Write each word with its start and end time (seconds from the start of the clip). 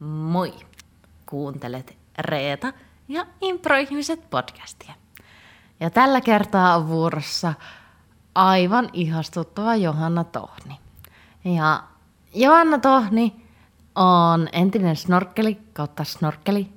Moi! 0.00 0.52
Kuuntelet 1.26 1.96
Reeta 2.18 2.72
ja 3.08 3.26
Improihmiset 3.40 4.30
podcastia. 4.30 4.94
Ja 5.80 5.90
tällä 5.90 6.20
kertaa 6.20 6.76
on 6.76 6.88
vuorossa 6.88 7.54
aivan 8.34 8.90
ihastuttava 8.92 9.76
Johanna 9.76 10.24
Tohni. 10.24 10.78
Ja 11.44 11.82
Johanna 12.34 12.78
Tohni 12.78 13.46
on 13.94 14.48
entinen 14.52 14.96
snorkkeli 14.96 15.58
kautta 15.72 16.04
snorkkeli, 16.04 16.72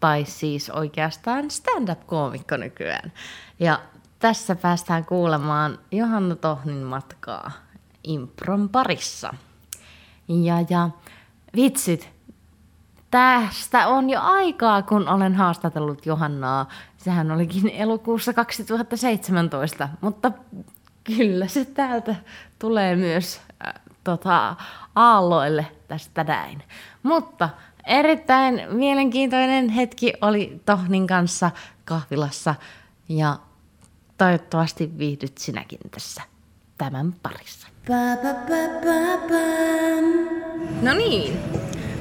tai 0.00 0.24
siis 0.24 0.70
oikeastaan 0.70 1.50
stand-up-koomikko 1.50 2.56
nykyään. 2.56 3.12
Ja 3.60 3.80
tässä 4.18 4.56
päästään 4.56 5.04
kuulemaan 5.04 5.78
Johanna 5.92 6.36
Tohnin 6.36 6.82
matkaa 6.82 7.50
impron 8.04 8.68
parissa. 8.68 9.34
Ja, 10.28 10.64
ja 10.70 10.90
vitsit, 11.56 12.17
tästä 13.10 13.88
on 13.88 14.10
jo 14.10 14.20
aikaa, 14.22 14.82
kun 14.82 15.08
olen 15.08 15.34
haastatellut 15.34 16.06
Johannaa. 16.06 16.68
Sehän 16.96 17.30
olikin 17.30 17.68
elokuussa 17.68 18.32
2017, 18.32 19.88
mutta 20.00 20.32
kyllä 21.04 21.46
se 21.46 21.64
täältä 21.64 22.14
tulee 22.58 22.96
myös 22.96 23.40
äh, 23.66 23.74
tota, 24.04 24.56
aalloille 24.94 25.66
tästä 25.88 26.24
näin. 26.24 26.62
Mutta 27.02 27.48
erittäin 27.86 28.62
mielenkiintoinen 28.70 29.68
hetki 29.68 30.12
oli 30.20 30.60
Tohnin 30.66 31.06
kanssa 31.06 31.50
kahvilassa 31.84 32.54
ja 33.08 33.38
toivottavasti 34.18 34.98
viihdyt 34.98 35.38
sinäkin 35.38 35.78
tässä 35.90 36.22
tämän 36.78 37.14
parissa. 37.22 37.68
No 40.82 40.94
niin, 40.94 41.40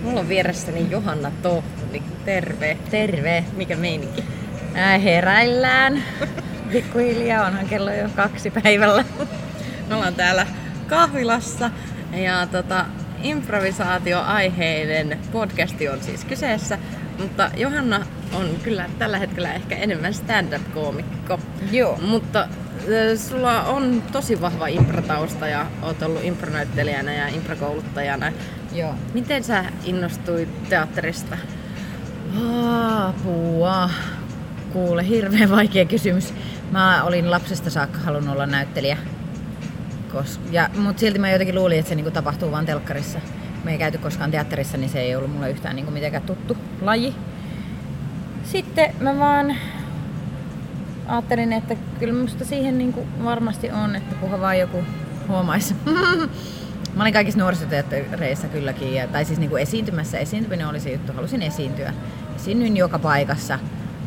mulla 0.03 0.19
on 0.19 0.29
vieressäni 0.29 0.87
Johanna 0.91 1.31
Tohni. 1.41 2.03
Terve. 2.25 2.77
Terve. 2.91 3.43
Mikä 3.57 3.75
meininki? 3.75 4.23
Ää, 4.73 4.97
heräillään. 4.97 6.03
Pikkuhiljaa 6.71 7.45
onhan 7.47 7.67
kello 7.67 7.93
jo 7.93 8.09
kaksi 8.15 8.51
päivällä. 8.51 9.05
Me 9.89 9.95
ollaan 9.95 10.15
täällä 10.15 10.47
kahvilassa 10.87 11.71
ja 12.13 12.47
tota, 12.51 12.85
improvisaatioaiheinen 13.23 15.19
podcasti 15.31 15.89
on 15.89 16.03
siis 16.03 16.25
kyseessä, 16.25 16.77
mutta 17.19 17.51
Johanna 17.57 18.05
on 18.33 18.49
kyllä 18.63 18.89
tällä 18.99 19.17
hetkellä 19.17 19.53
ehkä 19.53 19.75
enemmän 19.75 20.13
stand-up-koomikko. 20.13 21.39
Joo. 21.71 21.99
Mutta 22.01 22.47
sulla 23.29 23.63
on 23.63 24.03
tosi 24.11 24.41
vahva 24.41 24.67
impratausta 24.67 25.47
ja 25.47 25.65
oot 25.81 26.01
ollut 26.01 26.23
impronäyttelijänä 26.23 27.13
ja 27.13 27.27
improkouluttajana. 27.27 28.31
Joo. 28.77 28.95
Miten 29.13 29.43
sä 29.43 29.65
innostuit 29.83 30.69
teatterista? 30.69 31.37
Apua. 33.07 33.89
Kuule, 34.73 35.07
hirveän 35.07 35.51
vaikea 35.51 35.85
kysymys. 35.85 36.33
Mä 36.71 37.03
olin 37.03 37.31
lapsesta 37.31 37.69
saakka 37.69 37.99
halunnut 37.99 38.33
olla 38.33 38.45
näyttelijä. 38.45 38.97
Kos- 40.13 40.39
ja, 40.51 40.69
mutta 40.77 40.99
silti 40.99 41.19
mä 41.19 41.29
jotenkin 41.29 41.55
luulin, 41.55 41.79
että 41.79 41.89
se 41.89 41.95
niinku 41.95 42.11
tapahtuu 42.11 42.51
vaan 42.51 42.65
telkkarissa. 42.65 43.19
Me 43.63 43.71
ei 43.71 43.77
käyty 43.77 43.97
koskaan 43.97 44.31
teatterissa, 44.31 44.77
niin 44.77 44.89
se 44.89 44.99
ei 44.99 45.15
ollut 45.15 45.33
mulle 45.33 45.51
yhtään 45.51 45.75
niinku 45.75 45.91
mitenkään 45.91 46.23
tuttu 46.23 46.57
laji. 46.81 47.15
Sitten 48.43 48.95
mä 48.99 49.17
vaan 49.17 49.55
ajattelin, 51.07 51.53
että 51.53 51.75
kyllä 51.99 52.13
musta 52.13 52.45
siihen 52.45 52.77
niinku 52.77 53.07
varmasti 53.23 53.71
on, 53.71 53.95
että 53.95 54.15
puha 54.15 54.41
vaan 54.41 54.59
joku 54.59 54.83
huomaisi. 55.27 55.75
mä 56.97 57.03
olin 57.03 57.13
kaikissa 57.13 57.39
nuorisoteattereissa 57.39 58.47
kylläkin, 58.47 58.93
ja, 58.93 59.07
tai 59.07 59.25
siis 59.25 59.39
niinku 59.39 59.55
esiintymässä. 59.55 60.17
Esiintyminen 60.17 60.67
oli 60.67 60.79
se 60.79 60.91
juttu, 60.91 61.13
halusin 61.13 61.41
esiintyä. 61.41 61.93
Esiinnyin 62.35 62.77
joka 62.77 62.99
paikassa. 62.99 63.59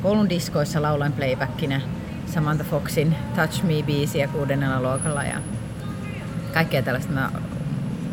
Koulun 0.02 0.28
diskoissa 0.28 0.82
lauloin 0.82 1.12
playbackinä 1.12 1.80
Samantha 2.26 2.64
Foxin 2.64 3.14
Touch 3.36 3.64
Me-biisiä 3.64 4.28
kuudennella 4.28 4.82
luokalla 4.82 5.24
ja 5.24 5.36
kaikkea 6.54 6.82
tällaista. 6.82 7.12
Mä 7.12 7.30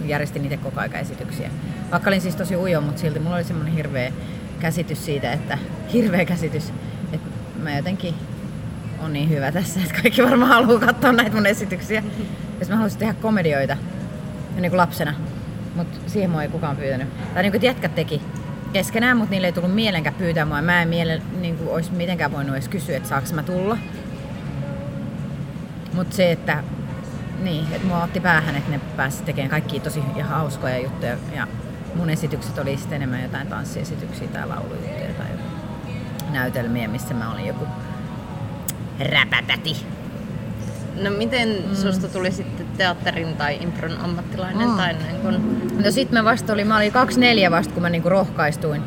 järjestin 0.06 0.44
itse 0.44 0.58
koko 0.58 0.80
aika 0.80 1.00
esityksiä. 1.00 1.50
Vaikka 1.92 2.10
olin 2.10 2.22
siis 2.22 2.36
tosi 2.36 2.56
ujo, 2.56 2.82
mutta 2.82 3.02
silti 3.02 3.20
mulla 3.20 3.36
oli 3.36 3.44
semmoinen 3.44 3.76
hirveä 3.76 4.12
käsitys 4.60 5.06
siitä, 5.06 5.34
että 5.34 5.58
hirveä 5.94 6.26
käsitys, 6.26 6.74
että 7.14 7.30
mä 7.64 7.76
jotenkin 7.76 8.16
on 9.00 9.14
niin 9.14 9.30
hyvä 9.30 9.52
tässä, 9.52 9.80
että 9.80 10.02
kaikki 10.02 10.24
varmaan 10.24 10.52
haluaa 10.52 10.80
katsoa 10.80 11.12
näitä 11.12 11.36
mun 11.36 11.46
esityksiä. 11.46 12.04
Jos 12.60 12.70
mä 12.70 12.76
haluaisin 12.76 13.00
tehdä 13.00 13.14
komedioita 13.14 13.78
ja 14.58 14.62
niin 14.62 14.72
kuin 14.72 14.78
lapsena, 14.78 15.14
mutta 15.76 15.98
siihen 16.08 16.30
mua 16.30 16.44
ei 16.44 16.50
kukaan 16.50 16.78
pyytänyt. 16.78 17.34
Tai 17.34 17.44
niin 17.44 17.52
kuin 17.52 17.62
jätkät 17.62 17.96
teki 17.96 18.22
keskenään, 18.74 19.18
mutta 19.18 19.32
niille 19.32 19.48
ei 19.48 19.54
tullut 19.54 19.76
mielenkään 19.76 20.16
pyytää 20.16 20.46
mua. 20.46 20.62
Mä 20.62 20.82
en 20.82 20.88
miele, 20.88 21.22
niin 21.40 21.58
kuin 21.58 21.70
olisi 21.70 21.92
mitenkään 21.92 22.32
voinut 22.32 22.56
edes 22.56 22.68
kysyä, 22.68 22.98
että 22.98 23.10
saaks 23.10 23.34
mä 23.34 23.44
tulla. 23.44 23.78
Mutta 25.94 26.16
se, 26.16 26.32
että 26.32 26.64
niin, 27.40 27.66
että 27.72 27.88
mua 27.88 28.04
otti 28.04 28.20
päähän, 28.20 28.56
että 28.56 28.72
ne 28.72 28.80
pääsi 28.96 29.24
tekemään 29.24 29.50
kaikki 29.50 29.80
tosi 29.80 30.04
ja 30.16 30.26
hauskoja 30.26 30.78
juttuja. 30.78 31.18
Ja 31.36 31.48
mun 31.96 32.10
esitykset 32.10 32.58
oli 32.58 32.78
sitten 32.78 32.96
enemmän 32.96 33.24
jotain 33.24 33.48
tanssiesityksiä 33.48 34.28
tai 34.28 34.48
laulujuttuja 34.48 35.14
tai 35.18 35.28
näytelmiä, 36.32 36.88
missä 36.88 37.14
mä 37.14 37.34
olin 37.34 37.48
joku 37.48 37.68
räpätäti. 39.00 39.97
No 41.02 41.10
miten 41.10 41.50
mm. 41.50 41.76
susta 41.76 42.08
tuli 42.08 42.32
sitten 42.32 42.66
teatterin 42.78 43.36
tai 43.38 43.58
impron 43.62 43.98
ammattilainen? 43.98 44.68
Mm. 44.68 44.78
Tai 44.78 44.94
niin 44.94 45.22
kun... 45.22 45.62
No 45.86 45.92
sit 45.92 46.12
mä 46.12 46.24
vasta 46.24 46.54
olin, 46.54 46.68
mä 46.68 46.78
olin 46.78 46.92
24 46.92 47.52
vasta, 47.52 47.74
kun 47.74 47.82
mä 47.82 47.90
niinku 47.90 48.10
rohkaistuin. 48.10 48.82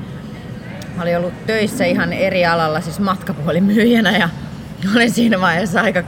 Mä 0.97 1.03
olin 1.03 1.17
ollut 1.17 1.47
töissä 1.47 1.85
ihan 1.85 2.13
eri 2.13 2.47
alalla, 2.47 2.81
siis 2.81 3.01
matkapuolimyyjänä 3.01 4.17
ja 4.17 4.29
olin 4.97 5.11
siinä 5.11 5.41
vaiheessa 5.41 5.81
aika 5.81 6.03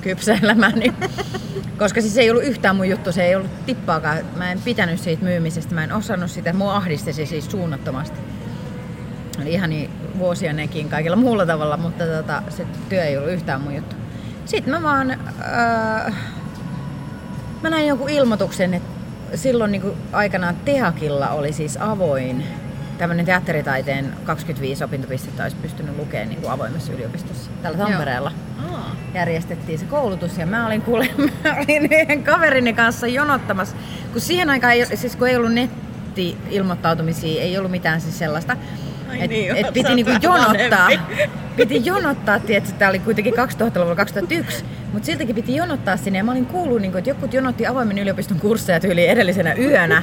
kypsä 0.00 0.38
elämäni. 0.42 0.94
Koska 1.78 2.00
siis 2.00 2.18
ei 2.18 2.30
ollut 2.30 2.44
yhtään 2.44 2.76
mun 2.76 2.88
juttu, 2.88 3.12
se 3.12 3.24
ei 3.24 3.34
ollut 3.34 3.66
tippaakaan. 3.66 4.18
Mä 4.36 4.52
en 4.52 4.60
pitänyt 4.64 5.00
siitä 5.00 5.24
myymisestä, 5.24 5.74
mä 5.74 5.84
en 5.84 5.92
osannut 5.92 6.30
sitä, 6.30 6.52
mua 6.52 6.76
ahdisti 6.76 7.12
se 7.12 7.26
siis 7.26 7.50
suunnattomasti. 7.50 8.20
Oli 9.42 9.52
ihan 9.52 9.70
niin 9.70 9.90
vuosia 10.18 10.52
nekin 10.52 10.88
kaikilla 10.88 11.16
muulla 11.16 11.46
tavalla, 11.46 11.76
mutta 11.76 12.04
tota, 12.06 12.42
se 12.48 12.66
työ 12.88 13.04
ei 13.04 13.16
ollut 13.16 13.32
yhtään 13.32 13.60
mun 13.60 13.74
juttu. 13.74 13.96
Sitten 14.44 14.74
mä 14.74 14.82
vaan, 14.82 15.10
öö, 15.10 16.12
mä 17.62 17.70
näin 17.70 17.86
jonkun 17.86 18.08
ilmoituksen, 18.10 18.74
että 18.74 18.94
silloin 19.34 19.72
niin 19.72 19.82
kuin 19.82 19.94
aikanaan 20.12 20.56
Tehakilla 20.64 21.28
oli 21.28 21.52
siis 21.52 21.78
avoin 21.80 22.44
tämmöinen 22.98 23.26
teatteritaiteen 23.26 24.14
25 24.24 24.84
opintopistettä 24.84 25.42
olisi 25.42 25.56
pystynyt 25.56 25.96
lukemaan 25.96 26.28
niin 26.28 26.40
kuin 26.40 26.50
avoimessa 26.50 26.92
yliopistossa 26.92 27.50
täällä 27.62 27.78
Tampereella. 27.78 28.32
Aa. 28.72 28.96
Järjestettiin 29.14 29.78
se 29.78 29.84
koulutus 29.84 30.38
ja 30.38 30.46
mä 30.46 30.66
olin 30.66 30.82
kuule, 30.82 31.08
mä 31.44 31.56
olin 31.56 31.92
yhden 31.92 32.24
kaverini 32.24 32.72
kanssa 32.72 33.06
jonottamassa, 33.06 33.76
kun 34.12 34.20
siihen 34.20 34.50
aikaan 34.50 34.72
ei, 34.72 34.96
siis 34.96 35.16
kun 35.16 35.28
ei 35.28 35.36
ollut 35.36 35.52
netti-ilmoittautumisia, 35.52 37.42
ei 37.42 37.58
ollut 37.58 37.70
mitään 37.70 38.00
siis 38.00 38.18
sellaista, 38.18 38.52
Ai 38.52 38.58
et, 39.20 39.30
niin, 39.30 39.56
et 39.56 39.72
piti 39.72 39.94
niinku 39.94 40.12
jonottaa. 40.22 40.88
vanhempi. 40.88 41.22
Piti 41.56 41.82
jonottaa, 41.84 42.38
tiedätkö, 42.40 42.72
tää 42.78 42.88
oli 42.88 42.98
kuitenkin 42.98 43.34
2000-luvulla 43.34 43.94
2001, 43.94 44.64
mutta 44.92 45.06
siltikin 45.06 45.34
piti 45.34 45.56
jonottaa 45.56 45.96
sinne. 45.96 46.18
Ja 46.18 46.24
mä 46.24 46.32
olin 46.32 46.46
kuullut, 46.46 46.80
niinku, 46.80 46.98
että 46.98 47.10
joku 47.10 47.28
jonotti 47.32 47.66
avoimen 47.66 47.98
yliopiston 47.98 48.40
kursseja 48.40 48.80
tyyli 48.80 49.08
edellisenä 49.08 49.54
yönä. 49.54 50.02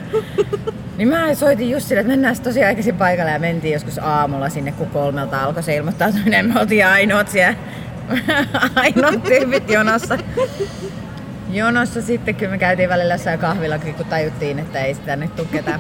Niin 0.97 1.07
mä 1.07 1.35
soitin 1.35 1.69
just 1.69 1.88
sille, 1.88 2.01
että 2.01 2.11
mennään 2.11 2.35
tosi 2.44 2.63
aikaisin 2.63 2.95
paikalle 2.95 3.31
ja 3.31 3.39
mentiin 3.39 3.73
joskus 3.73 3.99
aamulla 3.99 4.49
sinne, 4.49 4.72
kun 4.72 4.88
kolmelta 4.88 5.43
alkoi 5.43 5.63
se 5.63 5.75
ilmoittautuminen. 5.75 6.53
Me 6.53 6.59
oltiin 6.59 6.85
ainoat 6.85 7.28
siellä, 7.28 7.55
ainoat 8.75 9.23
tyypit 9.23 9.69
jonossa. 9.69 10.17
Jonossa 11.49 12.01
sitten 12.01 12.35
kyllä 12.35 12.51
me 12.51 12.57
käytiin 12.57 12.89
välillä 12.89 13.13
jossain 13.13 13.39
kahvilla, 13.39 13.79
kun 13.79 14.05
tajuttiin, 14.09 14.59
että 14.59 14.79
ei 14.79 14.93
sitä 14.93 15.16
nyt 15.16 15.35
tule 15.35 15.47
ketään 15.51 15.79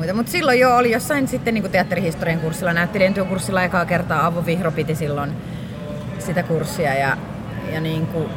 muita. 0.00 0.14
Mutta 0.14 0.32
silloin 0.32 0.60
jo 0.60 0.76
oli 0.76 0.90
jossain 0.90 1.28
sitten 1.28 1.54
niin 1.54 1.70
teatterihistorian 1.70 2.40
kurssilla, 2.40 2.72
näyttelijän 2.72 3.14
työkurssilla 3.14 3.64
ekaa 3.64 3.84
kertaa 3.84 4.26
Avo 4.26 4.46
Vihro 4.46 4.70
piti 4.70 4.94
silloin 4.94 5.32
sitä 6.18 6.42
kurssia 6.42 6.94
ja, 6.94 7.16
ja 7.72 7.80
niin 7.80 8.06
kuin 8.06 8.28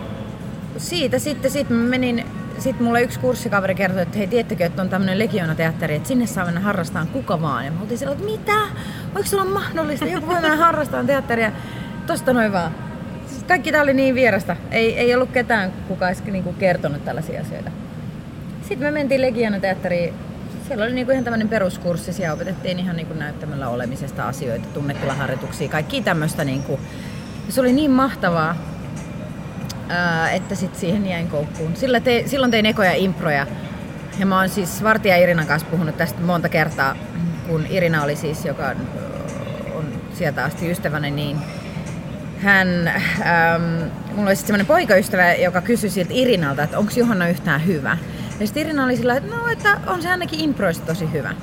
siitä 0.78 1.20
sitten 1.20 1.52
sit 1.52 1.70
mä 1.70 1.78
menin 1.78 2.26
sitten 2.60 2.84
mulle 2.84 3.02
yksi 3.02 3.20
kurssikaveri 3.20 3.76
kertoi, 3.76 4.02
että 4.02 4.18
hei, 4.18 4.28
tiedättekö, 4.28 4.66
että 4.66 4.82
on 4.82 4.90
tämmöinen 4.90 5.20
Legiona-teatteri, 5.20 5.96
että 5.96 6.08
sinne 6.08 6.26
saa 6.26 6.46
mennä 6.46 6.60
harrastamaan 6.60 7.08
kuka 7.08 7.42
vaan. 7.42 7.66
Ja 7.66 7.72
me 7.72 7.82
oltiin 7.82 7.98
sillä, 7.98 8.12
että 8.12 8.26
mitä? 8.26 8.60
Voiko 9.14 9.30
se 9.30 9.36
olla 9.36 9.52
mahdollista? 9.52 10.06
Joku 10.06 10.28
voi 10.28 10.42
mennä 10.42 10.58
harrastamaan 10.58 11.08
teatteria. 11.08 11.52
Tosta 12.08 12.34
noin 12.34 12.52
vaan. 12.52 12.72
Siis 13.28 13.44
kaikki 13.44 13.72
tää 13.72 13.82
oli 13.82 13.94
niin 13.94 14.16
vierasta. 14.16 14.56
Ei, 14.72 15.00
ei 15.00 15.16
ollut 15.16 15.32
ketään, 15.32 15.72
kuka 15.88 16.08
olisi 16.08 16.32
niinku 16.32 16.54
kertonut 16.54 17.06
tällaisia 17.06 17.42
asioita. 17.42 17.72
Sitten 18.62 18.88
me 18.88 18.92
mentiin 18.92 19.22
Legiona-teatteriin. 19.22 20.14
Siellä 20.68 20.84
oli 20.84 20.94
niinku 20.94 21.12
ihan 21.12 21.24
tämmöinen 21.24 21.50
peruskurssi. 21.50 22.14
Siellä 22.14 22.34
opetettiin 22.34 22.80
ihan 22.80 22.96
niinku 22.96 23.14
näyttämällä 23.14 23.70
olemisesta 23.70 24.28
asioita, 24.28 24.68
tunnetilaharjoituksia, 24.74 25.70
kaikki 25.70 26.02
tämmöistä. 26.02 26.44
Niinku. 26.44 26.80
Se 27.50 27.62
oli 27.62 27.74
niin 27.74 27.92
mahtavaa, 27.92 28.56
että 30.32 30.56
sitten 30.56 30.80
siihen 30.80 31.06
jäin 31.06 31.28
koukkuun. 31.28 31.76
Sillä 31.76 32.00
te, 32.00 32.24
silloin 32.26 32.52
tein 32.52 32.66
ekoja 32.66 32.94
improja. 32.94 33.48
Ja 34.20 34.26
mä 34.26 34.40
oon 34.40 34.50
siis 34.50 34.84
Vartija 34.84 35.18
Irinan 35.18 35.48
kanssa 35.48 35.68
puhunut 35.72 35.98
tästä 35.98 36.22
monta 36.22 36.50
kertaa. 36.50 36.96
kun 37.48 37.66
Irina 37.70 38.04
oli 38.04 38.16
siis, 38.16 38.46
joka 38.46 38.76
on 39.76 39.86
sieltä 40.14 40.44
asti 40.44 40.72
ystäväni, 40.72 41.12
niin 41.12 41.38
hän, 42.40 42.88
ähm, 42.88 43.64
mulla 44.16 44.30
oli 44.30 44.36
sitten 44.36 44.48
semmoinen 44.48 44.66
poikaystävä, 44.66 45.34
joka 45.34 45.62
kysyi 45.62 45.90
siltä 45.90 46.14
Irinalta, 46.14 46.64
että 46.64 46.80
onko 46.80 46.92
Johanna 46.96 47.28
yhtään 47.28 47.66
hyvä. 47.66 47.98
Ja 48.40 48.48
sitten 48.48 48.62
Irina 48.62 48.86
oli 48.86 48.98
sillä 48.98 49.18
että 49.18 49.36
no, 49.36 49.48
että 49.48 49.78
on 49.88 50.02
se 50.02 50.10
ainakin 50.10 50.40
improista 50.40 50.86
tosi 50.86 51.12
hyvä. 51.12 51.34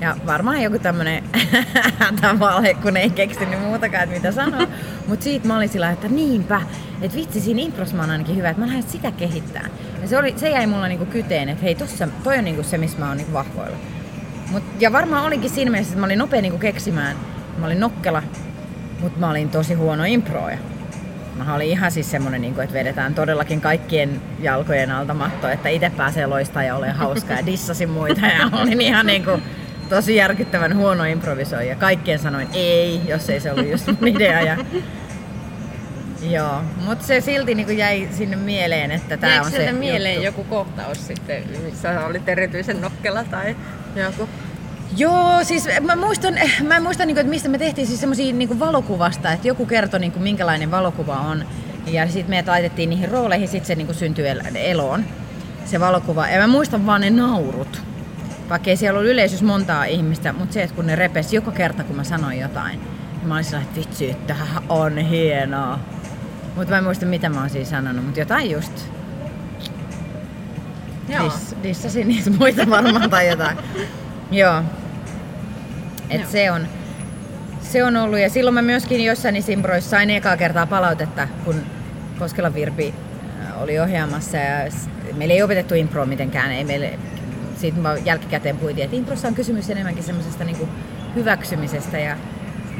Ja 0.00 0.16
varmaan 0.26 0.62
joku 0.62 0.78
tämmönen 0.78 1.24
hätävalhe, 1.98 2.74
kun 2.74 2.96
ei 2.96 3.10
keksinyt 3.10 3.60
muutakaan, 3.60 4.02
että 4.02 4.16
mitä 4.16 4.32
sanoa. 4.32 4.66
Mutta 5.08 5.24
siitä 5.24 5.46
mä 5.48 5.56
olin 5.56 5.68
sillä 5.68 5.90
että 5.90 6.08
niinpä, 6.08 6.62
että 7.02 7.16
vitsi 7.16 7.40
siinä 7.40 7.60
impros 7.60 7.94
mä 7.94 8.02
oon 8.02 8.10
ainakin 8.10 8.36
hyvä, 8.36 8.50
että 8.50 8.60
mä 8.60 8.66
lähden 8.66 8.82
sitä 8.82 9.10
kehittämään. 9.10 9.70
Ja 10.02 10.08
se, 10.08 10.18
oli, 10.18 10.34
se 10.36 10.50
jäi 10.50 10.66
mulla 10.66 10.88
niinku 10.88 11.06
kyteen, 11.06 11.48
että 11.48 11.62
hei 11.62 11.74
tossa, 11.74 12.08
toi 12.24 12.38
on 12.38 12.44
niinku 12.44 12.62
se, 12.62 12.78
missä 12.78 12.98
mä 12.98 13.08
oon 13.08 13.16
niinku 13.16 13.32
vahvoilla. 13.32 13.76
Mut, 14.50 14.62
ja 14.80 14.92
varmaan 14.92 15.24
olikin 15.24 15.50
siinä 15.50 15.70
mielessä, 15.70 15.92
että 15.92 16.00
mä 16.00 16.06
olin 16.06 16.18
nopea 16.18 16.42
niinku 16.42 16.58
keksimään. 16.58 17.16
Mä 17.58 17.66
olin 17.66 17.80
nokkela, 17.80 18.22
mutta 19.00 19.20
mä 19.20 19.30
olin 19.30 19.48
tosi 19.48 19.74
huono 19.74 20.04
improja. 20.04 20.58
Mä 21.34 21.54
olin 21.54 21.68
ihan 21.68 21.90
siis 21.90 22.10
semmonen, 22.10 22.40
niinku, 22.40 22.60
että 22.60 22.74
vedetään 22.74 23.14
todellakin 23.14 23.60
kaikkien 23.60 24.20
jalkojen 24.40 24.90
alta 24.90 25.14
matto, 25.14 25.48
että 25.48 25.68
itse 25.68 25.90
pääsee 25.90 26.26
loistaa 26.26 26.62
ja 26.62 26.76
ole 26.76 26.90
hauskaa 26.90 27.36
ja 27.36 27.46
dissasin 27.46 27.90
muita. 27.90 28.26
Ja 28.26 28.48
olin 28.62 28.80
ihan 28.80 29.06
niinku, 29.06 29.40
tosi 29.88 30.16
järkyttävän 30.16 30.76
huono 30.76 31.04
improvisoija. 31.04 31.76
Kaikkien 31.76 32.18
sanoin 32.18 32.48
ei, 32.52 33.00
jos 33.08 33.30
ei 33.30 33.40
se 33.40 33.52
ollut 33.52 33.70
just 33.70 33.86
mun 33.86 34.08
idea. 34.08 34.40
Ja... 34.40 34.56
Joo, 36.30 36.62
mutta 36.84 37.06
se 37.06 37.20
silti 37.20 37.54
niin 37.54 37.78
jäi 37.78 38.08
sinne 38.12 38.36
mieleen, 38.36 38.90
että 38.90 39.16
tämä 39.16 39.40
on 39.40 39.50
se 39.50 39.72
mieleen 39.72 40.14
juttu. 40.14 40.24
joku 40.24 40.44
kohtaus 40.44 41.06
sitten, 41.06 41.42
missä 41.64 42.06
olit 42.06 42.28
erityisen 42.28 42.80
nokkela 42.80 43.24
tai 43.24 43.56
joku? 43.96 44.28
Joo, 44.96 45.44
siis 45.44 45.68
mä 45.80 45.96
muistan, 45.96 46.34
mä 46.62 46.80
muistan 46.80 47.06
niin 47.06 47.14
kuin, 47.14 47.20
että 47.20 47.30
mistä 47.30 47.48
me 47.48 47.58
tehtiin 47.58 47.86
siis 47.86 48.00
semmosia 48.00 48.32
niin 48.32 48.60
valokuvasta, 48.60 49.32
että 49.32 49.48
joku 49.48 49.66
kertoi 49.66 50.00
niin 50.00 50.12
kuin, 50.12 50.22
minkälainen 50.22 50.70
valokuva 50.70 51.14
on. 51.14 51.44
Ja 51.86 52.06
sitten 52.06 52.30
me 52.30 52.44
laitettiin 52.46 52.90
niihin 52.90 53.08
rooleihin, 53.08 53.48
sitten 53.48 53.66
se 53.66 53.74
niin 53.74 53.86
kuin 53.86 53.96
syntyi 53.96 54.24
eloon, 54.54 55.04
se 55.64 55.80
valokuva. 55.80 56.28
Ja 56.28 56.40
mä 56.40 56.46
muistan 56.46 56.86
vaan 56.86 57.00
ne 57.00 57.10
naurut 57.10 57.82
vaikka 58.48 58.70
ei 58.70 58.76
siellä 58.76 58.98
ollut 58.98 59.12
yleisössä 59.12 59.44
montaa 59.44 59.84
ihmistä, 59.84 60.32
mutta 60.32 60.52
se, 60.52 60.62
että 60.62 60.76
kun 60.76 60.86
ne 60.86 60.96
repesi 60.96 61.36
joka 61.36 61.50
kerta, 61.50 61.84
kun 61.84 61.96
mä 61.96 62.04
sanoin 62.04 62.40
jotain, 62.40 62.80
niin 63.18 63.28
mä 63.28 63.34
olin 63.34 63.44
sellainen, 63.44 63.68
että 63.68 63.80
vitsi, 63.80 64.10
että 64.10 64.36
on 64.68 64.98
hienoa. 64.98 65.78
Mutta 66.56 66.70
mä 66.70 66.78
en 66.78 66.84
muista, 66.84 67.06
mitä 67.06 67.28
mä 67.28 67.40
oon 67.40 67.50
siinä 67.50 67.64
sanonut, 67.64 68.04
mutta 68.04 68.20
jotain 68.20 68.50
just. 68.50 68.72
Joo. 71.08 71.24
Diss, 71.24 71.56
dissasin 71.62 72.08
niitä 72.08 72.30
muita 72.30 72.70
varmaan 72.70 73.10
tai 73.10 73.28
jotain. 73.28 73.58
Joo. 74.30 74.62
Et 76.10 76.20
Joo. 76.20 76.30
se 76.30 76.50
on, 76.50 76.66
se 77.62 77.84
on 77.84 77.96
ollut. 77.96 78.18
Ja 78.18 78.30
silloin 78.30 78.54
mä 78.54 78.62
myöskin 78.62 79.04
jossain 79.04 79.42
Simbroissa 79.42 79.90
sain 79.90 80.10
ekaa 80.10 80.36
kertaa 80.36 80.66
palautetta, 80.66 81.28
kun 81.44 81.54
Koskela 82.18 82.54
Virpi 82.54 82.94
äh, 83.40 83.62
oli 83.62 83.78
ohjaamassa 83.80 84.36
ja 84.36 84.70
meillä 85.16 85.34
ei 85.34 85.42
opetettu 85.42 85.74
impro 85.74 86.06
mitenkään, 86.06 86.52
ei 86.52 86.64
meille 86.64 86.98
siitä 87.56 87.80
mä 87.80 87.96
jälkikäteen 88.04 88.56
puitin, 88.56 88.84
että 88.84 88.96
improssa 88.96 89.28
on 89.28 89.34
kysymys 89.34 89.70
enemmänkin 89.70 90.04
semmoisesta 90.04 90.44
niin 90.44 90.68
hyväksymisestä 91.14 91.98
ja 91.98 92.16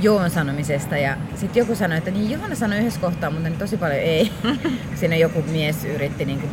joon 0.02 0.30
sanomisesta. 0.30 0.96
Ja 0.96 1.16
sitten 1.34 1.60
joku 1.60 1.74
sanoi, 1.74 1.98
että 1.98 2.10
niin 2.10 2.30
Johanna 2.30 2.56
sanoi 2.56 2.78
yhdessä 2.78 3.00
kohtaa, 3.00 3.30
mutta 3.30 3.48
niin 3.48 3.58
tosi 3.58 3.76
paljon 3.76 4.00
ei. 4.00 4.32
Siinä 5.00 5.16
joku 5.16 5.42
mies 5.42 5.84
yritti, 5.84 6.24
niin 6.24 6.40
kuin, 6.40 6.50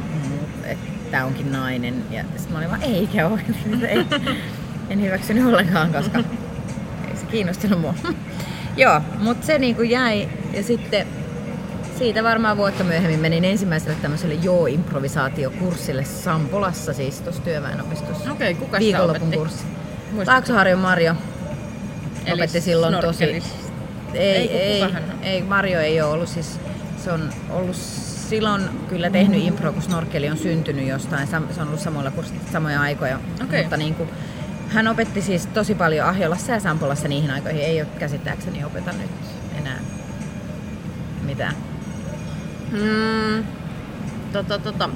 että 0.65 0.85
tämä 1.11 1.25
onkin 1.25 1.51
nainen. 1.51 2.03
Ja 2.11 2.23
sitten 2.23 2.51
mä 2.51 2.57
olin 2.57 2.69
vaan, 2.69 2.83
eikä 2.83 3.27
ole. 3.27 3.41
En 4.89 5.01
hyväksynyt 5.01 5.45
ollenkaan, 5.45 5.93
koska 5.93 6.23
kiinnostanut 7.31 7.81
mua. 7.81 7.93
Joo, 8.77 9.01
mutta 9.19 9.45
se 9.45 9.57
niin 9.57 9.75
kuin 9.75 9.89
jäi. 9.89 10.29
Ja 10.53 10.63
sitten 10.63 11.07
siitä 11.97 12.23
varmaan 12.23 12.57
vuotta 12.57 12.83
myöhemmin 12.83 13.19
menin 13.19 13.45
ensimmäiselle 13.45 13.97
tämmöiselle 14.01 14.33
joo-improvisaatiokurssille 14.33 16.03
Sampolassa, 16.03 16.93
siis 16.93 17.21
tuossa 17.21 17.41
työväenopistossa. 17.41 18.31
Okei, 18.31 18.51
okay, 18.51 18.65
kuka 18.65 18.79
Viikonlopun 18.79 19.15
opetti? 19.15 19.37
kurssi. 19.37 19.63
Taaksoharjon 20.25 20.79
Marjo 20.79 21.15
Eli 22.25 22.33
opetti 22.33 22.61
silloin 22.61 22.95
tosi... 23.01 23.23
Ei, 23.23 23.41
ei, 24.13 24.49
ei, 24.49 24.85
ei, 25.21 25.41
Marjo 25.43 25.79
ei 25.79 26.01
ole 26.01 26.11
ollut 26.11 26.29
siis, 26.29 26.59
se 27.03 27.11
on 27.11 27.29
ollut 27.49 27.75
silloin 27.75 28.61
kyllä 28.89 29.09
tehnyt 29.09 29.43
impro, 29.43 29.73
kun 29.73 29.81
snorkeli 29.81 30.29
on 30.29 30.37
syntynyt 30.37 30.87
jostain, 30.87 31.27
se 31.27 31.35
on 31.35 31.67
ollut 31.67 31.79
samoilla 31.79 32.11
kurssilla 32.11 32.41
samoja 32.51 32.81
aikoja, 32.81 33.19
okay. 33.43 33.61
mutta 33.61 33.77
niin 33.77 33.95
kuin, 33.95 34.09
hän 34.71 34.87
opetti 34.87 35.21
siis 35.21 35.47
tosi 35.47 35.75
paljon 35.75 36.07
Ahjolassa 36.07 36.51
ja 36.51 36.59
Sampolassa 36.59 37.07
niihin 37.07 37.31
aikoihin, 37.31 37.61
ei 37.61 37.81
ole 37.81 37.89
käsittääkseni 37.99 38.63
opeta 38.63 38.91
nyt 38.91 39.11
enää 39.57 39.79
mitään. 41.21 41.55
Mm, 42.71 43.43
tota, 44.33 44.59
tota. 44.59 44.89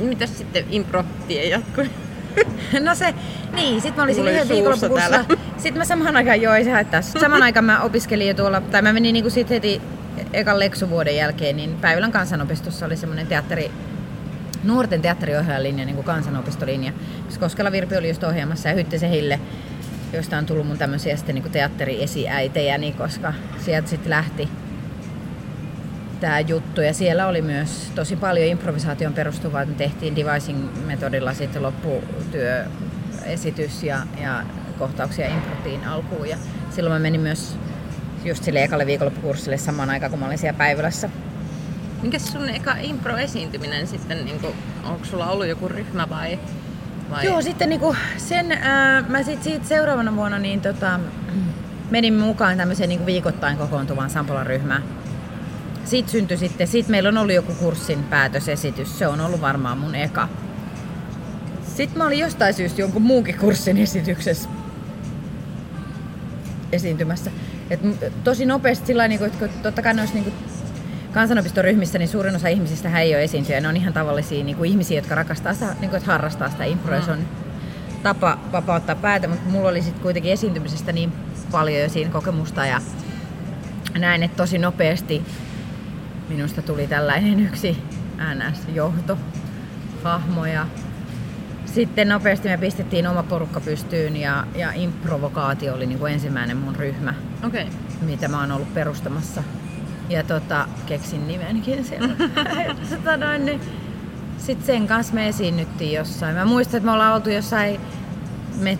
Mitäs 0.00 0.38
sitten 0.38 0.64
impro-tie 0.70 1.48
jatkui? 1.48 1.90
no 2.84 2.94
se, 2.94 3.14
niin, 3.52 3.80
sit 3.80 3.96
mä 3.96 4.02
olin 4.02 4.14
siinä 4.14 4.30
yhden 4.30 4.48
viikonloppukurssilla. 4.48 5.24
Sitten 5.56 5.78
mä 5.78 5.84
samaan 5.84 6.16
aikaan, 6.16 6.42
joo 6.42 6.54
ei 6.54 6.64
se 6.64 6.70
haittaa. 6.70 7.02
Samaan 7.02 7.42
aikaan 7.42 7.64
mä 7.64 7.80
opiskelin 7.80 8.28
jo 8.28 8.34
tuolla, 8.34 8.60
tai 8.60 8.82
mä 8.82 8.92
menin 8.92 9.12
niinku 9.12 9.30
sit 9.30 9.50
heti 9.50 9.82
ekan 10.32 10.58
leksuvuoden 10.58 11.16
jälkeen, 11.16 11.56
niin 11.56 11.76
Päivälän 11.80 12.12
kansanopistossa 12.12 12.86
oli 12.86 12.96
semmoinen 12.96 13.26
teatteri, 13.26 13.70
nuorten 14.66 15.02
teatteriohjaajalinja, 15.02 15.84
niin 15.84 15.94
kuin 15.94 16.04
kansanopistolinja. 16.04 16.92
Koskela 17.40 17.72
Virpi 17.72 17.96
oli 17.96 18.08
just 18.08 18.24
ohjaamassa 18.24 18.68
ja 18.68 18.74
Hyttisen 18.74 19.10
Hille, 19.10 19.40
josta 20.12 20.38
on 20.38 20.46
tullut 20.46 20.66
mun 20.66 20.78
tämmöisiä 20.78 21.16
sitten 21.16 21.34
niin 21.34 21.50
teatteriesiäitejäni, 21.50 22.92
koska 22.92 23.34
sieltä 23.58 23.88
sitten 23.88 24.10
lähti 24.10 24.48
tämä 26.20 26.40
juttu. 26.40 26.80
Ja 26.80 26.94
siellä 26.94 27.26
oli 27.26 27.42
myös 27.42 27.92
tosi 27.94 28.16
paljon 28.16 28.46
improvisaation 28.46 29.12
perustuvaa. 29.12 29.66
Me 29.66 29.74
tehtiin 29.74 30.16
devising-metodilla 30.16 31.34
sitten 31.34 31.62
lopputyöesitys 31.62 33.82
ja, 33.82 33.98
ja 34.22 34.42
kohtauksia 34.78 35.28
improtiin 35.28 35.84
alkuun. 35.84 36.28
Ja 36.28 36.36
silloin 36.70 36.92
mä 36.92 36.98
menin 36.98 37.20
myös 37.20 37.56
just 38.24 38.44
sille 38.44 38.62
ekalle 38.62 38.86
viikonloppukurssille 38.86 39.58
samaan 39.58 39.90
aikaan, 39.90 40.10
kun 40.10 40.20
mä 40.20 40.26
olin 40.26 40.38
siellä 40.38 40.58
Päivälässä. 40.58 41.10
Mikä 42.02 42.18
sun 42.18 42.48
eka 42.48 42.74
impro-esiintyminen 42.80 43.86
sitten, 43.86 44.24
niin 44.24 44.40
kuin, 44.40 44.54
onko 44.84 45.04
sulla 45.04 45.30
ollut 45.30 45.46
joku 45.46 45.68
ryhmä 45.68 46.08
vai? 46.10 46.38
vai? 47.10 47.24
Joo, 47.24 47.42
sitten 47.42 47.68
niin 47.68 47.80
kuin 47.80 47.96
sen, 48.16 48.52
ää, 48.52 49.04
mä 49.08 49.22
sit 49.22 49.42
siitä 49.42 49.66
seuraavana 49.66 50.16
vuonna 50.16 50.38
niin 50.38 50.60
tota, 50.60 51.00
menin 51.90 52.14
mukaan 52.14 52.56
tämmöiseen 52.56 52.88
niin 52.88 53.06
viikoittain 53.06 53.56
kokoontuvaan 53.56 54.10
Sampolan 54.10 54.46
ryhmään 54.46 54.82
siitä 55.86 56.10
syntyi 56.10 56.36
sitten, 56.36 56.66
siitä 56.66 56.90
meillä 56.90 57.08
on 57.08 57.18
ollut 57.18 57.34
joku 57.34 57.54
kurssin 57.54 58.04
päätösesitys, 58.04 58.98
se 58.98 59.06
on 59.06 59.20
ollut 59.20 59.40
varmaan 59.40 59.78
mun 59.78 59.94
eka. 59.94 60.28
Sitten 61.76 61.98
mä 61.98 62.06
olin 62.06 62.18
jostain 62.18 62.54
syystä 62.54 62.80
jonkun 62.80 63.02
muunkin 63.02 63.38
kurssin 63.38 63.76
esityksessä 63.76 64.48
esiintymässä. 66.72 67.30
Et 67.70 67.80
tosi 68.24 68.46
nopeasti 68.46 68.86
sillä 68.86 69.08
niin 69.08 69.24
että 69.24 69.48
totta 69.62 69.82
kai 69.82 69.94
noissa 69.94 70.14
niin 70.14 70.34
kansanopistoryhmissä 71.16 71.98
niin 71.98 72.08
suurin 72.08 72.36
osa 72.36 72.48
ihmisistä 72.48 73.00
ei 73.00 73.14
ole 73.14 73.24
esiintyjä. 73.24 73.60
Ne 73.60 73.68
on 73.68 73.76
ihan 73.76 73.92
tavallisia 73.92 74.44
niin 74.44 74.56
kuin 74.56 74.70
ihmisiä, 74.70 74.98
jotka 74.98 75.14
rakastaa 75.14 75.54
sitä, 75.54 75.66
niin 75.66 75.90
kuin, 75.90 75.96
että 75.96 76.12
harrastaa 76.12 76.50
sitä 76.50 76.64
improa. 76.64 77.00
Mm. 77.00 77.12
on 77.12 77.18
tapa 78.02 78.38
vapauttaa 78.52 78.94
päätä, 78.94 79.28
mutta 79.28 79.50
mulla 79.50 79.68
oli 79.68 79.82
sitten 79.82 80.02
kuitenkin 80.02 80.32
esiintymisestä 80.32 80.92
niin 80.92 81.12
paljon 81.50 81.82
jo 81.82 81.88
siinä 81.88 82.10
kokemusta 82.10 82.66
ja 82.66 82.80
näin, 83.98 84.22
että 84.22 84.36
tosi 84.36 84.58
nopeasti 84.58 85.22
minusta 86.28 86.62
tuli 86.62 86.86
tällainen 86.86 87.40
yksi 87.40 87.82
NS-johto 88.34 89.18
hahmo 90.02 90.46
ja 90.46 90.66
sitten 91.64 92.08
nopeasti 92.08 92.48
me 92.48 92.56
pistettiin 92.56 93.06
oma 93.06 93.22
porukka 93.22 93.60
pystyyn 93.60 94.16
ja, 94.16 94.46
ja 94.54 94.72
improvokaatio 94.72 95.74
oli 95.74 95.86
niin 95.86 95.98
kuin 95.98 96.12
ensimmäinen 96.12 96.56
mun 96.56 96.76
ryhmä, 96.76 97.14
okay. 97.46 97.64
mitä 98.00 98.28
mä 98.28 98.40
oon 98.40 98.52
ollut 98.52 98.74
perustamassa. 98.74 99.42
Ja 100.08 100.22
tota, 100.22 100.68
keksin 100.86 101.28
nimenkin 101.28 101.84
siellä. 101.84 102.08
tota 102.90 103.16
noin, 103.16 103.46
niin 103.46 103.60
sitten 104.38 104.66
sen 104.66 104.86
kanssa 104.86 105.14
me 105.14 105.28
esiinnyttiin 105.28 105.92
jossain. 105.92 106.34
Mä 106.34 106.44
muistan, 106.44 106.78
että 106.78 106.84
me 106.86 106.92
ollaan 106.92 107.14
oltu 107.14 107.30
jossain 107.30 107.80
me 108.60 108.78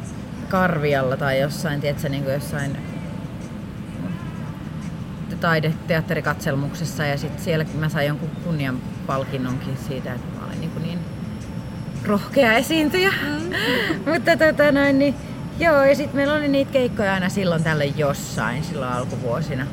Karvialla 0.48 1.16
tai 1.16 1.40
jossain, 1.40 1.80
tiedätkö, 1.80 2.08
niin 2.08 2.22
kuin 2.22 2.34
jossain 2.34 2.76
taideteatterikatselmuksessa 5.40 7.06
ja 7.06 7.18
sitten 7.18 7.44
siellä 7.44 7.66
mä 7.78 7.88
sain 7.88 8.06
jonkun 8.06 8.30
kunnian 8.44 8.78
palkinnonkin 9.06 9.76
siitä, 9.88 10.12
että 10.12 10.40
mä 10.40 10.46
olin 10.46 10.60
niin, 10.60 10.82
niin 10.82 10.98
rohkea 12.04 12.52
esiintyjä. 12.52 13.10
Mm. 13.10 13.50
Mutta 14.12 14.36
tota 14.36 14.72
noin, 14.72 14.98
niin, 14.98 15.14
joo, 15.58 15.84
ja 15.84 15.94
sitten 15.94 16.16
meillä 16.16 16.34
oli 16.34 16.48
niitä 16.48 16.72
keikkoja 16.72 17.14
aina 17.14 17.28
silloin 17.28 17.64
tälle 17.64 17.84
jossain 17.84 18.64
silloin 18.64 18.92
alkuvuosina. 18.92 19.66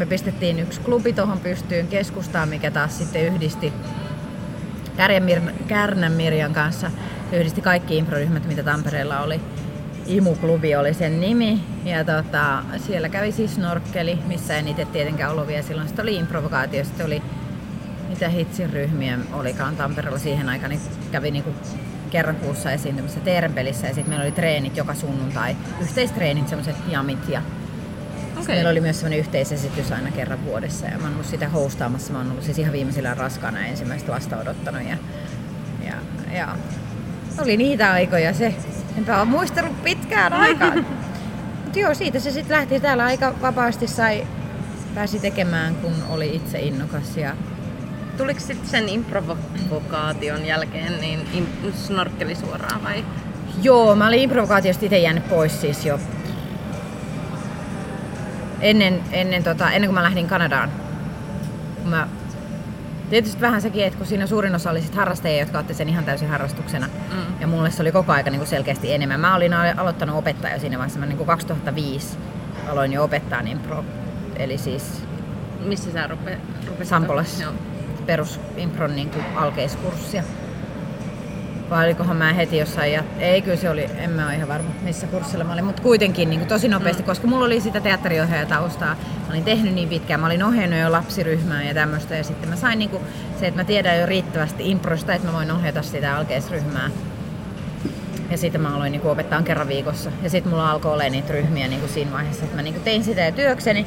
Me 0.00 0.06
pistettiin 0.06 0.58
yksi 0.58 0.80
klubi 0.80 1.12
tuohon 1.12 1.40
pystyyn 1.40 1.86
keskustaan, 1.86 2.48
mikä 2.48 2.70
taas 2.70 2.98
sitten 2.98 3.22
yhdisti 3.22 3.72
Kärnän 5.68 6.12
Mirjan 6.12 6.54
kanssa 6.54 6.90
yhdisti 7.32 7.60
kaikki 7.60 7.96
improryhmät, 7.96 8.46
mitä 8.46 8.62
Tampereella 8.62 9.20
oli. 9.20 9.40
Imuklubi 10.06 10.76
oli 10.76 10.94
sen 10.94 11.20
nimi. 11.20 11.60
Ja 11.84 12.04
tota, 12.04 12.62
siellä 12.86 13.08
kävi 13.08 13.32
siis 13.32 13.54
snorkkeli, 13.54 14.18
missä 14.26 14.56
en 14.56 14.68
itse 14.68 14.84
tietenkään 14.84 15.32
ollut 15.32 15.46
vielä 15.46 15.62
silloin. 15.62 15.88
Sitten 15.88 16.02
oli 16.02 16.16
improvokaatio, 16.16 16.84
sitten 16.84 17.06
oli 17.06 17.22
mitä 18.08 18.28
hitsin 18.28 18.70
ryhmiä 18.70 19.18
olikaan 19.32 19.76
Tampereella 19.76 20.18
siihen 20.18 20.48
aikaan, 20.48 20.70
niin 20.70 20.82
kävi 21.12 21.30
niinku 21.30 21.54
kerran 22.10 22.36
kuussa 22.36 22.72
esiintymässä 22.72 23.20
Terpelissä 23.20 23.86
ja 23.86 23.94
sitten 23.94 24.08
meillä 24.08 24.24
oli 24.24 24.32
treenit 24.32 24.76
joka 24.76 24.94
sunnuntai, 24.94 25.56
yhteistreenit, 25.80 26.48
semmoiset 26.48 26.76
jamit 26.88 27.28
ja 27.28 27.42
okay. 28.42 28.54
meillä 28.54 28.70
oli 28.70 28.80
myös 28.80 28.96
semmoinen 28.96 29.18
yhteisesitys 29.18 29.92
aina 29.92 30.10
kerran 30.10 30.44
vuodessa 30.44 30.86
ja 30.86 30.98
mä 30.98 31.04
oon 31.04 31.12
ollut 31.12 31.26
sitä 31.26 31.48
hostaamassa, 31.48 32.12
mä 32.12 32.18
oon 32.18 32.30
ollut 32.30 32.44
siis 32.44 32.58
ihan 32.58 32.72
viimeisillä 32.72 33.14
raskaana 33.14 33.66
ensimmäistä 33.66 34.12
lasta 34.12 34.36
odottanut 34.36 34.82
ja, 34.82 34.96
ja, 35.86 35.94
ja 36.34 36.56
oli 37.42 37.56
niitä 37.56 37.92
aikoja 37.92 38.34
se, 38.34 38.54
enpä 38.98 39.16
ole 39.16 39.24
muistellut 39.24 39.82
pitkään 39.82 40.32
aikaan. 40.46 40.86
Mutta 41.64 41.78
joo, 41.78 41.94
siitä 41.94 42.20
se 42.20 42.30
sitten 42.30 42.56
lähti 42.56 42.80
täällä 42.80 43.04
aika 43.04 43.34
vapaasti 43.42 43.86
sai, 43.86 44.26
pääsi 44.94 45.18
tekemään, 45.18 45.74
kun 45.74 45.94
oli 46.08 46.36
itse 46.36 46.58
innokas 46.58 47.16
ja 47.16 47.36
tuliko 48.16 48.40
sitten 48.40 48.68
sen 48.68 48.88
improvokaation 48.88 50.46
jälkeen 50.46 51.00
niin 51.00 51.20
im- 51.32 51.72
snorkkeli 51.72 52.34
suoraan 52.34 52.84
vai? 52.84 53.04
Joo, 53.62 53.96
mä 53.96 54.08
olin 54.08 54.20
improvokaatiosta 54.20 54.84
itse 54.84 54.98
jäänyt 54.98 55.28
pois 55.28 55.60
siis 55.60 55.86
jo 55.86 56.00
ennen, 58.60 59.00
ennen, 59.12 59.44
tota, 59.44 59.70
ennen 59.70 59.88
kuin 59.88 59.94
mä 59.94 60.02
lähdin 60.02 60.28
Kanadaan. 60.28 60.70
Mä, 61.84 62.08
tietysti 63.10 63.40
vähän 63.40 63.62
sekin, 63.62 63.84
että 63.84 63.98
kun 63.98 64.06
siinä 64.06 64.26
suurin 64.26 64.54
osa 64.54 64.70
oli 64.70 64.82
sit 64.82 64.94
harrastajia, 64.94 65.40
jotka 65.40 65.58
otti 65.58 65.74
sen 65.74 65.88
ihan 65.88 66.04
täysin 66.04 66.28
harrastuksena. 66.28 66.86
Mm. 66.86 67.40
Ja 67.40 67.46
mulle 67.46 67.70
se 67.70 67.82
oli 67.82 67.92
koko 67.92 68.12
aika 68.12 68.30
niin 68.30 68.40
kuin 68.40 68.48
selkeästi 68.48 68.92
enemmän. 68.92 69.20
Mä 69.20 69.36
olin 69.36 69.54
aloittanut 69.54 70.16
opettaa 70.16 70.50
jo 70.50 70.58
siinä 70.58 70.78
vaiheessa. 70.78 71.00
Mä 71.00 71.06
niin 71.06 71.16
kuin 71.16 71.26
2005 71.26 72.18
aloin 72.68 72.92
jo 72.92 73.04
opettaa 73.04 73.40
impro. 73.40 73.84
Eli 74.36 74.58
siis... 74.58 75.02
Missä 75.60 75.92
sä 75.92 76.06
rupe, 76.06 76.38
rupesit? 76.66 76.88
Sampolassa. 76.88 77.42
Joo 77.42 77.52
perusimpron 78.10 78.96
niin 78.96 79.10
alkeiskurssia. 79.36 80.22
Vai 81.70 81.86
olikohan 81.86 82.16
mä 82.16 82.32
heti 82.32 82.58
jossain, 82.58 82.92
ja 82.92 83.04
ei 83.18 83.42
kyllä 83.42 83.56
se 83.56 83.70
oli, 83.70 83.86
en 83.98 84.10
mä 84.10 84.26
ole 84.26 84.34
ihan 84.34 84.48
varma 84.48 84.70
missä 84.82 85.06
kurssilla 85.06 85.44
mä 85.44 85.52
olin, 85.52 85.64
mutta 85.64 85.82
kuitenkin 85.82 86.30
niin 86.30 86.40
kuin 86.40 86.48
tosi 86.48 86.68
nopeasti, 86.68 87.02
mm. 87.02 87.06
koska 87.06 87.26
mulla 87.26 87.44
oli 87.44 87.60
sitä 87.60 87.80
taustaa. 88.48 88.94
Mä 88.94 89.30
olin 89.30 89.44
tehnyt 89.44 89.74
niin 89.74 89.88
pitkään, 89.88 90.20
mä 90.20 90.26
olin 90.26 90.42
ohjannut 90.42 90.80
jo 90.80 90.92
lapsiryhmää 90.92 91.62
ja 91.62 91.74
tämmöistä, 91.74 92.16
ja 92.16 92.24
sitten 92.24 92.48
mä 92.48 92.56
sain 92.56 92.78
niin 92.78 92.90
kuin, 92.90 93.02
se, 93.40 93.46
että 93.46 93.60
mä 93.60 93.64
tiedän 93.64 94.00
jo 94.00 94.06
riittävästi 94.06 94.70
improsta, 94.70 95.14
että 95.14 95.28
mä 95.28 95.32
voin 95.32 95.50
ohjata 95.50 95.82
sitä 95.82 96.16
alkeisryhmää. 96.16 96.90
Ja 98.30 98.38
sitten 98.38 98.60
mä 98.60 98.74
aloin 98.74 98.92
niin 98.92 99.02
kuin 99.02 99.12
opettaa 99.12 99.42
kerran 99.42 99.68
viikossa. 99.68 100.10
Ja 100.22 100.30
sitten 100.30 100.50
mulla 100.50 100.70
alkoi 100.70 100.92
olla 100.92 101.04
niitä 101.04 101.32
ryhmiä 101.32 101.68
niin 101.68 101.80
kuin 101.80 101.92
siinä 101.92 102.12
vaiheessa, 102.12 102.44
että 102.44 102.56
mä 102.56 102.62
niin 102.62 102.74
kuin 102.74 102.84
tein 102.84 103.04
sitä 103.04 103.24
jo 103.24 103.32
työkseni 103.32 103.86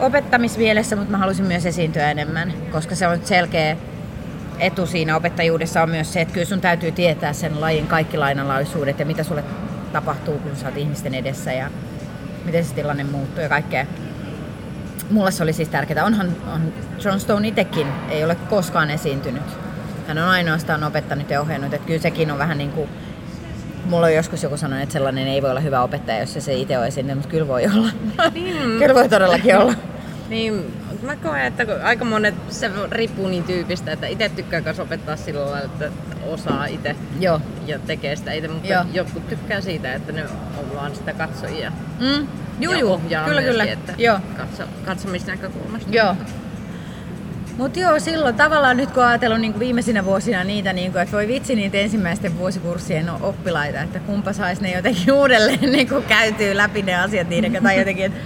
opettamismielessä, 0.00 0.96
mutta 0.96 1.10
mä 1.10 1.18
halusin 1.18 1.46
myös 1.46 1.66
esiintyä 1.66 2.10
enemmän, 2.10 2.52
koska 2.72 2.94
se 2.94 3.06
on 3.06 3.18
selkeä 3.24 3.76
etu 4.58 4.86
siinä 4.86 5.16
opettajuudessa 5.16 5.82
on 5.82 5.90
myös 5.90 6.12
se, 6.12 6.20
että 6.20 6.34
kyllä 6.34 6.46
sun 6.46 6.60
täytyy 6.60 6.92
tietää 6.92 7.32
sen 7.32 7.60
lajin 7.60 7.86
kaikki 7.86 8.18
lainalaisuudet 8.18 8.98
ja 8.98 9.06
mitä 9.06 9.22
sulle 9.22 9.44
tapahtuu, 9.92 10.38
kun 10.38 10.56
sä 10.56 10.66
oot 10.66 10.76
ihmisten 10.76 11.14
edessä 11.14 11.52
ja 11.52 11.70
miten 12.44 12.64
se 12.64 12.74
tilanne 12.74 13.04
muuttuu 13.04 13.42
ja 13.42 13.48
kaikkea. 13.48 13.86
Mulle 15.10 15.30
se 15.30 15.42
oli 15.42 15.52
siis 15.52 15.68
tärkeää. 15.68 16.04
Onhan 16.04 16.36
on 16.54 16.72
John 17.04 17.20
Stone 17.20 17.48
itsekin 17.48 17.86
ei 18.10 18.24
ole 18.24 18.34
koskaan 18.34 18.90
esiintynyt. 18.90 19.42
Hän 20.08 20.18
on 20.18 20.28
ainoastaan 20.28 20.84
opettanut 20.84 21.30
ja 21.30 21.40
ohjannut, 21.40 21.74
että 21.74 21.86
kyllä 21.86 22.00
sekin 22.00 22.30
on 22.30 22.38
vähän 22.38 22.58
niin 22.58 22.70
kuin 22.70 22.88
Mulla 23.90 24.06
on 24.06 24.14
joskus 24.14 24.42
joku 24.42 24.56
sanonut, 24.56 24.82
että 24.82 24.92
sellainen 24.92 25.28
ei 25.28 25.42
voi 25.42 25.50
olla 25.50 25.60
hyvä 25.60 25.82
opettaja, 25.82 26.20
jos 26.20 26.36
se 26.38 26.54
itse 26.54 26.78
on 26.78 26.86
esiintynyt, 26.86 27.18
mutta 27.18 27.30
kyllä 27.30 27.48
voi 27.48 27.66
olla. 27.74 27.88
Niin. 28.34 28.78
kyllä 28.78 28.94
voi 28.94 29.08
todellakin 29.08 29.56
olla. 29.56 29.74
Niin, 30.28 30.74
mä 31.02 31.16
koen, 31.16 31.44
että 31.44 31.66
aika 31.82 32.04
monet, 32.04 32.34
se 32.48 32.70
riippuu 32.90 33.28
niin 33.28 33.44
tyypistä, 33.44 33.92
että 33.92 34.06
itse 34.06 34.28
tykkää 34.28 34.60
myös 34.60 34.80
opettaa 34.80 35.16
sillä 35.16 35.40
lailla, 35.40 35.60
että 35.60 35.90
osaa 36.26 36.66
itse 36.66 36.96
Joo. 37.20 37.40
ja 37.66 37.78
tekee 37.78 38.16
sitä 38.16 38.32
itse, 38.32 38.48
mutta 38.48 38.68
Joo. 38.68 38.84
jotkut 38.92 39.28
tykkää 39.28 39.60
siitä, 39.60 39.94
että 39.94 40.12
ne 40.12 40.24
on 40.58 40.74
vaan 40.74 40.94
sitä 40.94 41.12
katsojia. 41.12 41.72
Mm. 42.00 42.26
Juu, 42.60 42.72
ja 42.72 42.78
juu. 42.78 42.98
kyllä, 42.98 43.20
myöskin, 43.24 43.44
kyllä. 43.44 43.64
Että 43.64 43.94
Joo. 43.98 44.18
Katso, 44.36 44.62
katsomisnäkökulmasta. 44.84 45.90
Joo. 45.92 46.16
Mutta 47.56 47.80
joo, 47.80 48.00
silloin 48.00 48.34
tavallaan 48.34 48.76
nyt 48.76 48.90
kun 48.90 49.04
ajatellut 49.04 49.40
niin 49.40 49.58
viimeisinä 49.58 50.04
vuosina 50.04 50.44
niitä, 50.44 50.72
niin 50.72 50.92
kuin, 50.92 51.02
että 51.02 51.16
voi 51.16 51.28
vitsi 51.28 51.54
niitä 51.54 51.78
ensimmäisten 51.78 52.38
vuosikurssien 52.38 53.10
oppilaita, 53.10 53.80
että 53.80 53.98
kumpa 53.98 54.32
saisi 54.32 54.62
ne 54.62 54.72
jotenkin 54.72 55.12
uudelleen 55.12 55.72
niin 55.72 55.88
kuin 55.88 56.04
käytyy 56.04 56.56
läpi 56.56 56.82
ne 56.82 56.94
asiat 56.94 57.28
niiden, 57.28 57.62
tai 57.62 57.78
jotenkin, 57.78 58.04
että 58.04 58.18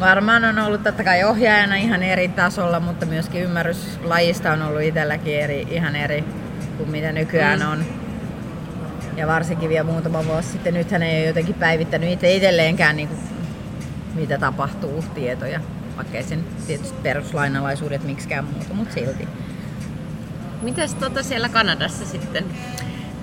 varmaan 0.00 0.44
on 0.44 0.58
ollut 0.58 0.82
totta 0.82 1.04
kai 1.04 1.24
ohjaajana 1.24 1.76
ihan 1.76 2.02
eri 2.02 2.28
tasolla, 2.28 2.80
mutta 2.80 3.06
myöskin 3.06 3.42
ymmärrys 3.42 4.00
lajista 4.04 4.52
on 4.52 4.62
ollut 4.62 4.82
itselläkin 4.82 5.40
eri, 5.40 5.66
ihan 5.70 5.96
eri 5.96 6.24
kuin 6.76 6.90
mitä 6.90 7.12
nykyään 7.12 7.60
mm. 7.60 7.70
on. 7.70 7.84
Ja 9.16 9.26
varsinkin 9.26 9.68
vielä 9.68 9.84
muutama 9.84 10.24
vuosi 10.24 10.48
sitten, 10.48 10.74
nythän 10.74 11.02
ei 11.02 11.20
ole 11.20 11.26
jotenkin 11.26 11.54
päivittänyt 11.54 12.10
itse 12.10 12.34
itselleenkään 12.34 12.96
niin 12.96 13.08
kuin, 13.08 13.20
mitä 14.14 14.38
tapahtuu 14.38 15.04
tietoja 15.14 15.60
vaikka 16.00 16.16
ei 16.16 16.24
sen 16.24 16.44
tietysti 16.66 16.98
peruslainalaisuudet 17.02 18.04
miksikään 18.04 18.44
muutu, 18.44 18.74
mutta 18.74 18.94
silti. 18.94 19.28
Mites 20.62 20.94
tota 20.94 21.22
siellä 21.22 21.48
Kanadassa 21.48 22.06
sitten? 22.06 22.44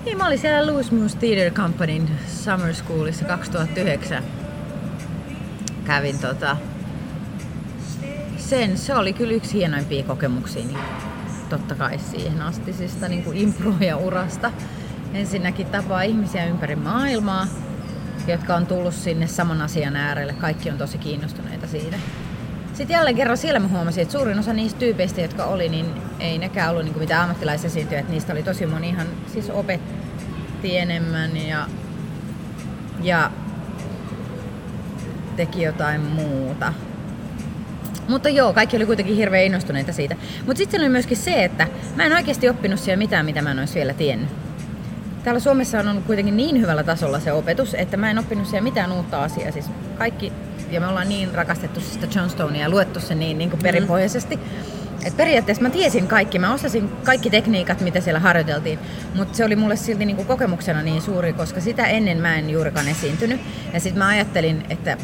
Niin, 0.04 0.18
mä 0.18 0.26
olin 0.26 0.38
siellä 0.38 0.72
Loose 0.72 0.94
Moose 0.94 1.18
Theatre 1.18 1.50
Companyn 1.50 2.08
Summer 2.26 2.74
Schoolissa 2.74 3.24
2009. 3.24 4.22
Kävin 5.88 6.18
tota, 6.18 6.56
sen, 8.36 8.78
se 8.78 8.94
oli 8.94 9.12
kyllä 9.12 9.32
yksi 9.32 9.52
hienoimpia 9.52 10.04
kokemuksia, 10.04 10.64
niin 10.64 10.78
totta 11.48 11.74
kai 11.74 11.98
siihen 11.98 12.42
astisista 12.42 13.08
niin 13.08 13.24
kuin 13.24 13.36
impro 13.36 13.72
ja 13.80 13.96
urasta. 13.96 14.52
Ensinnäkin 15.14 15.66
tapaa 15.66 16.02
ihmisiä 16.02 16.46
ympäri 16.46 16.76
maailmaa, 16.76 17.46
jotka 18.26 18.56
on 18.56 18.66
tullut 18.66 18.94
sinne 18.94 19.26
saman 19.26 19.62
asian 19.62 19.96
äärelle. 19.96 20.32
Kaikki 20.32 20.70
on 20.70 20.78
tosi 20.78 20.98
kiinnostuneita 20.98 21.66
siitä. 21.66 21.96
Sitten 22.74 22.94
jälleen 22.94 23.16
kerran 23.16 23.36
siellä 23.36 23.60
mä 23.60 23.68
huomasin, 23.68 24.02
että 24.02 24.12
suurin 24.12 24.38
osa 24.38 24.52
niistä 24.52 24.78
tyypeistä, 24.78 25.20
jotka 25.20 25.44
oli, 25.44 25.68
niin 25.68 25.86
ei 26.20 26.38
nekään 26.38 26.70
ollut 26.70 26.84
niin 26.84 26.98
mitään 26.98 27.22
ammattilaisesiintyjä. 27.22 28.00
Että 28.00 28.12
niistä 28.12 28.32
oli 28.32 28.42
tosi 28.42 28.66
moni 28.66 28.88
ihan 28.88 29.06
siis 29.32 29.50
opetti 29.50 30.78
enemmän 30.78 31.36
ja, 31.36 31.66
ja 33.02 33.30
teki 35.38 35.62
jotain 35.62 36.00
muuta. 36.00 36.72
Mutta 38.08 38.28
joo, 38.28 38.52
kaikki 38.52 38.76
oli 38.76 38.86
kuitenkin 38.86 39.16
hirveän 39.16 39.44
innostuneita 39.44 39.92
siitä. 39.92 40.16
Mutta 40.46 40.58
sitten 40.58 40.80
oli 40.80 40.88
myöskin 40.88 41.16
se, 41.16 41.44
että 41.44 41.66
mä 41.96 42.04
en 42.04 42.12
oikeasti 42.12 42.48
oppinut 42.48 42.80
siellä 42.80 42.98
mitään, 42.98 43.26
mitä 43.26 43.42
mä 43.42 43.50
en 43.50 43.58
olisi 43.58 43.74
vielä 43.74 43.94
tiennyt. 43.94 44.28
Täällä 45.24 45.40
Suomessa 45.40 45.80
on 45.80 45.88
ollut 45.88 46.04
kuitenkin 46.04 46.36
niin 46.36 46.60
hyvällä 46.60 46.84
tasolla 46.84 47.20
se 47.20 47.32
opetus, 47.32 47.74
että 47.74 47.96
mä 47.96 48.10
en 48.10 48.18
oppinut 48.18 48.46
siellä 48.46 48.64
mitään 48.64 48.92
uutta 48.92 49.22
asiaa. 49.22 49.52
Siis 49.52 49.70
kaikki 49.98 50.32
ja 50.70 50.80
me 50.80 50.86
ollaan 50.86 51.08
niin 51.08 51.34
rakastettu 51.34 51.80
sitä 51.80 52.06
Johnstonea 52.14 52.62
ja 52.62 52.70
luettu 52.70 53.00
se 53.00 53.14
niin, 53.14 53.38
niin 53.38 53.50
kuin 53.50 53.62
perinpohjaisesti. 53.62 54.36
Mm. 54.36 54.42
Et 55.04 55.16
periaatteessa 55.16 55.62
mä 55.62 55.70
tiesin 55.70 56.08
kaikki, 56.08 56.38
mä 56.38 56.54
osasin 56.54 56.88
kaikki 57.04 57.30
tekniikat, 57.30 57.80
mitä 57.80 58.00
siellä 58.00 58.20
harjoiteltiin, 58.20 58.78
mutta 59.14 59.36
se 59.36 59.44
oli 59.44 59.56
mulle 59.56 59.76
silti 59.76 60.04
niinku 60.04 60.24
kokemuksena 60.24 60.82
niin 60.82 61.02
suuri, 61.02 61.32
koska 61.32 61.60
sitä 61.60 61.86
ennen 61.86 62.18
mä 62.18 62.36
en 62.36 62.50
juurikaan 62.50 62.88
esiintynyt. 62.88 63.40
Ja 63.72 63.80
sitten 63.80 63.98
mä 63.98 64.08
ajattelin, 64.08 64.64
että, 64.70 64.96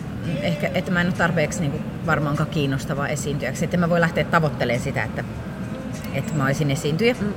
ehkä, 0.43 0.71
että 0.75 0.93
mä 0.93 1.01
en 1.01 1.07
ole 1.07 1.15
tarpeeksi 1.15 1.61
niinku 1.61 1.79
varmaankaan 2.07 2.51
kiinnostava 2.51 3.09
esiintyjäksi, 3.09 3.65
että 3.65 3.77
mä 3.77 3.91
voi 3.91 4.01
lähteä 4.01 4.25
tavoittelemaan 4.25 4.85
sitä, 4.85 5.03
että, 5.05 5.25
että 6.15 6.35
mä 6.35 6.45
olisin 6.47 6.71
esiintyjä. 6.71 7.17
Mm. 7.21 7.33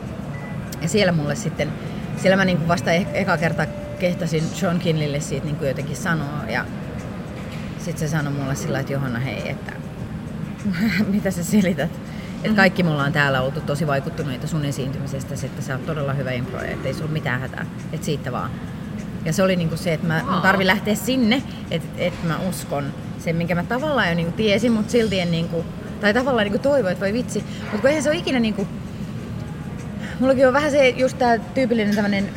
Ja 0.81 0.87
siellä 0.87 1.11
mulle 1.11 1.35
sitten, 1.35 1.69
siellä 2.17 2.37
mä 2.37 2.45
niinku 2.45 2.67
vasta 2.67 2.91
e- 2.91 3.07
eka 3.13 3.37
kerta 3.37 3.65
kehtasin 3.99 4.43
Sean 4.43 4.79
Kinlille 4.79 5.19
siitä 5.19 5.45
niinku 5.45 5.65
jotenkin 5.65 5.95
sanoa 5.95 6.43
ja 6.49 6.65
sitten 7.77 8.09
se 8.09 8.11
sanoi 8.11 8.33
mulle 8.33 8.55
sillä 8.55 8.79
että 8.79 8.93
Johanna 8.93 9.19
hei, 9.19 9.49
että 9.49 9.73
mitä 11.13 11.31
sä 11.31 11.43
selität? 11.43 11.91
Että 12.44 12.56
kaikki 12.56 12.84
me 12.84 12.89
ollaan 12.89 13.13
täällä 13.13 13.41
oltu 13.41 13.62
tosi 13.62 13.88
vaikuttuneita 13.88 14.48
sun 14.48 14.65
esiintymisestä, 14.65 15.36
että 15.46 15.62
sä 15.62 15.74
oot 15.74 15.86
todella 15.86 16.13
hyvä 16.13 16.32
impro, 16.32 16.62
että 16.62 16.88
ei 16.88 16.94
sulla 16.94 17.12
mitään 17.12 17.41
hätää, 17.41 17.65
että 17.94 18.06
siitä 18.06 18.32
vaan. 18.32 18.51
Ja 19.25 19.34
se 19.34 19.44
oli 19.44 19.56
niinku 19.56 19.77
se, 19.77 19.94
että 19.94 20.08
mä, 20.08 20.24
mun 20.32 20.41
tarvi 20.41 20.67
lähteä 20.67 20.96
sinne, 20.96 21.44
että, 21.72 21.88
että 21.98 22.27
mä 22.27 22.39
uskon 22.50 22.94
sen, 23.20 23.36
minkä 23.36 23.56
mä 23.56 23.63
tavallaan 23.63 24.10
jo 24.10 24.15
niinku 24.15 24.32
tiesin, 24.32 24.72
mutta 24.72 24.91
silti 24.91 25.20
en 25.20 25.32
niinku, 25.32 25.65
tai 26.01 26.13
tavallaan 26.13 26.46
niinku 26.46 26.60
toivoin, 26.60 26.91
että 26.91 27.06
voi 27.06 27.13
vitsi. 27.13 27.44
Mutta 27.62 27.77
kun 27.77 27.88
eihän 27.88 28.03
se 28.03 28.10
ole 28.10 28.17
ikinä 28.17 28.39
niinku, 28.39 28.67
mullakin 30.20 30.48
on 30.48 30.53
vähän 30.53 30.72
se 30.72 30.89
just 30.89 31.17
tää 31.17 31.38
tyypillinen 31.38 31.96
tämmönen 31.96 32.29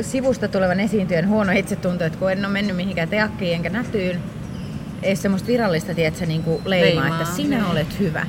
sivusta 0.00 0.48
tulevan 0.48 0.80
esiintyjän 0.80 1.28
huono 1.28 1.52
itsetunto, 1.52 2.04
että 2.04 2.18
kun 2.18 2.32
en 2.32 2.44
ole 2.44 2.52
mennyt 2.52 2.76
mihinkään 2.76 3.08
teakkiin 3.08 3.54
enkä 3.54 3.70
nätyyn, 3.70 4.22
ei 5.02 5.16
semmoista 5.16 5.48
virallista 5.48 5.94
tiedätkö, 5.94 6.26
niin 6.26 6.42
kuin 6.42 6.62
leimaa, 6.64 7.02
leimaa, 7.02 7.22
että 7.22 7.36
sinä 7.36 7.56
niin. 7.56 7.70
olet 7.70 7.98
hyvä. 7.98 8.26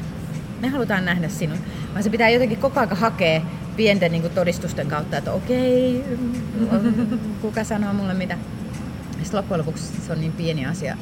Me 0.64 0.70
halutaan 0.70 1.06
nähdä 1.06 1.30
sinun. 1.30 1.58
Vaan 1.92 2.04
se 2.04 2.10
pitää 2.10 2.30
jotenkin 2.30 2.58
koko 2.58 2.80
ajan 2.80 2.98
hakea 2.98 3.42
pienten 3.76 4.12
niin 4.12 4.22
kuin 4.22 4.34
todistusten 4.34 4.88
kautta, 4.88 5.18
että 5.18 5.32
okei, 5.32 6.04
kuka 7.42 7.64
sanoo 7.64 7.94
mulle 7.94 8.14
mitä. 8.14 8.38
Sitten 9.12 9.38
loppujen 9.38 9.60
lopuksi 9.60 10.02
se 10.02 10.12
on 10.12 10.22
niin 10.22 10.32
pieni 10.32 10.66
asia, 10.66 10.98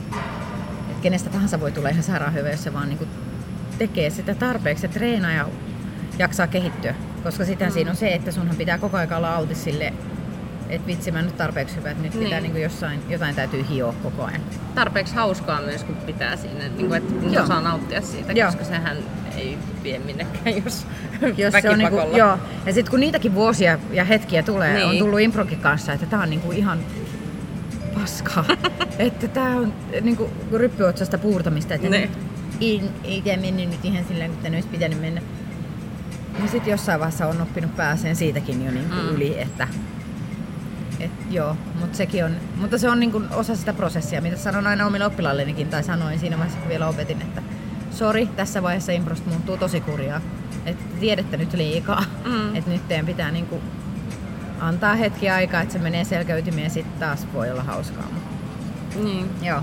että 0.89 1.01
kenestä 1.01 1.29
tahansa 1.29 1.59
voi 1.59 1.71
tulla 1.71 1.89
ihan 1.89 2.03
sairaan 2.03 2.33
hyvä, 2.33 2.49
jos 2.49 2.63
se 2.63 2.73
vaan 2.73 2.89
niin 2.89 3.07
tekee 3.77 4.09
sitä 4.09 4.35
tarpeeksi 4.35 4.85
ja 4.85 4.89
treenaa 4.89 5.31
ja 5.31 5.47
jaksaa 6.19 6.47
kehittyä. 6.47 6.95
Koska 7.23 7.45
sitä 7.45 7.65
mm. 7.65 7.71
siinä 7.71 7.91
on 7.91 7.97
se, 7.97 8.13
että 8.13 8.31
sunhan 8.31 8.55
pitää 8.55 8.77
koko 8.77 8.97
ajan 8.97 9.13
olla 9.13 9.35
autis 9.35 9.63
sille, 9.63 9.93
että 10.71 10.87
vitsi 10.87 11.11
mä 11.11 11.21
nyt 11.21 11.37
tarpeeksi 11.37 11.75
hyvä, 11.75 11.91
että 11.91 12.03
nyt 12.03 12.13
niin. 12.13 12.23
pitää 12.23 12.39
niin 12.39 12.51
kuin 12.51 12.63
jossain, 12.63 12.99
jotain 13.09 13.35
täytyy 13.35 13.65
hioa 13.69 13.93
koko 14.03 14.23
ajan. 14.23 14.41
Tarpeeksi 14.75 15.15
hauskaa 15.15 15.61
myös, 15.61 15.83
kun 15.83 15.95
pitää 15.95 16.35
siinä, 16.35 16.67
niin 16.67 16.87
kuin, 16.87 16.93
että 16.93 17.13
Joo. 17.31 17.43
osaa 17.43 17.61
nauttia 17.61 18.01
siitä, 18.01 18.33
joo. 18.33 18.47
koska 18.47 18.63
sehän 18.63 18.97
ei 19.37 19.57
vie 19.83 19.99
minnekään, 19.99 20.55
jos, 20.65 20.87
jos 21.37 21.53
se 21.61 21.69
on 21.69 21.77
niin 21.77 21.89
kuin, 21.89 22.17
Joo, 22.17 22.37
ja 22.65 22.73
sitten 22.73 22.91
kun 22.91 22.99
niitäkin 22.99 23.35
vuosia 23.35 23.79
ja 23.91 24.03
hetkiä 24.03 24.43
tulee, 24.43 24.73
niin. 24.73 24.85
on 24.87 24.97
tullut 24.97 25.19
improkin 25.19 25.59
kanssa, 25.59 25.93
että 25.93 26.05
tää 26.05 26.19
on 26.19 26.29
niin 26.29 26.41
kuin 26.41 26.57
ihan 26.57 26.79
paskaa. 27.93 28.45
että 28.99 29.27
tää 29.27 29.57
on 29.57 29.73
niin 30.01 30.17
kuin 30.17 30.31
ryppyotsasta 30.51 31.17
puurtamista, 31.17 31.73
että 31.73 31.89
niin. 31.89 32.09
ei, 32.61 32.81
ei 33.03 33.21
tämä 33.21 33.37
mennyt 33.37 33.69
nyt 33.69 33.85
ihan 33.85 34.05
sillä 34.05 34.25
että 34.25 34.49
ne 34.49 34.57
olisi 34.57 34.69
pitänyt 34.69 35.01
mennä. 35.01 35.21
Niin 36.37 36.49
sitten 36.49 36.71
jossain 36.71 36.99
vaiheessa 36.99 37.27
on 37.27 37.41
oppinut 37.41 37.75
pääseen 37.75 38.15
siitäkin 38.15 38.65
jo 38.65 38.71
niin 38.71 38.89
kuin 38.89 39.01
mm. 39.01 39.15
yli, 39.15 39.41
että 39.41 39.67
et, 41.03 41.11
joo, 41.29 41.55
mutta 41.79 41.97
sekin 41.97 42.25
on, 42.25 42.35
mutta 42.55 42.77
se 42.77 42.89
on 42.89 42.99
niin 42.99 43.11
kuin 43.11 43.27
osa 43.31 43.55
sitä 43.55 43.73
prosessia, 43.73 44.21
mitä 44.21 44.37
sanon 44.37 44.67
aina 44.67 44.85
omille 44.85 45.05
oppilaillenikin, 45.05 45.67
tai 45.67 45.83
sanoin 45.83 46.19
siinä 46.19 46.37
vaiheessa, 46.37 46.59
kun 46.59 46.69
vielä 46.69 46.87
opetin, 46.87 47.21
että 47.21 47.41
sori, 47.91 48.25
tässä 48.25 48.63
vaiheessa 48.63 48.91
improsta 48.91 49.29
muuttuu 49.29 49.57
tosi 49.57 49.81
kurjaa. 49.81 50.21
Että 50.65 50.83
tiedätte 50.99 51.37
nyt 51.37 51.53
liikaa, 51.53 52.03
mm. 52.25 52.55
että 52.55 52.71
nyt 52.71 52.87
teidän 52.87 53.05
pitää 53.05 53.31
niin 53.31 53.45
kuin 53.45 53.61
antaa 54.59 54.95
hetki 54.95 55.29
aikaa, 55.29 55.61
että 55.61 55.73
se 55.73 55.79
menee 55.79 56.03
selkäytimiin 56.03 56.63
ja 56.63 56.69
sitten 56.69 56.99
taas 56.99 57.27
voi 57.33 57.51
olla 57.51 57.63
hauskaa. 57.63 58.07
Niin. 59.03 59.29
Joo. 59.41 59.61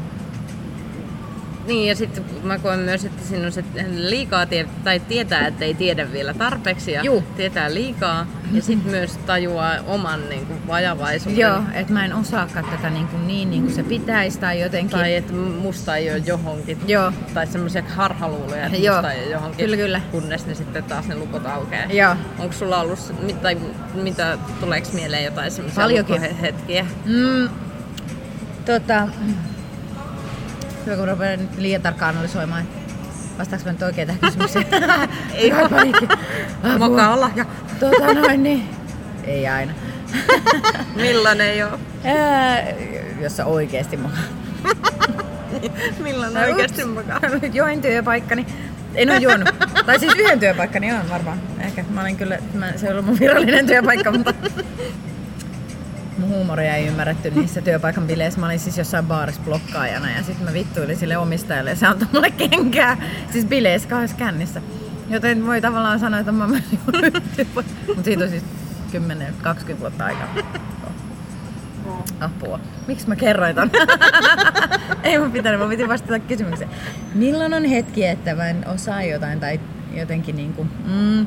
Niin, 1.69 1.89
ja 1.89 1.97
sitten 1.97 2.25
mä 2.43 2.59
koen 2.59 2.79
myös, 2.79 3.05
että 3.05 3.25
siinä 3.25 3.47
on 3.47 3.53
se 3.53 3.65
liikaa 3.91 4.47
tie- 4.47 4.69
tai 4.85 5.01
tietää, 5.01 5.47
että 5.47 5.65
ei 5.65 5.75
tiedä 5.75 6.13
vielä 6.13 6.35
tarpeeksi 6.35 6.93
ja 6.93 7.03
Juh. 7.03 7.23
tietää 7.37 7.75
liikaa. 7.75 8.27
Ja 8.53 8.63
sitten 8.63 8.91
myös 8.91 9.17
tajuaa 9.17 9.75
oman 9.87 10.29
niin 10.29 10.47
kuin, 10.47 10.67
vajavaisuuden. 10.67 11.39
Joo, 11.39 11.61
että 11.75 11.93
mä 11.93 12.05
en 12.05 12.15
osaakaan 12.15 12.65
tätä 12.65 12.91
niin, 12.91 13.09
kuin 13.09 13.27
niin, 13.27 13.51
niin 13.51 13.63
kuin 13.63 13.75
se 13.75 13.83
pitäisi 13.83 14.39
tai 14.41 14.61
jotenkin. 14.61 14.99
Tai 14.99 15.15
että 15.15 15.33
musta 15.33 15.97
ei 15.97 16.11
ole 16.11 16.23
johonkin. 16.27 16.79
Joo. 16.87 17.13
Tai 17.35 17.47
semmoisia 17.47 17.83
harhaluuloja, 17.97 18.67
että 18.67 18.79
Joo. 18.79 18.97
musta 18.97 19.13
ei 19.13 19.25
ole 19.25 19.33
johonkin. 19.33 19.65
Kyllä, 19.65 19.77
kyllä. 19.77 20.01
Kunnes 20.11 20.47
ne 20.47 20.55
sitten 20.55 20.85
taas 20.85 21.09
ne 21.09 21.15
lukot 21.15 21.47
aukeaa. 21.47 21.93
Joo. 21.93 22.17
Onko 22.39 22.55
sulla 22.55 22.81
ollut, 22.81 23.15
tai 23.43 23.57
mitä, 23.95 24.39
tuleeko 24.61 24.89
mieleen 24.93 25.25
jotain 25.25 25.51
semmoisia 25.51 26.05
hetkiä? 26.41 26.87
Mm, 27.05 27.49
tota, 28.65 29.09
Hyvä, 30.89 30.97
kun 30.97 31.09
rupean 31.09 31.39
nyt 31.39 31.59
liian 31.59 31.83
tarkkaan 31.83 32.15
analysoimaan. 32.15 32.69
Vastaanko 33.39 33.67
mä 33.67 33.73
nyt 33.73 33.83
oikein 33.83 34.07
tähän 34.07 34.21
kysymykseen? 34.27 34.67
Ei 35.35 35.53
paniikki. 35.71 36.09
Moka 36.79 37.15
olla. 37.15 37.31
Ja. 37.37 37.45
Tota 37.81 38.15
noin, 38.15 38.43
niin. 38.43 38.69
Ei 39.25 39.49
aina. 39.49 39.73
Millainen 40.97 41.47
ei 41.47 41.63
oo? 41.63 41.79
jos 43.21 43.37
sä 43.37 43.47
oikeesti 43.47 43.97
moka. 43.97 44.17
Milloin 46.05 46.37
oikeesti 46.37 46.85
moka? 46.85 47.21
Join 47.53 47.83
työpaikkani. 47.83 48.47
En 48.95 49.11
ole 49.11 49.19
juonut. 49.19 49.49
tai 49.87 49.99
siis 49.99 50.15
yhden 50.19 50.41
työpaikkani 50.41 50.93
on 50.93 51.11
varmaan. 51.11 51.41
Ehkä 51.61 51.85
mä 51.91 52.01
olin 52.01 52.17
kyllä, 52.17 52.39
mä, 52.55 52.73
se 52.77 52.87
ei 52.87 52.93
ollut 52.93 53.07
mun 53.07 53.19
virallinen 53.19 53.67
työpaikka, 53.67 54.13
mutta 54.13 54.35
huumoria 56.27 56.75
ei 56.75 56.87
ymmärretty 56.87 57.31
niissä 57.31 57.61
työpaikan 57.61 58.07
bileissä. 58.07 58.41
Mä 58.41 58.47
olin 58.47 58.59
siis 58.59 58.79
jossain 58.79 59.07
baarissa 59.07 59.43
blokkaajana 59.45 60.11
ja 60.11 60.23
sitten 60.23 60.45
mä 60.45 60.53
vittuilin 60.53 60.97
sille 60.97 61.17
omistajalle 61.17 61.71
ja 61.71 61.77
se 61.77 61.87
antoi 61.87 62.09
mulle 62.13 62.31
kenkää. 62.31 62.97
Siis 63.33 63.45
bileissä 63.45 63.89
kahdessa 63.89 64.17
kännissä. 64.17 64.63
Joten 65.11 65.47
voi 65.47 65.61
tavallaan 65.61 66.01
sanoa, 66.01 66.21
että 66.21 66.33
mä 66.33 66.49
myös 66.49 66.65
Mutta 67.55 68.03
siitä 68.05 68.25
on 68.25 68.31
siis 68.31 68.45
10-20 68.93 69.81
vuotta 69.81 70.05
aikaa. 70.05 70.29
Apua. 72.21 72.61
Miksi 72.87 73.09
mä 73.09 73.17
kerroin 73.17 73.55
ton? 73.55 73.71
ei 75.03 75.19
mä 75.19 75.31
pitänyt, 75.31 75.61
mä 75.61 75.69
piti 75.69 75.89
vastata 75.89 76.19
kysymykseen. 76.19 76.71
Milloin 77.15 77.55
on 77.55 77.65
hetki, 77.65 78.07
että 78.07 78.35
mä 78.35 78.49
en 78.49 78.69
osaa 78.69 79.03
jotain 79.03 79.41
tai 79.41 79.61
jotenkin 79.95 80.37
niinku... 80.37 80.67
Mm, 80.87 81.27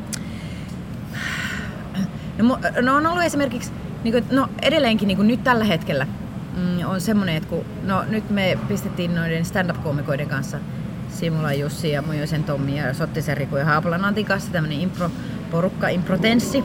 No, 2.37 2.59
no 2.81 2.95
on 2.95 3.07
ollut 3.07 3.23
esimerkiksi 3.23 3.71
niin 4.03 4.11
kuin, 4.13 4.25
no 4.31 4.49
edelleenkin 4.61 5.07
niin 5.07 5.17
kuin 5.17 5.27
nyt 5.27 5.43
tällä 5.43 5.63
hetkellä 5.63 6.07
mm, 6.57 6.85
on 6.85 7.01
semmoinen, 7.01 7.35
että 7.35 7.49
kun, 7.49 7.65
no, 7.83 8.03
nyt 8.09 8.29
me 8.29 8.57
pistettiin 8.67 9.15
noiden 9.15 9.45
stand-up-koomikoiden 9.45 10.29
kanssa 10.29 10.57
Simula 11.09 11.53
Jussi 11.53 11.91
ja 11.91 12.01
Mojoisen 12.01 12.43
Tommi 12.43 12.77
ja 12.77 12.93
Sottisen 12.93 13.37
Riku 13.37 13.55
ja 13.55 13.65
Haapalan 13.65 14.05
Antin 14.05 14.25
kanssa 14.25 14.51
tämmöinen 14.51 14.81
impro-porukka, 14.81 15.87
improtenssi. 15.87 16.63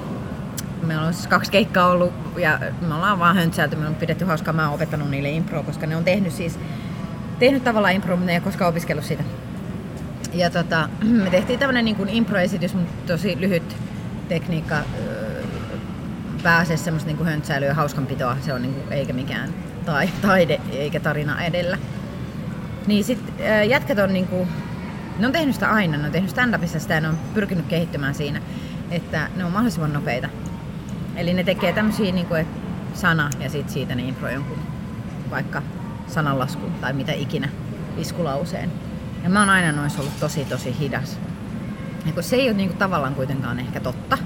Meillä 0.83 1.07
on 1.07 1.15
siis 1.15 1.27
kaksi 1.27 1.51
keikkaa 1.51 1.89
ollut 1.89 2.13
ja 2.37 2.61
me 2.89 2.95
ollaan 2.95 3.19
vaan 3.19 3.37
höntsäilty, 3.37 3.77
me 3.77 3.87
on 3.87 3.95
pidetty 3.95 4.25
hauskaa, 4.25 4.55
mä 4.55 4.65
oon 4.65 4.75
opettanut 4.75 5.11
niille 5.11 5.31
impro, 5.31 5.63
koska 5.63 5.87
ne 5.87 5.97
on 5.97 6.05
tehnyt 6.05 6.33
siis 6.33 6.59
tehnyt 7.39 7.65
tavallaan 7.65 7.95
impro, 7.95 8.17
mutta 8.17 8.27
ne 8.27 8.35
ei 8.35 8.41
koskaan 8.41 8.69
opiskellut 8.69 9.05
sitä. 9.05 9.25
Ja 10.35 10.51
tota, 10.51 10.89
me 11.25 11.31
tehtiin 11.31 11.59
tämmöinen 11.59 11.85
niin 11.85 11.97
kuin 11.97 12.09
impro-esitys, 12.09 12.75
mutta 12.75 13.13
tosi 13.13 13.41
lyhyt 13.41 13.77
tekniikka 14.29 14.77
pääse 16.47 16.77
semmoista 16.77 17.07
niinku 17.07 17.25
höntsäilyä 17.25 17.69
ja 17.69 17.75
hauskanpitoa, 17.75 18.37
se 18.41 18.53
on 18.53 18.63
niinku, 18.63 18.81
eikä 18.91 19.13
mikään 19.13 19.55
tai, 19.85 20.09
taide 20.23 20.61
eikä 20.73 21.01
tarina 21.01 21.45
edellä. 21.45 21.79
Niin 22.87 23.05
sit 23.05 23.33
jätkät 23.69 23.99
on 23.99 24.13
niinku, 24.13 24.49
ne 25.19 25.27
on 25.27 25.33
tehnyt 25.33 25.55
sitä 25.55 25.71
aina, 25.71 25.99
ne 25.99 26.07
on 26.07 26.13
tehnyt 26.13 26.31
stand-upissa 26.31 26.81
sitä 26.81 26.95
ja 26.95 27.01
ne 27.01 27.09
on 27.09 27.19
pyrkinyt 27.35 27.67
kehittymään 27.67 28.15
siinä, 28.15 28.41
että 28.91 29.29
ne 29.37 29.45
on 29.45 29.53
mahdollisimman 29.53 29.93
nopeita. 29.93 30.29
Eli 31.17 31.35
ne 31.35 31.45
tekee 31.45 31.73
tämmöisiä 31.73 32.13
niinku, 32.13 32.35
että 32.35 32.61
sana 32.95 33.31
ja 33.41 33.51
sit 33.51 33.71
siitä 33.71 33.95
ne 33.95 34.03
impro 34.03 34.31
jonkun 34.31 34.59
vaikka 35.31 35.63
sananlasku 36.07 36.67
tai 36.81 36.93
mitä 36.93 37.13
ikinä 37.13 37.49
iskulauseen. 37.99 38.73
Ja 39.23 39.31
mä 39.31 39.41
oon 39.41 39.51
aina 39.51 39.73
noissa 39.73 40.01
ollut 40.01 40.21
tosi 40.21 40.45
tosi 40.45 40.79
hidas. 40.81 41.19
Ja 42.07 42.13
kun 42.13 42.23
se 42.23 42.37
ei 42.37 42.49
ole 42.49 42.57
niinku 42.57 42.77
tavallaan 42.77 43.15
kuitenkaan 43.15 43.59
ehkä 43.59 43.81
totta, 43.81 44.19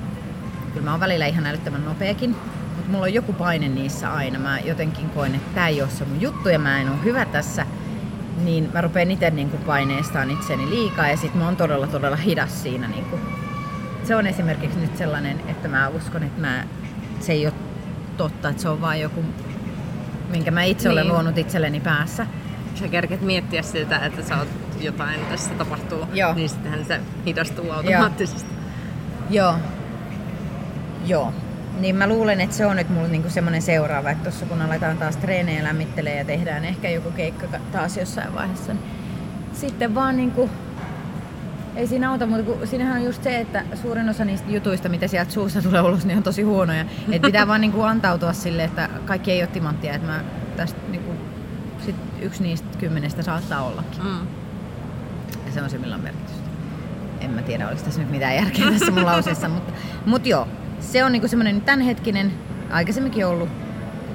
Kyllä 0.73 0.85
mä 0.85 0.91
oon 0.91 1.01
välillä 1.01 1.27
ihan 1.27 1.47
älyttömän 1.47 1.85
nopeakin, 1.85 2.37
mutta 2.77 2.91
mulla 2.91 3.05
on 3.05 3.15
joku 3.15 3.33
paine 3.33 3.69
niissä 3.69 4.13
aina. 4.13 4.39
Mä 4.39 4.59
jotenkin 4.59 5.11
koen, 5.11 5.35
että 5.35 5.55
tämä 5.55 5.69
ei 5.69 5.83
ole 5.83 5.91
se 5.91 6.05
mun 6.05 6.21
juttu 6.21 6.49
ja 6.49 6.59
mä 6.59 6.81
en 6.81 6.89
ole 6.89 7.05
hyvä 7.05 7.25
tässä. 7.25 7.67
Niin 8.45 8.71
mä 8.75 8.81
rupean 8.81 9.11
itse 9.11 9.31
niin 9.31 9.51
kuin 9.51 9.63
paineestaan 9.63 10.31
itseni 10.31 10.71
liikaa 10.71 11.09
ja 11.09 11.17
sit 11.17 11.35
mä 11.35 11.45
oon 11.45 11.57
todella 11.57 11.87
todella 11.87 12.17
hidas 12.17 12.63
siinä. 12.63 12.89
Niin 12.89 13.05
kuin. 13.05 13.21
Se 14.05 14.17
on 14.17 14.27
esimerkiksi 14.27 14.79
nyt 14.79 14.97
sellainen, 14.97 15.41
että 15.49 15.69
mä 15.69 15.89
uskon, 15.89 16.23
että 16.23 16.41
mä, 16.41 16.65
se 17.21 17.33
ei 17.33 17.47
ole 17.47 17.55
totta, 18.17 18.49
että 18.49 18.63
se 18.63 18.69
on 18.69 18.81
vain 18.81 19.01
joku, 19.01 19.25
minkä 20.31 20.51
mä 20.51 20.63
itse 20.63 20.89
niin. 20.89 20.99
olen 20.99 21.09
luonut 21.09 21.39
itselleni 21.39 21.81
päässä. 21.81 22.27
Sä 22.75 22.89
kerket 22.89 23.21
miettiä 23.21 23.63
siltä, 23.63 23.99
että 23.99 24.23
sä 24.23 24.37
oot 24.37 24.49
jotain 24.81 25.21
tässä 25.27 25.51
tapahtuu, 25.55 26.07
Joo. 26.13 26.35
niin 26.35 26.49
sittenhän 26.49 26.85
se 26.85 27.01
hidastuu 27.27 27.71
automaattisesti. 27.71 28.51
Joo. 29.31 29.51
Joo. 29.53 29.80
Joo. 31.07 31.33
Niin 31.81 31.97
mä 31.97 32.07
luulen, 32.07 32.41
että 32.41 32.57
se 32.57 32.67
on 32.67 32.77
nyt 32.77 32.89
mulla 32.89 33.09
niinku 33.09 33.31
semmoinen 33.31 33.63
seuraava, 33.63 34.11
että 34.11 34.23
tuossa 34.23 34.47
kun 34.47 34.63
aletaan 34.63 34.99
taas 34.99 35.17
treenejä 35.17 35.65
lämmittelee 35.65 36.19
ja 36.19 36.25
tehdään 36.25 36.65
ehkä 36.65 36.91
joku 36.91 37.11
keikka 37.11 37.47
taas 37.73 37.97
jossain 37.97 38.35
vaiheessa, 38.35 38.73
niin 38.73 38.85
sitten 39.53 39.95
vaan 39.95 40.17
niinku, 40.17 40.51
ei 41.77 41.87
siinä 41.87 42.11
auta, 42.11 42.27
mutta 42.27 42.53
kun 42.53 42.67
siinähän 42.67 42.97
on 42.97 43.05
just 43.05 43.23
se, 43.23 43.41
että 43.41 43.65
suurin 43.83 44.09
osa 44.09 44.25
niistä 44.25 44.51
jutuista, 44.51 44.89
mitä 44.89 45.09
sieltä 45.09 45.31
suusta 45.31 45.63
tulee 45.63 45.81
ulos, 45.81 46.07
niin 46.07 46.17
on 46.17 46.23
tosi 46.23 46.43
huonoja. 46.43 46.81
että 47.13 47.27
pitää 47.27 47.47
vaan 47.47 47.61
niinku 47.61 47.83
antautua 47.83 48.33
sille, 48.33 48.65
että 48.65 48.89
kaikki 49.05 49.33
ei 49.33 49.43
ole 49.43 49.49
timanttia, 49.49 49.95
että 49.95 50.07
mä 50.07 50.25
tästä 50.57 50.81
niinku, 50.89 51.13
sit 51.85 51.97
yksi 52.21 52.43
niistä 52.43 52.79
kymmenestä 52.79 53.23
saattaa 53.23 53.63
ollakin. 53.63 54.05
Mm. 54.05 54.27
Ja 55.47 55.53
se 55.53 55.63
on 55.63 55.71
se, 55.71 55.79
millä 55.79 55.95
on 55.95 56.01
merkitystä. 56.01 56.51
En 57.21 57.31
mä 57.31 57.43
tiedä, 57.43 57.69
oliko 57.69 57.83
tässä 57.83 58.01
nyt 58.01 58.11
mitään 58.11 58.35
järkeä 58.35 58.71
tässä 58.71 58.91
mun 58.91 59.07
lauseessa, 59.07 59.49
mutta, 59.49 59.73
mutta 60.07 60.29
joo, 60.29 60.49
se 60.81 61.05
on 61.05 61.13
niinku 61.13 61.29
semmoinen 61.29 61.61
tämänhetkinen, 61.61 62.33
aikaisemminkin 62.71 63.27
ollut 63.27 63.49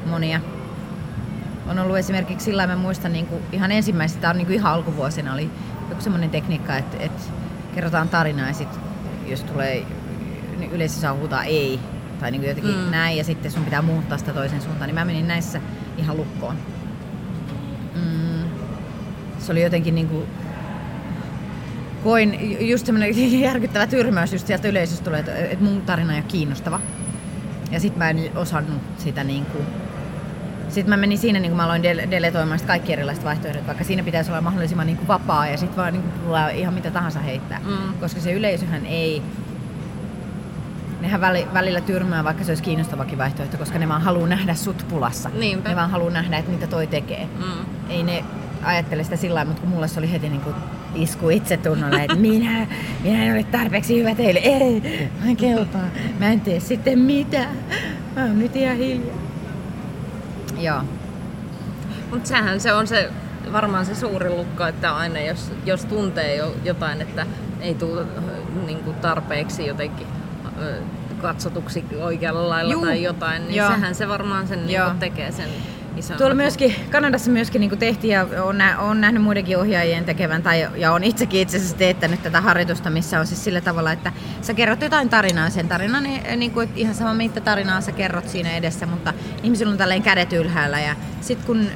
monia. 0.06 0.42
On 1.68 1.80
ollut 1.80 1.98
esimerkiksi 1.98 2.46
sillä 2.46 2.68
mä 2.68 2.76
muistan 2.76 3.14
niinku 3.14 3.42
ihan 3.52 3.72
ensimmäistä, 3.72 4.22
tämä 4.22 4.32
on 4.32 4.38
niinku 4.38 4.54
ihan 4.54 4.74
alkuvuosina, 4.74 5.34
oli 5.34 5.50
joku 5.90 6.02
semmoinen 6.02 6.30
tekniikka, 6.30 6.78
että, 6.78 6.98
että 7.00 7.22
kerrotaan 7.76 8.10
tarinaa 8.10 8.48
ja 8.48 8.54
sitten 8.54 8.80
jos 9.28 9.44
tulee, 9.44 9.86
niin 10.58 10.72
yleensä 10.72 11.02
saa 11.02 11.14
huutaa 11.14 11.44
ei 11.44 11.80
tai 12.20 12.32
niinku 12.32 12.48
jotenkin 12.48 12.76
mm. 12.76 12.92
näin 12.92 13.18
ja 13.18 13.24
sitten 13.24 13.52
sun 13.52 13.66
pitää 13.66 13.82
muuttaa 13.82 14.18
sitä 14.18 14.34
toisen 14.34 14.62
suuntaan, 14.62 14.88
niin 14.88 14.96
mä 14.96 15.06
menin 15.06 15.28
näissä 15.28 15.62
ihan 15.98 16.18
lukkoon. 16.18 16.56
Mm. 17.96 18.50
Se 19.40 19.52
oli 19.52 19.64
jotenkin 19.64 19.96
niinku 19.96 20.24
koin 22.06 22.58
just 22.70 22.86
semmoinen 22.86 23.42
järkyttävä 23.50 23.88
tyrmäys 23.88 24.34
just 24.34 24.48
sieltä 24.48 24.68
yleisöstä 24.68 25.04
tulee, 25.04 25.20
että, 25.20 25.36
että 25.36 25.66
mun 25.66 25.82
tarina 25.82 26.14
ei 26.14 26.20
ole 26.20 26.26
kiinnostava. 26.28 26.80
Ja 27.72 27.80
sit 27.80 27.98
mä 27.98 28.10
en 28.10 28.32
osannut 28.36 28.82
sitä 28.98 29.24
niin 29.24 29.46
kuin 29.46 29.66
sitten 30.70 30.90
mä 30.90 30.98
menin 30.98 31.18
siinä, 31.18 31.40
niin 31.40 31.52
kun 31.52 31.58
mä 31.58 31.66
aloin 31.66 31.84
del- 31.84 32.12
deletoimaan 32.12 32.60
kaikki 32.68 32.94
erilaiset 32.94 33.24
vaihtoehdot, 33.24 33.68
vaikka 33.68 33.84
siinä 33.84 34.04
pitäisi 34.04 34.32
olla 34.32 34.42
mahdollisimman 34.42 34.88
niin 34.88 34.98
kuin 34.98 35.08
vapaa 35.08 35.48
ja 35.48 35.58
sitten 35.58 35.78
vaan 35.78 35.94
niin 35.94 36.04
kuin, 36.04 36.56
ihan 36.56 36.74
mitä 36.74 36.92
tahansa 36.92 37.20
heittää. 37.20 37.60
Mm. 37.60 37.94
Koska 38.00 38.22
se 38.22 38.34
yleisöhän 38.34 38.86
ei, 38.86 39.22
nehän 41.02 41.22
välillä 41.54 41.82
tyrmää, 41.82 42.24
vaikka 42.24 42.44
se 42.44 42.52
olisi 42.52 42.64
kiinnostavakin 42.64 43.18
vaihtoehto, 43.18 43.58
koska 43.58 43.80
ne 43.80 43.88
vaan 43.88 44.02
haluaa 44.02 44.28
nähdä 44.28 44.56
sut 44.56 44.86
pulassa. 44.90 45.30
Niinpä. 45.30 45.70
Ne 45.70 45.76
vaan 45.76 45.92
haluaa 45.92 46.12
nähdä, 46.12 46.38
että 46.38 46.52
mitä 46.52 46.68
toi 46.68 46.88
tekee. 46.88 47.30
Mm. 47.38 47.66
Ei 47.90 48.04
ne 48.04 48.24
ajattele 48.64 49.04
sitä 49.04 49.16
sillä 49.16 49.36
lailla, 49.36 49.50
mutta 49.50 49.62
kun 49.62 49.70
mulle 49.70 49.88
se 49.88 50.00
oli 50.00 50.12
heti 50.12 50.30
niin 50.30 50.42
kuin 50.42 50.56
isku 50.96 51.30
itsetunnolle, 51.30 52.04
että 52.04 52.16
minä, 52.16 52.68
minä 53.04 53.24
en 53.24 53.34
ole 53.34 53.44
tarpeeksi 53.44 54.00
hyvä 54.00 54.16
teille. 54.16 54.40
Ei, 54.40 55.10
mä 55.24 55.30
en 55.30 55.38
kelpaa. 55.38 55.88
Mä 56.20 56.28
en 56.32 56.42
tee 56.42 56.60
sitten 56.60 57.00
mitä. 57.00 57.46
Mä 58.16 58.22
oon 58.22 58.40
nyt 58.40 58.56
ihan 58.56 58.78
hiljaa. 58.78 59.18
Joo. 60.60 60.82
Mutta 62.12 62.28
sehän 62.28 62.60
se 62.60 62.74
on 62.74 62.88
se 62.88 63.10
varmaan 63.52 63.86
se 63.86 63.96
suuri 63.96 64.30
lukko, 64.30 64.66
että 64.66 64.96
aina 64.96 65.20
jos, 65.20 65.52
jos 65.66 65.86
tuntee 65.86 66.36
jo 66.36 66.56
jotain, 66.64 67.02
että 67.02 67.26
ei 67.62 67.76
tule 67.76 68.06
niin 68.66 68.80
kuin 68.80 68.96
tarpeeksi 68.96 69.66
jotenkin 69.68 70.08
katsotuksi 71.22 71.86
oikealla 72.02 72.50
lailla 72.50 72.74
Juu. 72.74 72.86
tai 72.86 73.04
jotain, 73.04 73.48
niin 73.48 73.56
Joo. 73.56 73.70
sehän 73.70 73.96
se 73.96 74.08
varmaan 74.08 74.48
sen 74.48 74.68
niin 74.68 74.82
tekee 75.00 75.32
sen 75.32 75.50
ison 75.98 76.18
Tuolla 76.18 76.36
myöskin, 76.36 76.76
Kanadassa 76.92 77.32
myöskin 77.32 77.60
niin 77.60 77.78
tehtiin 77.78 78.12
ja 78.12 78.28
on, 78.44 78.58
nä, 78.58 78.80
on 78.80 79.02
nähnyt 79.02 79.24
muidenkin 79.24 79.58
ohjaajien 79.58 80.06
tekevän 80.06 80.44
tai, 80.44 80.68
ja 80.76 80.92
on 80.92 81.04
itsekin 81.04 81.42
itse 81.42 81.58
asiassa 81.58 81.78
teettänyt 81.78 82.24
tätä 82.24 82.42
harjoitusta, 82.42 82.90
missä 82.90 83.20
on 83.20 83.28
siis 83.28 83.44
sillä 83.44 83.62
tavalla, 83.62 83.92
että 83.92 84.12
sä 84.42 84.54
kerrot 84.54 84.82
jotain 84.82 85.10
tarinaa. 85.10 85.50
Sen 85.50 85.68
tarinan, 85.68 86.04
niin, 86.04 86.40
niin 86.40 86.52
kuin, 86.52 86.70
ihan 86.76 86.96
sama 86.96 87.14
mitä 87.14 87.42
tarinaa 87.42 87.82
sä 87.82 87.92
kerrot 87.92 88.30
siinä 88.30 88.58
edessä, 88.58 88.86
mutta 88.86 89.14
ihmisillä 89.44 89.72
on 89.72 89.78
tälleen 89.78 90.04
kädet 90.04 90.34
ylhäällä. 90.34 90.80
Ja 90.80 90.96
sitten 91.22 91.46
kun 91.46 91.68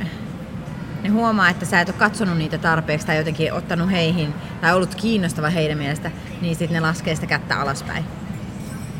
ne 1.04 1.10
huomaa, 1.10 1.50
että 1.50 1.66
sä 1.66 1.82
et 1.82 1.90
ole 1.90 1.98
katsonut 1.98 2.38
niitä 2.38 2.58
tarpeeksi 2.58 3.08
tai 3.08 3.18
jotenkin 3.18 3.54
ottanut 3.54 3.92
heihin 3.92 4.34
tai 4.62 4.74
ollut 4.74 4.96
kiinnostava 4.96 5.50
heidän 5.50 5.78
mielestä, 5.78 6.12
niin 6.42 6.56
sitten 6.56 6.76
ne 6.76 6.80
laskee 6.80 7.16
sitä 7.16 7.28
kättä 7.28 7.62
alaspäin. 7.62 8.06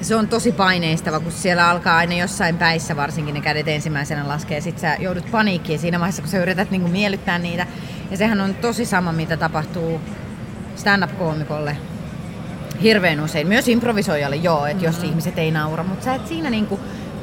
Se 0.02 0.16
on 0.16 0.28
tosi 0.28 0.52
paineistava, 0.52 1.20
kun 1.20 1.32
siellä 1.32 1.70
alkaa 1.70 1.98
aina 1.98 2.14
jossain 2.14 2.58
päissä 2.58 2.96
varsinkin 2.96 3.34
ne 3.34 3.42
kädet 3.42 3.68
ensimmäisenä 3.68 4.28
laskee. 4.28 4.62
Sitten 4.62 4.82
sä 4.82 4.98
joudut 5.00 5.32
paniikkiin 5.32 5.80
siinä 5.80 6.00
vaiheessa, 6.00 6.22
kun 6.22 6.32
sä 6.32 6.42
yrität 6.42 6.72
niinku 6.72 6.88
miellyttää 6.88 7.40
niitä. 7.40 7.68
Ja 8.12 8.18
sehän 8.18 8.42
on 8.42 8.56
tosi 8.56 8.86
sama, 8.86 9.12
mitä 9.12 9.38
tapahtuu 9.38 10.02
stand-up-koomikolle 10.76 11.78
hirveän 12.82 13.20
usein. 13.20 13.48
Myös 13.48 13.68
improvisoijalle, 13.68 14.36
joo, 14.36 14.66
että 14.66 14.86
jos 14.86 14.96
mm-hmm. 14.96 15.10
ihmiset 15.10 15.38
ei 15.38 15.52
naura. 15.52 15.84
Mutta 15.84 16.06
sä 16.06 16.16
et 16.16 16.28
siinä 16.28 16.50
niinku, 16.50 16.80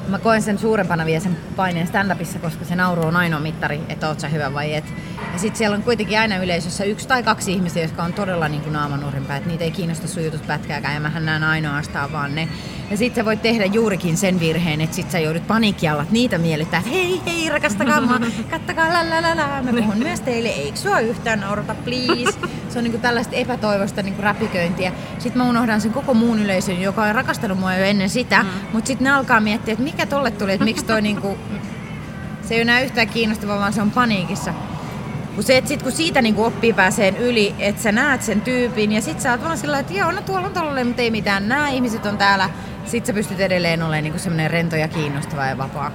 mä 0.09 0.19
koen 0.19 0.42
sen 0.42 0.59
suurempana 0.59 1.07
vielä 1.07 1.21
sen 1.21 1.37
paineen 1.57 1.87
stand-upissa, 1.87 2.38
koska 2.38 2.64
se 2.64 2.77
nauru 2.77 3.03
on 3.03 3.16
ainoa 3.16 3.40
mittari, 3.40 3.81
että 3.88 4.09
oot 4.09 4.21
sä 4.21 4.29
hyvä 4.29 4.55
vai 4.55 4.75
et. 4.75 4.85
Ja 5.33 5.38
sitten 5.38 5.59
siellä 5.59 5.77
on 5.77 5.83
kuitenkin 5.83 6.19
aina 6.19 6.37
yleisössä 6.37 6.85
yksi 6.85 7.09
tai 7.09 7.23
kaksi 7.23 7.53
ihmistä, 7.53 7.81
jotka 7.81 8.03
on 8.03 8.12
todella 8.12 8.49
niin 8.49 8.62
kuin 8.62 8.73
naamanurrinpäin, 8.73 9.38
että 9.38 9.51
niitä 9.51 9.64
ei 9.64 9.71
kiinnosta 9.71 10.09
sun 10.09 10.25
jutut 10.25 10.47
pätkääkään 10.47 10.95
ja 10.95 11.01
mähän 11.01 11.27
näen 11.27 11.45
ainoastaan 11.45 12.12
vaan 12.12 12.35
ne. 12.35 12.49
Ja 12.90 12.97
sitten 12.97 13.23
sä 13.23 13.25
voit 13.25 13.42
tehdä 13.42 13.64
juurikin 13.64 14.16
sen 14.16 14.40
virheen, 14.40 14.81
että 14.81 14.97
sit 14.97 15.11
sä 15.11 15.19
joudut 15.19 15.47
paniikkialla, 15.47 16.03
että 16.03 16.12
niitä 16.12 16.38
miellyttää, 16.38 16.79
että 16.79 16.90
hei 16.90 17.21
hei 17.27 17.49
rakastakaa 17.49 18.01
mua, 18.01 18.21
kattakaa 18.51 18.88
la 18.88 19.11
la 19.11 19.23
la 19.23 19.37
la, 19.37 19.62
mä 19.62 19.73
puhun 19.73 19.99
myös 19.99 20.21
teille, 20.21 20.49
eikö 20.49 20.79
sua 20.79 21.01
yhtään 21.01 21.40
naurata, 21.40 21.75
please. 21.75 22.38
Se 22.77 22.81
on 22.81 22.85
niin 22.85 22.93
kuin 22.93 23.03
tällaista 23.03 23.37
epätoivosta 23.37 24.03
niin 24.03 24.15
kuin 24.15 24.25
räpiköintiä. 24.25 24.93
Sitten 25.19 25.43
mä 25.43 25.49
unohdan 25.49 25.81
sen 25.81 25.93
koko 25.93 26.15
muun 26.15 26.39
yleisön, 26.39 26.83
joka 26.83 27.03
on 27.03 27.15
rakastanut 27.15 27.59
mua 27.59 27.75
jo 27.75 27.85
ennen 27.85 28.11
sitä, 28.11 28.43
mm. 28.43 28.49
mutta 28.73 28.87
sitten 28.87 29.05
ne 29.05 29.11
alkaa 29.11 29.41
miettiä, 29.41 29.73
että 29.73 29.85
mikä 29.85 30.07
tolle 30.07 30.31
tuli, 30.31 30.53
että 30.53 30.65
miksi 30.65 30.85
toi 30.85 31.03
niin 31.03 31.21
kuin, 31.21 31.39
se 32.43 32.55
ei 32.55 32.59
ole 32.59 32.62
enää 32.62 32.81
yhtään 32.81 33.09
kiinnostavaa, 33.09 33.59
vaan 33.59 33.73
se 33.73 33.83
on 33.83 33.91
paniikissa. 33.91 34.55
Kun 35.35 35.45
se, 35.45 35.57
että 35.57 35.69
sit, 35.69 35.83
kun 35.83 35.93
siitä 35.93 36.23
niin 36.23 36.37
oppii 36.37 36.73
pääseen 36.73 37.17
yli, 37.17 37.55
että 37.59 37.83
sä 37.83 37.93
näet 37.93 38.23
sen 38.23 38.41
tyypin 38.41 38.93
ja 38.93 39.01
sit 39.01 39.21
sä 39.21 39.31
oot 39.31 39.45
vaan 39.45 39.59
sillä 39.59 39.79
että 39.79 39.93
joo, 39.93 40.12
no 40.12 40.21
tuolla 40.21 40.47
on 40.47 40.53
tollainen, 40.53 40.87
mutta 40.87 41.03
ei 41.03 41.11
mitään, 41.11 41.49
nämä 41.49 41.69
ihmiset 41.69 42.07
on 42.07 42.19
täällä. 42.19 42.51
Sit 42.87 43.07
sä 43.07 43.12
pystyt 43.12 43.41
edelleen 43.41 43.83
olemaan 43.83 44.05
niin 44.05 44.19
semmoinen 44.19 44.51
rento 44.51 44.77
ja 44.77 44.89
kiinnostava 44.89 45.47
ja 45.47 45.59
vapaa. 45.59 45.91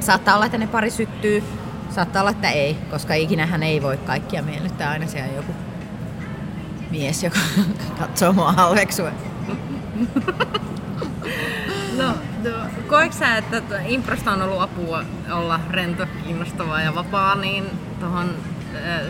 Saattaa 0.00 0.34
olla, 0.34 0.46
että 0.46 0.58
ne 0.58 0.66
pari 0.66 0.90
syttyy, 0.90 1.44
saattaa 1.90 2.22
olla, 2.22 2.30
että 2.30 2.50
ei, 2.50 2.76
koska 2.90 3.14
ikinä 3.14 3.46
hän 3.46 3.62
ei 3.62 3.82
voi 3.82 3.96
kaikkia 3.96 4.42
miellyttää. 4.42 4.90
Aina 4.90 5.06
siellä 5.06 5.32
joku 5.32 5.52
mies, 6.94 7.22
joka 7.22 7.38
katsoo 7.98 8.32
mua 8.32 8.52
halveksua. 8.52 9.10
No, 11.98 12.08
no 12.44 12.50
koetko 12.88 13.18
sä, 13.18 13.36
että 13.36 13.80
improsta 13.86 14.32
on 14.32 14.42
ollut 14.42 14.60
apua 14.60 15.04
olla 15.30 15.60
rento, 15.70 16.06
kiinnostava 16.24 16.80
ja 16.80 16.94
vapaa, 16.94 17.34
niin 17.34 17.64
tuohon 18.00 18.34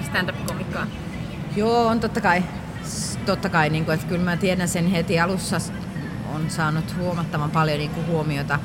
stand-up-komikkaan? 0.02 0.88
Joo, 1.56 1.86
on 1.86 2.00
totta 2.00 2.20
kai. 2.20 2.44
Totta 3.26 3.48
kai, 3.48 3.70
niin 3.70 3.84
kuin, 3.84 3.94
että 3.94 4.06
kyllä 4.06 4.24
mä 4.24 4.36
tiedän 4.36 4.68
sen 4.68 4.86
heti 4.86 5.20
alussa 5.20 5.56
on 6.34 6.50
saanut 6.50 6.96
huomattavan 6.98 7.50
paljon 7.50 7.78
niin 7.78 7.90
kuin, 7.90 8.06
huomiota. 8.06 8.58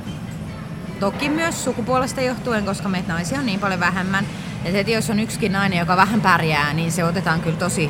Toki 1.00 1.30
myös 1.30 1.64
sukupuolesta 1.64 2.22
johtuen, 2.22 2.66
koska 2.66 2.90
meitä 2.90 3.14
naisia 3.14 3.40
on 3.40 3.46
niin 3.46 3.60
paljon 3.60 3.80
vähemmän. 3.80 4.26
Että 4.64 4.78
heti 4.78 4.92
jos 4.92 5.10
on 5.10 5.20
yksikin 5.20 5.52
nainen, 5.52 5.80
joka 5.80 5.98
vähän 5.98 6.22
pärjää, 6.22 6.74
niin 6.74 6.92
se 6.92 7.04
otetaan 7.04 7.42
kyllä 7.42 7.58
tosi, 7.58 7.90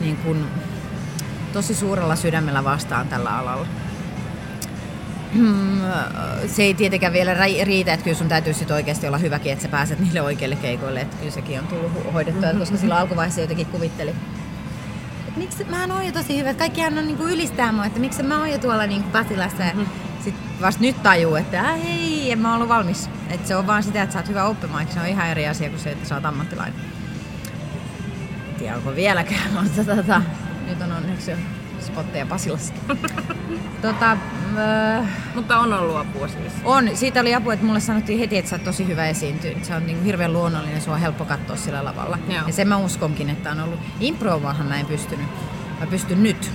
niin 0.00 0.16
kuin, 0.16 0.44
tosi 1.52 1.74
suurella 1.74 2.16
sydämellä 2.16 2.64
vastaan 2.64 3.08
tällä 3.08 3.38
alalla. 3.38 3.66
Hmm, 5.34 5.80
se 6.46 6.62
ei 6.62 6.74
tietenkään 6.74 7.12
vielä 7.12 7.34
riitä, 7.64 7.92
että 7.92 8.04
kyllä 8.04 8.16
sun 8.16 8.28
täytyy 8.28 8.54
sit 8.54 8.70
oikeasti 8.70 9.06
olla 9.06 9.18
hyväkin, 9.18 9.52
että 9.52 9.62
sä 9.62 9.68
pääset 9.68 9.98
niille 9.98 10.22
oikeille 10.22 10.56
keikoille. 10.56 11.00
Että 11.00 11.16
kyllä 11.16 11.30
sekin 11.30 11.58
on 11.58 11.66
tullut 11.66 12.12
hoidettua, 12.12 12.48
koska 12.58 12.76
sillä 12.76 12.96
alkuvaiheessa 12.96 13.40
jotenkin 13.40 13.66
kuvitteli. 13.66 14.10
Että 15.28 15.40
miksi 15.40 15.64
mä 15.64 15.94
oon 15.94 16.06
jo 16.06 16.12
tosi 16.12 16.38
hyvä, 16.38 16.50
että 16.50 16.58
kaikkihan 16.58 16.98
on 16.98 17.06
niinku 17.06 17.26
ylistää 17.26 17.72
mua, 17.72 17.86
että 17.86 18.00
miksi 18.00 18.22
mä 18.22 18.38
oon 18.38 18.50
jo 18.50 18.58
tuolla 18.58 18.86
niinku 18.86 19.10
Pasilassa. 19.10 19.62
Ja 19.62 19.74
mm-hmm. 19.74 19.88
sit 20.24 20.34
vasta 20.60 20.80
nyt 20.80 21.02
tajuu, 21.02 21.34
että 21.34 21.62
hei, 21.62 22.32
en 22.32 22.38
mä 22.38 22.54
ollut 22.54 22.68
valmis. 22.68 23.10
Että 23.30 23.48
se 23.48 23.56
on 23.56 23.66
vaan 23.66 23.82
sitä, 23.82 24.02
että 24.02 24.12
sä 24.12 24.18
oot 24.18 24.28
hyvä 24.28 24.44
oppimaan, 24.44 24.86
se 24.94 25.00
on 25.00 25.06
ihan 25.06 25.28
eri 25.28 25.48
asia 25.48 25.68
kuin 25.68 25.80
se, 25.80 25.90
että 25.90 26.08
sä 26.08 26.14
oot 26.14 26.24
ammattilainen. 26.24 26.97
Tiedä, 28.58 28.76
onko 28.76 28.94
vieläkään, 28.94 29.52
mutta 29.52 29.84
tota, 29.96 30.22
nyt 30.66 30.82
on 30.82 30.92
onneksi 30.92 31.30
jo 31.30 31.36
spotteja 31.80 32.26
Pasilassa. 32.26 32.74
tota, 33.82 34.12
äh, 34.12 35.08
Mutta 35.34 35.58
on 35.58 35.72
ollut 35.72 35.96
apua 35.96 36.28
siis. 36.28 36.52
On. 36.64 36.90
Siitä 36.96 37.20
oli 37.20 37.34
apua, 37.34 37.52
että 37.52 37.66
mulle 37.66 37.80
sanottiin 37.80 38.18
heti, 38.18 38.38
että 38.38 38.48
sä 38.48 38.56
oot 38.56 38.64
tosi 38.64 38.86
hyvä 38.86 39.06
esiintyä. 39.06 39.50
Se 39.62 39.74
on 39.74 39.86
niin 39.86 40.04
hirveän 40.04 40.32
luonnollinen, 40.32 40.80
se 40.80 40.90
on 40.90 41.00
helppo 41.00 41.24
katsoa 41.24 41.56
sillä 41.56 41.84
lavalla. 41.84 42.18
Joo. 42.28 42.46
Ja 42.46 42.52
sen 42.52 42.68
mä 42.68 42.76
uskonkin, 42.76 43.30
että 43.30 43.50
on 43.50 43.60
ollut. 43.60 43.80
Improvaahan 44.00 44.66
mä 44.66 44.80
en 44.80 44.86
pystynyt. 44.86 45.26
Mä 45.80 45.86
pystyn 45.86 46.22
nyt. 46.22 46.50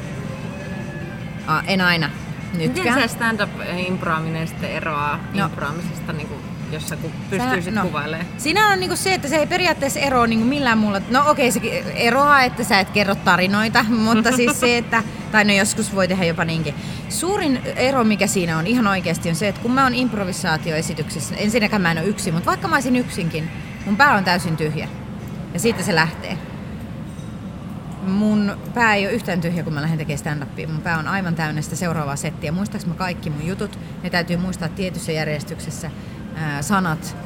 Ah, 1.47 1.63
en 1.67 1.81
aina. 1.81 2.09
Nytkään. 2.53 2.87
Miten 2.87 3.09
se 3.09 3.15
stand-up 3.15 3.49
improaminen 3.77 4.47
sitten 4.47 4.71
eroaa 4.71 5.19
no. 5.33 5.45
improamisesta 5.45 6.13
niin 6.13 6.27
kuin 6.27 6.41
jos 6.73 6.89
sä 6.89 6.97
pystyisit 7.29 7.73
no, 7.73 7.81
kuvailemaan? 7.81 8.27
Siinä 8.37 8.67
on 8.67 8.79
niinku 8.79 8.95
se, 8.95 9.13
että 9.13 9.27
se 9.27 9.35
ei 9.35 9.47
periaatteessa 9.47 9.99
eroa 9.99 10.27
niinku 10.27 10.45
millään 10.45 10.77
muulla. 10.77 11.01
No 11.09 11.23
okei, 11.29 11.49
okay, 11.49 11.61
se 11.61 11.93
eroaa, 11.95 12.43
että 12.43 12.63
sä 12.63 12.79
et 12.79 12.89
kerro 12.89 13.15
tarinoita, 13.15 13.85
mutta 14.05 14.31
siis 14.31 14.59
se, 14.59 14.77
että, 14.77 15.03
tai 15.31 15.45
no 15.45 15.53
joskus 15.53 15.95
voi 15.95 16.07
tehdä 16.07 16.25
jopa 16.25 16.45
niinkin. 16.45 16.75
Suurin 17.09 17.61
ero, 17.75 18.03
mikä 18.03 18.27
siinä 18.27 18.57
on 18.57 18.67
ihan 18.67 18.87
oikeasti, 18.87 19.29
on 19.29 19.35
se, 19.35 19.47
että 19.47 19.61
kun 19.61 19.71
mä 19.71 19.83
oon 19.83 19.95
improvisaatioesityksessä, 19.95 21.35
ensinnäkään 21.35 21.81
mä 21.81 21.91
en 21.91 21.97
ole 21.97 22.07
yksin, 22.07 22.33
mutta 22.33 22.49
vaikka 22.49 22.67
mä 22.67 22.75
olisin 22.75 22.95
yksinkin, 22.95 23.49
mun 23.85 23.97
pää 23.97 24.13
on 24.13 24.23
täysin 24.23 24.57
tyhjä. 24.57 24.87
Ja 25.53 25.59
siitä 25.59 25.83
se 25.83 25.95
lähtee. 25.95 26.37
Mun 28.07 28.57
pää 28.73 28.95
ei 28.95 29.05
ole 29.05 29.13
yhtään 29.13 29.41
tyhjä, 29.41 29.63
kun 29.63 29.73
mä 29.73 29.81
lähden 29.81 29.97
tekemään 29.97 30.19
stand-upia. 30.19 30.67
Mun 30.67 30.81
pää 30.81 30.97
on 30.97 31.07
aivan 31.07 31.35
täynnä 31.35 31.61
sitä 31.61 31.75
seuraavaa 31.75 32.15
settiä. 32.15 32.51
Muistaaks 32.51 32.85
mä 32.85 32.93
kaikki 32.93 33.29
mun 33.29 33.47
jutut? 33.47 33.79
Ne 34.03 34.09
täytyy 34.09 34.37
muistaa 34.37 34.69
tietyssä 34.69 35.11
järjestyksessä 35.11 35.91
sanat, 36.61 37.17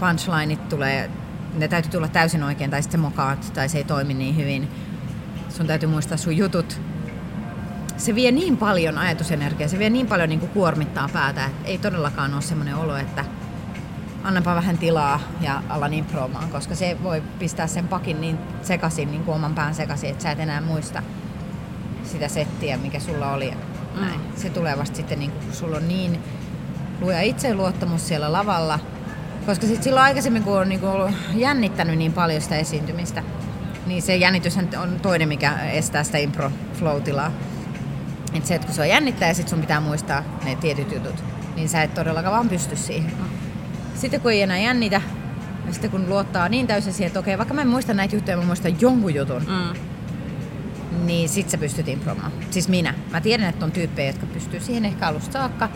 punchlineit 0.00 0.68
tulee, 0.68 1.10
ne 1.54 1.68
täytyy 1.68 1.90
tulla 1.90 2.08
täysin 2.08 2.42
oikein, 2.42 2.70
tai 2.70 2.82
sitten 2.82 3.00
mokaat, 3.00 3.50
tai 3.54 3.68
se 3.68 3.78
ei 3.78 3.84
toimi 3.84 4.14
niin 4.14 4.36
hyvin. 4.36 4.68
Sun 5.48 5.66
täytyy 5.66 5.88
muistaa 5.88 6.16
sun 6.16 6.36
jutut. 6.36 6.80
Se 7.96 8.14
vie 8.14 8.32
niin 8.32 8.56
paljon 8.56 8.98
ajatusenergiaa, 8.98 9.68
se 9.68 9.78
vie 9.78 9.90
niin 9.90 10.06
paljon 10.06 10.28
niin 10.28 10.40
kuin 10.40 10.50
kuormittaa 10.50 11.08
päätä, 11.12 11.44
että 11.46 11.68
ei 11.68 11.78
todellakaan 11.78 12.34
ole 12.34 12.42
semmoinen 12.42 12.76
olo, 12.76 12.96
että 12.96 13.24
annapa 14.22 14.54
vähän 14.54 14.78
tilaa 14.78 15.20
ja 15.40 15.62
alan 15.68 15.94
improomaan, 15.94 16.50
koska 16.50 16.74
se 16.74 16.96
voi 17.02 17.22
pistää 17.38 17.66
sen 17.66 17.88
pakin 17.88 18.20
niin 18.20 18.38
sekaisin, 18.62 19.10
niin 19.10 19.24
kuin 19.24 19.34
oman 19.34 19.54
pään 19.54 19.74
sekaisin, 19.74 20.10
että 20.10 20.22
sä 20.22 20.30
et 20.30 20.40
enää 20.40 20.60
muista 20.60 21.02
sitä 22.04 22.28
settiä, 22.28 22.76
mikä 22.76 23.00
sulla 23.00 23.32
oli. 23.32 23.54
Näin. 24.00 24.20
Mm. 24.20 24.36
Se 24.36 24.50
tulee 24.50 24.78
vasta 24.78 24.96
sitten, 24.96 25.18
niin 25.18 25.30
kun 25.30 25.52
sulla 25.52 25.76
on 25.76 25.88
niin 25.88 26.20
luja 27.00 27.20
itseluottamus 27.20 28.08
siellä 28.08 28.32
lavalla. 28.32 28.78
Koska 29.46 29.66
sitten 29.66 29.84
silloin 29.84 30.04
aikaisemmin, 30.04 30.42
kun 30.42 30.58
on 30.58 30.68
niinku 30.68 30.86
jännittänyt 31.34 31.98
niin 31.98 32.12
paljon 32.12 32.42
sitä 32.42 32.56
esiintymistä, 32.56 33.22
niin 33.86 34.02
se 34.02 34.16
jännitys 34.16 34.58
on 34.82 35.00
toinen, 35.02 35.28
mikä 35.28 35.58
estää 35.72 36.04
sitä 36.04 36.18
impro 36.18 36.50
flow 36.78 37.02
tilaa. 37.02 37.32
Et 38.34 38.46
se, 38.46 38.54
että 38.54 38.66
kun 38.66 38.74
se 38.74 38.82
on 38.82 38.88
jännittää 38.88 39.28
ja 39.28 39.34
sit 39.34 39.48
sun 39.48 39.60
pitää 39.60 39.80
muistaa 39.80 40.22
ne 40.44 40.56
tietyt 40.56 40.92
jutut, 40.92 41.24
niin 41.56 41.68
sä 41.68 41.82
et 41.82 41.94
todellakaan 41.94 42.34
vaan 42.34 42.48
pysty 42.48 42.76
siihen. 42.76 43.12
Sitten 43.94 44.20
kun 44.20 44.32
ei 44.32 44.42
enää 44.42 44.58
jännitä, 44.58 45.00
Ja 45.66 45.72
sitten 45.72 45.90
kun 45.90 46.08
luottaa 46.08 46.48
niin 46.48 46.66
täysin 46.66 46.92
siihen, 46.92 47.06
että 47.06 47.20
okei, 47.20 47.38
vaikka 47.38 47.54
mä 47.54 47.60
en 47.60 47.68
muista 47.68 47.94
näitä 47.94 48.16
juttuja, 48.16 48.36
mä 48.36 48.44
muistan 48.44 48.80
jonkun 48.80 49.14
jutun, 49.14 49.42
mm. 49.42 49.80
niin 51.06 51.28
sit 51.28 51.50
sä 51.50 51.58
pystyt 51.58 51.88
impromaan. 51.88 52.32
Siis 52.50 52.68
minä. 52.68 52.94
Mä 53.10 53.20
tiedän, 53.20 53.48
että 53.48 53.64
on 53.64 53.72
tyyppejä, 53.72 54.08
jotka 54.08 54.26
pystyy 54.26 54.60
siihen 54.60 54.84
ehkä 54.84 55.06
alusta 55.06 55.32
saakka, 55.32 55.68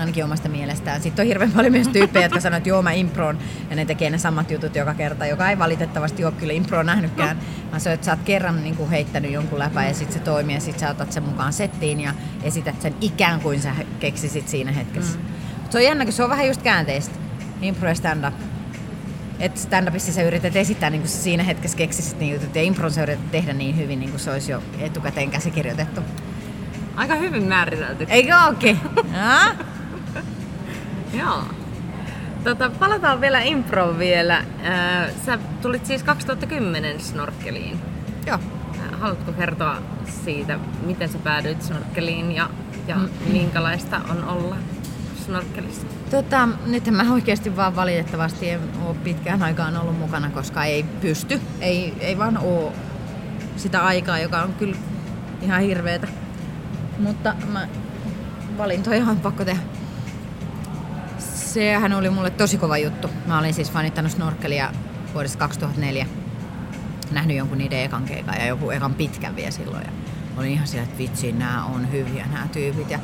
ainakin 0.00 0.24
omasta 0.24 0.48
mielestään. 0.48 1.02
Sitten 1.02 1.22
on 1.22 1.26
hirveän 1.26 1.52
paljon 1.52 1.72
myös 1.72 1.88
tyyppejä, 1.88 2.24
jotka 2.24 2.40
sanoo, 2.40 2.56
että 2.56 2.68
joo 2.68 2.82
mä 2.82 2.92
improon 2.92 3.38
ja 3.70 3.76
ne 3.76 3.84
tekee 3.84 4.10
ne 4.10 4.18
samat 4.18 4.50
jutut 4.50 4.76
joka 4.76 4.94
kerta, 4.94 5.26
joka 5.26 5.50
ei 5.50 5.58
valitettavasti 5.58 6.24
ole 6.24 6.32
kyllä 6.32 6.52
improon 6.52 6.86
nähnytkään. 6.86 7.38
Mä 7.72 7.78
se, 7.78 7.92
että 7.92 8.04
sä 8.04 8.12
oot 8.12 8.20
kerran 8.24 8.62
niin 8.62 8.76
kuin 8.76 8.90
heittänyt 8.90 9.32
jonkun 9.32 9.58
läpä 9.58 9.84
ja 9.84 9.94
sitten 9.94 10.18
se 10.18 10.24
toimii 10.24 10.56
ja 10.56 10.60
sitten 10.60 10.80
sä 10.80 10.90
otat 10.90 11.12
sen 11.12 11.22
mukaan 11.22 11.52
settiin 11.52 12.00
ja 12.00 12.14
esität 12.42 12.82
sen 12.82 12.94
ikään 13.00 13.40
kuin 13.40 13.60
sä 13.60 13.72
keksisit 14.00 14.48
siinä 14.48 14.72
hetkessä. 14.72 15.18
Mm. 15.18 15.24
Se 15.70 15.78
on 15.78 15.84
jännä, 15.84 16.04
kun 16.04 16.12
se 16.12 16.22
on 16.22 16.30
vähän 16.30 16.46
just 16.46 16.62
käänteistä. 16.62 17.14
Impro 17.62 17.88
ja 17.88 17.94
stand-up. 17.94 18.34
Että 19.40 19.60
stand-upissa 19.60 20.12
sä 20.12 20.22
yrität 20.22 20.56
esittää 20.56 20.90
niin 20.90 21.02
kuin 21.02 21.08
siinä 21.10 21.42
hetkessä 21.42 21.78
keksisit 21.78 22.18
niin 22.18 22.34
jutut 22.34 22.54
ja 22.54 22.62
impron 22.62 22.90
sä 22.90 23.02
yrität 23.02 23.30
tehdä 23.30 23.52
niin 23.52 23.76
hyvin 23.76 24.00
niin 24.00 24.10
kuin 24.10 24.20
se 24.20 24.30
olisi 24.30 24.52
jo 24.52 24.62
etukäteen 24.78 25.30
käsikirjoitettu. 25.30 26.00
Aika 26.96 27.14
hyvin 27.14 27.42
määritelty. 27.42 28.06
Eikö 28.08 28.32
ookin? 28.46 28.80
Joo. 31.12 31.42
Tota, 32.44 32.70
palataan 32.70 33.20
vielä 33.20 33.40
improon 33.40 33.98
vielä. 33.98 34.44
Sä 35.26 35.38
tulit 35.62 35.86
siis 35.86 36.02
2010 36.02 37.00
snorkkeliin. 37.00 37.78
Joo. 38.26 38.38
Haluatko 39.00 39.32
kertoa 39.32 39.76
siitä, 40.24 40.58
miten 40.86 41.08
sä 41.08 41.18
päädyit 41.18 41.62
snorkkeliin 41.62 42.32
ja, 42.32 42.50
ja 42.86 42.96
mm. 42.96 43.08
minkälaista 43.32 44.00
on 44.10 44.24
olla 44.24 44.56
snorkkelissa? 45.24 45.86
Tota, 46.10 46.48
nyt 46.66 46.90
mä 46.90 47.12
oikeasti 47.12 47.56
vaan 47.56 47.76
valitettavasti 47.76 48.50
en 48.50 48.60
ole 48.86 48.96
pitkään 49.04 49.42
aikaan 49.42 49.76
ollut 49.76 49.98
mukana, 49.98 50.30
koska 50.30 50.64
ei 50.64 50.82
pysty. 50.82 51.40
Ei, 51.60 51.94
ei 52.00 52.18
vaan 52.18 52.38
ole 52.38 52.72
sitä 53.56 53.84
aikaa, 53.84 54.18
joka 54.18 54.42
on 54.42 54.54
kyllä 54.54 54.76
ihan 55.42 55.60
hirveetä. 55.60 56.08
Mutta 56.98 57.34
mä 57.52 57.68
valintoja 58.58 59.04
on 59.04 59.20
pakko 59.20 59.44
tehdä 59.44 59.60
sehän 61.54 61.92
oli 61.92 62.10
mulle 62.10 62.30
tosi 62.30 62.58
kova 62.58 62.78
juttu. 62.78 63.08
Mä 63.26 63.38
olin 63.38 63.54
siis 63.54 63.70
fanittanut 63.72 64.12
snorkelia 64.12 64.72
vuodesta 65.14 65.38
2004. 65.38 66.06
Nähnyt 67.10 67.36
jonkun 67.36 67.58
niiden 67.58 67.84
ekan 67.84 68.04
keikan 68.04 68.34
ja 68.38 68.46
joku 68.46 68.70
ekan 68.70 68.94
pitkän 68.94 69.36
vielä 69.36 69.50
silloin. 69.50 69.82
Ja 69.82 69.92
olin 70.36 70.52
ihan 70.52 70.66
siellä, 70.66 70.84
että 70.84 70.98
vitsi, 70.98 71.32
nämä 71.32 71.64
on 71.64 71.92
hyviä 71.92 72.26
nämä 72.32 72.48
tyypit. 72.52 72.90
Ja 72.90 72.98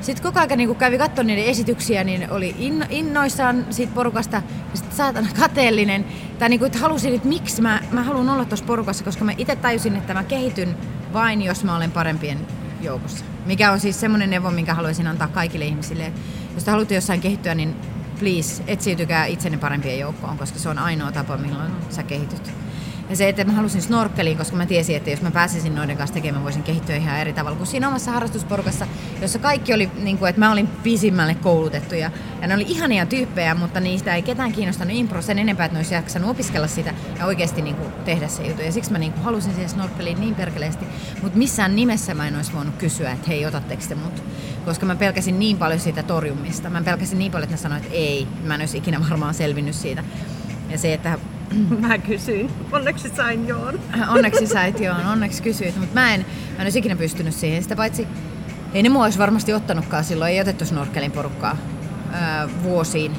sitten 0.00 0.22
koko 0.22 0.40
ajan 0.40 0.58
niin 0.58 0.76
kävi 0.76 0.98
katsomaan 0.98 1.26
niiden 1.26 1.44
esityksiä, 1.44 2.04
niin 2.04 2.30
oli 2.30 2.54
inno, 2.58 2.86
innoissaan 2.90 3.66
siitä 3.70 3.94
porukasta 3.94 4.36
ja 4.36 4.42
sitten 4.74 4.96
saatana 4.96 5.28
kateellinen. 5.40 6.04
Tai 6.38 6.48
niin 6.48 6.58
kuin, 6.58 6.66
että 6.66 6.78
halusin, 6.78 7.14
että 7.14 7.28
miksi 7.28 7.62
mä, 7.62 7.80
mä 7.90 8.02
haluan 8.02 8.28
olla 8.28 8.44
tuossa 8.44 8.66
porukassa, 8.66 9.04
koska 9.04 9.24
mä 9.24 9.32
itse 9.38 9.56
tajusin, 9.56 9.96
että 9.96 10.14
mä 10.14 10.24
kehityn 10.24 10.76
vain, 11.12 11.42
jos 11.42 11.64
mä 11.64 11.76
olen 11.76 11.90
parempien 11.90 12.38
joukossa. 12.80 13.24
Mikä 13.46 13.72
on 13.72 13.80
siis 13.80 14.00
semmoinen 14.00 14.30
neuvo, 14.30 14.50
minkä 14.50 14.74
haluaisin 14.74 15.06
antaa 15.06 15.28
kaikille 15.28 15.64
ihmisille. 15.64 16.12
Jos 16.54 16.64
te 16.64 16.70
haluatte 16.70 16.94
jossain 16.94 17.20
kehittyä, 17.20 17.54
niin 17.54 17.76
please, 18.18 18.62
etsiytykää 18.66 19.26
itsenne 19.26 19.58
parempien 19.58 19.98
joukkoon, 19.98 20.38
koska 20.38 20.58
se 20.58 20.68
on 20.68 20.78
ainoa 20.78 21.12
tapa, 21.12 21.36
milloin 21.36 21.72
sä 21.90 22.02
kehityt. 22.02 22.52
Ja 23.12 23.16
se, 23.16 23.28
että 23.28 23.44
mä 23.44 23.52
halusin 23.52 23.82
snorkkeliin, 23.82 24.38
koska 24.38 24.56
mä 24.56 24.66
tiesin, 24.66 24.96
että 24.96 25.10
jos 25.10 25.22
mä 25.22 25.30
pääsisin 25.30 25.74
noiden 25.74 25.96
kanssa 25.96 26.14
tekemään, 26.14 26.40
mä 26.40 26.44
voisin 26.44 26.62
kehittyä 26.62 26.96
ihan 26.96 27.18
eri 27.18 27.32
tavalla 27.32 27.56
kuin 27.56 27.66
siinä 27.66 27.88
omassa 27.88 28.10
harrastusporukassa, 28.10 28.86
jossa 29.22 29.38
kaikki 29.38 29.74
oli, 29.74 29.90
niin 30.02 30.18
kuin, 30.18 30.28
että 30.28 30.40
mä 30.40 30.52
olin 30.52 30.66
pisimmälle 30.66 31.34
koulutettu 31.34 31.94
ja, 31.94 32.10
ja 32.42 32.48
ne 32.48 32.54
oli 32.54 32.64
ihania 32.68 33.06
tyyppejä, 33.06 33.54
mutta 33.54 33.80
niistä 33.80 34.14
ei 34.14 34.22
ketään 34.22 34.52
kiinnostanut 34.52 34.96
impro 34.96 35.22
sen 35.22 35.38
enempää, 35.38 35.66
että 35.66 35.74
ne 35.74 35.78
olisi 35.78 35.94
jaksanut 35.94 36.30
opiskella 36.30 36.66
sitä 36.66 36.94
ja 37.18 37.26
oikeasti 37.26 37.62
niin 37.62 37.76
kuin, 37.76 37.92
tehdä 38.04 38.28
se 38.28 38.46
juttu. 38.46 38.62
Ja 38.62 38.72
siksi 38.72 38.92
mä 38.92 38.98
niin 38.98 39.12
kuin, 39.12 39.24
halusin 39.24 39.52
siihen 39.52 39.68
snorkkeliin 39.68 40.20
niin 40.20 40.34
perkeleesti, 40.34 40.84
mutta 41.22 41.38
missään 41.38 41.76
nimessä 41.76 42.14
mä 42.14 42.28
en 42.28 42.36
olisi 42.36 42.52
voinut 42.52 42.74
kysyä, 42.76 43.12
että 43.12 43.28
hei, 43.28 43.46
otatteko 43.46 43.82
te 43.88 43.94
mut? 43.94 44.22
Koska 44.64 44.86
mä 44.86 44.96
pelkäsin 44.96 45.38
niin 45.38 45.58
paljon 45.58 45.80
siitä 45.80 46.02
torjumista. 46.02 46.70
Mä 46.70 46.82
pelkäsin 46.82 47.18
niin 47.18 47.32
paljon, 47.32 47.44
että 47.44 47.56
ne 47.56 47.62
sanoivat, 47.62 47.84
että 47.84 47.96
ei, 47.96 48.28
mä 48.44 48.54
en 48.54 48.60
olisi 48.60 48.78
ikinä 48.78 49.00
varmaan 49.10 49.34
selvinnyt 49.34 49.74
siitä. 49.74 50.04
Ja 50.70 50.78
se, 50.78 50.94
että 50.94 51.18
Mä 51.80 51.98
kysyin. 51.98 52.50
Onneksi 52.72 53.08
sain 53.08 53.48
joon. 53.48 53.80
Onneksi 54.08 54.46
sait 54.46 54.80
joon, 54.80 55.06
onneksi 55.06 55.42
kysyit. 55.42 55.76
Mutta 55.76 55.94
mä 55.94 56.14
en, 56.14 56.20
mä 56.20 56.56
en 56.56 56.62
olisi 56.62 56.78
ikinä 56.78 56.96
pystynyt 56.96 57.34
siihen. 57.34 57.62
Sitä 57.62 57.76
paitsi 57.76 58.06
ei 58.74 58.82
ne 58.82 58.88
mua 58.88 59.04
olisi 59.04 59.18
varmasti 59.18 59.54
ottanutkaan 59.54 60.04
silloin. 60.04 60.32
Ei 60.32 60.40
otettu 60.40 60.64
snorkelin 60.64 61.12
porukkaa 61.12 61.56
ää, 62.12 62.48
vuosiin. 62.62 63.12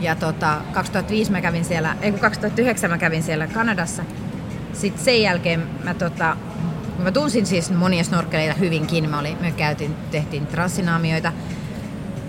Ja 0.00 0.14
tota, 0.14 0.60
2005 0.72 1.30
mä 1.32 1.40
kävin 1.40 1.64
siellä, 1.64 1.96
ei 2.00 2.10
kun 2.10 2.20
2009 2.20 2.90
mä 2.90 2.98
kävin 2.98 3.22
siellä 3.22 3.46
Kanadassa. 3.46 4.04
Sitten 4.72 5.04
sen 5.04 5.22
jälkeen 5.22 5.66
mä 5.84 5.94
tota, 5.94 6.36
mä 6.98 7.12
tunsin 7.12 7.46
siis 7.46 7.70
monia 7.70 8.04
snorkeleita 8.04 8.54
hyvinkin. 8.54 9.10
Mä 9.10 9.18
oli, 9.18 9.36
me 9.40 9.50
käytiin, 9.50 9.96
tehtiin 10.10 10.46
transinaamioita 10.46 11.32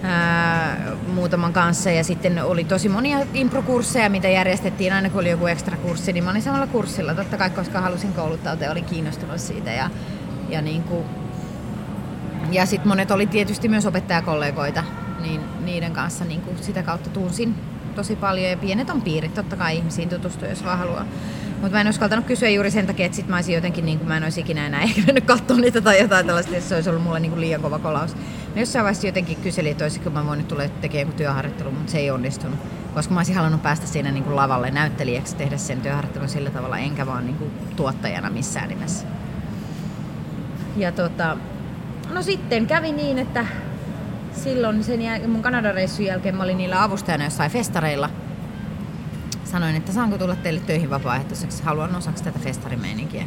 ää, 0.03 0.87
muutaman 1.13 1.53
kanssa. 1.53 1.91
Ja 1.91 2.03
sitten 2.03 2.43
oli 2.43 2.63
tosi 2.63 2.89
monia 2.89 3.17
improkursseja, 3.33 4.09
mitä 4.09 4.29
järjestettiin. 4.29 4.93
Aina 4.93 5.09
kun 5.09 5.21
oli 5.21 5.29
joku 5.29 5.47
ekstra 5.47 5.77
kurssi, 5.77 6.13
niin 6.13 6.23
mä 6.23 6.31
olin 6.31 6.41
samalla 6.41 6.67
kurssilla. 6.67 7.13
Totta 7.13 7.37
kai, 7.37 7.49
koska 7.49 7.81
halusin 7.81 8.13
kouluttautua 8.13 8.65
ja 8.65 8.71
olin 8.71 8.85
kiinnostunut 8.85 9.39
siitä. 9.39 9.71
Ja, 9.71 9.89
ja, 10.49 10.61
niin 10.61 10.83
kuin, 10.83 11.05
ja 12.51 12.65
sitten 12.65 12.87
monet 12.87 13.11
oli 13.11 13.27
tietysti 13.27 13.67
myös 13.67 13.85
opettajakollegoita, 13.85 14.83
niin 15.21 15.41
niiden 15.65 15.93
kanssa 15.93 16.25
niin 16.25 16.41
kuin 16.41 16.57
sitä 16.61 16.83
kautta 16.83 17.09
tunsin 17.09 17.55
tosi 17.95 18.15
paljon. 18.15 18.49
Ja 18.49 18.57
pienet 18.57 18.89
on 18.89 19.01
piirit, 19.01 19.33
totta 19.33 19.55
kai 19.55 19.77
ihmisiin 19.77 20.09
tutustua, 20.09 20.47
jos 20.47 20.63
vaan 20.63 20.77
haluaa. 20.77 21.05
Mutta 21.61 21.75
mä 21.77 21.81
en 21.81 21.89
uskaltanut 21.89 22.25
kysyä 22.25 22.49
juuri 22.49 22.71
sen 22.71 22.87
takia, 22.87 23.05
että 23.05 23.15
sit 23.15 23.27
mä 23.27 23.35
olisin 23.35 23.55
jotenkin, 23.55 23.85
niin 23.85 23.97
kuin 23.97 24.07
mä 24.07 24.17
en 24.17 24.23
olisi 24.23 24.41
ikinä 24.41 24.65
enää 24.65 24.81
ehkä 24.87 25.01
mennyt 25.05 25.25
katsoa 25.25 25.57
niitä 25.57 25.81
tai 25.81 26.01
jotain 26.01 26.25
tällaista, 26.25 26.55
että 26.55 26.69
se 26.69 26.75
olisi 26.75 26.89
ollut 26.89 27.03
mulle 27.03 27.19
niin 27.19 27.31
kuin 27.31 27.41
liian 27.41 27.61
kova 27.61 27.79
kolaus. 27.79 28.15
No 28.55 28.59
jossain 28.59 28.83
vaiheessa 28.83 29.07
jotenkin 29.07 29.37
kyseli, 29.37 29.69
että 29.69 29.85
olisiko 29.85 30.09
mä 30.09 30.25
voinut 30.25 30.47
tulla 30.47 30.63
tekemään 30.81 31.07
joku 31.07 31.17
työharjoittelu, 31.17 31.71
mutta 31.71 31.91
se 31.91 31.97
ei 31.97 32.11
onnistunut. 32.11 32.59
Koska 32.93 33.13
mä 33.13 33.19
olisin 33.19 33.35
halunnut 33.35 33.63
päästä 33.63 33.87
siinä 33.87 34.11
niin 34.11 34.23
kuin 34.23 34.35
lavalle 34.35 34.71
näyttelijäksi, 34.71 35.35
tehdä 35.35 35.57
sen 35.57 35.81
työharjoittelun 35.81 36.29
sillä 36.29 36.49
tavalla, 36.49 36.77
enkä 36.77 37.05
vaan 37.05 37.25
niin 37.25 37.37
kuin 37.37 37.51
tuottajana 37.75 38.29
missään 38.29 38.69
nimessä. 38.69 39.07
Ja 40.77 40.91
tota, 40.91 41.37
no 42.09 42.21
sitten 42.21 42.67
kävi 42.67 42.91
niin, 42.91 43.19
että 43.19 43.45
silloin 44.33 44.83
sen 44.83 44.99
jäl- 44.99 45.27
mun 45.27 45.41
Kanadan 45.41 45.75
reissun 45.75 46.05
jälkeen 46.05 46.35
mä 46.35 46.43
olin 46.43 46.57
niillä 46.57 46.83
avustajana 46.83 47.23
jossain 47.23 47.51
festareilla. 47.51 48.09
Sanoin, 49.51 49.75
että 49.75 49.91
saanko 49.91 50.17
tulla 50.17 50.35
teille 50.35 50.59
töihin 50.59 50.89
vapaaehtoiseksi, 50.89 51.63
haluan 51.63 51.95
osaksi 51.95 52.23
tätä 52.23 52.39
festarimeininkiä. 52.39 53.25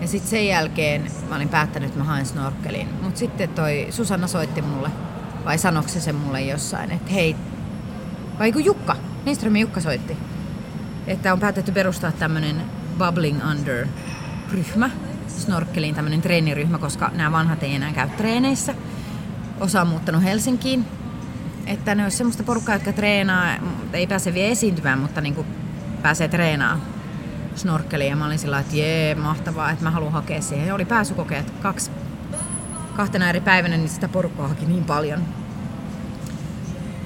Ja 0.00 0.08
sitten 0.08 0.30
sen 0.30 0.46
jälkeen 0.46 1.10
mä 1.28 1.36
olin 1.36 1.48
päättänyt, 1.48 1.86
että 1.86 1.98
mä 1.98 2.04
haen 2.04 2.26
snorkelin. 2.26 2.88
Mutta 3.02 3.18
sitten 3.18 3.48
toi 3.48 3.86
Susanna 3.90 4.26
soitti 4.26 4.62
mulle, 4.62 4.90
vai 5.44 5.58
sanoksi 5.58 6.00
se 6.00 6.12
mulle 6.12 6.40
jossain, 6.40 6.90
että 6.90 7.12
hei, 7.12 7.36
vai 8.38 8.52
kun 8.52 8.64
Jukka, 8.64 8.96
Lindströmin 9.24 9.60
Jukka 9.60 9.80
soitti, 9.80 10.16
että 11.06 11.32
on 11.32 11.40
päätetty 11.40 11.72
perustaa 11.72 12.12
tämmönen 12.12 12.62
Bubbling 12.98 13.40
Under 13.50 13.86
ryhmä, 14.52 14.90
snorkkelin 15.28 15.94
tämmönen 15.94 16.22
treeniryhmä, 16.22 16.78
koska 16.78 17.10
nämä 17.14 17.32
vanhat 17.32 17.62
ei 17.62 17.74
enää 17.74 17.92
käy 17.92 18.08
treeneissä. 18.08 18.74
Osa 19.60 19.80
on 19.80 19.86
muuttanut 19.86 20.22
Helsinkiin. 20.22 21.01
Että 21.66 21.94
ne 21.94 22.02
olisi 22.02 22.16
semmoista 22.16 22.42
porukkaa, 22.42 22.74
jotka 22.74 22.92
treenaa, 22.92 23.46
ei 23.92 24.06
pääse 24.06 24.34
vielä 24.34 24.50
esiintymään, 24.50 24.98
mutta 24.98 25.20
niin 25.20 25.34
kuin 25.34 25.46
pääsee 26.02 26.28
treenaamaan 26.28 26.92
snorkkeliin 27.54 28.10
ja 28.10 28.16
mä 28.16 28.26
olin 28.26 28.38
sillä 28.38 28.58
että 28.58 28.76
jee, 28.76 29.14
mahtavaa, 29.14 29.70
että 29.70 29.84
mä 29.84 29.90
haluan 29.90 30.12
hakea 30.12 30.40
siihen. 30.40 30.66
Ja 30.66 30.74
oli 30.74 30.84
pääsykokeet 30.84 31.50
kaksi, 31.50 31.90
kahtena 32.96 33.28
eri 33.28 33.40
päivänä, 33.40 33.76
niin 33.76 33.88
sitä 33.88 34.08
porukkaa 34.08 34.48
haki 34.48 34.66
niin 34.66 34.84
paljon. 34.84 35.24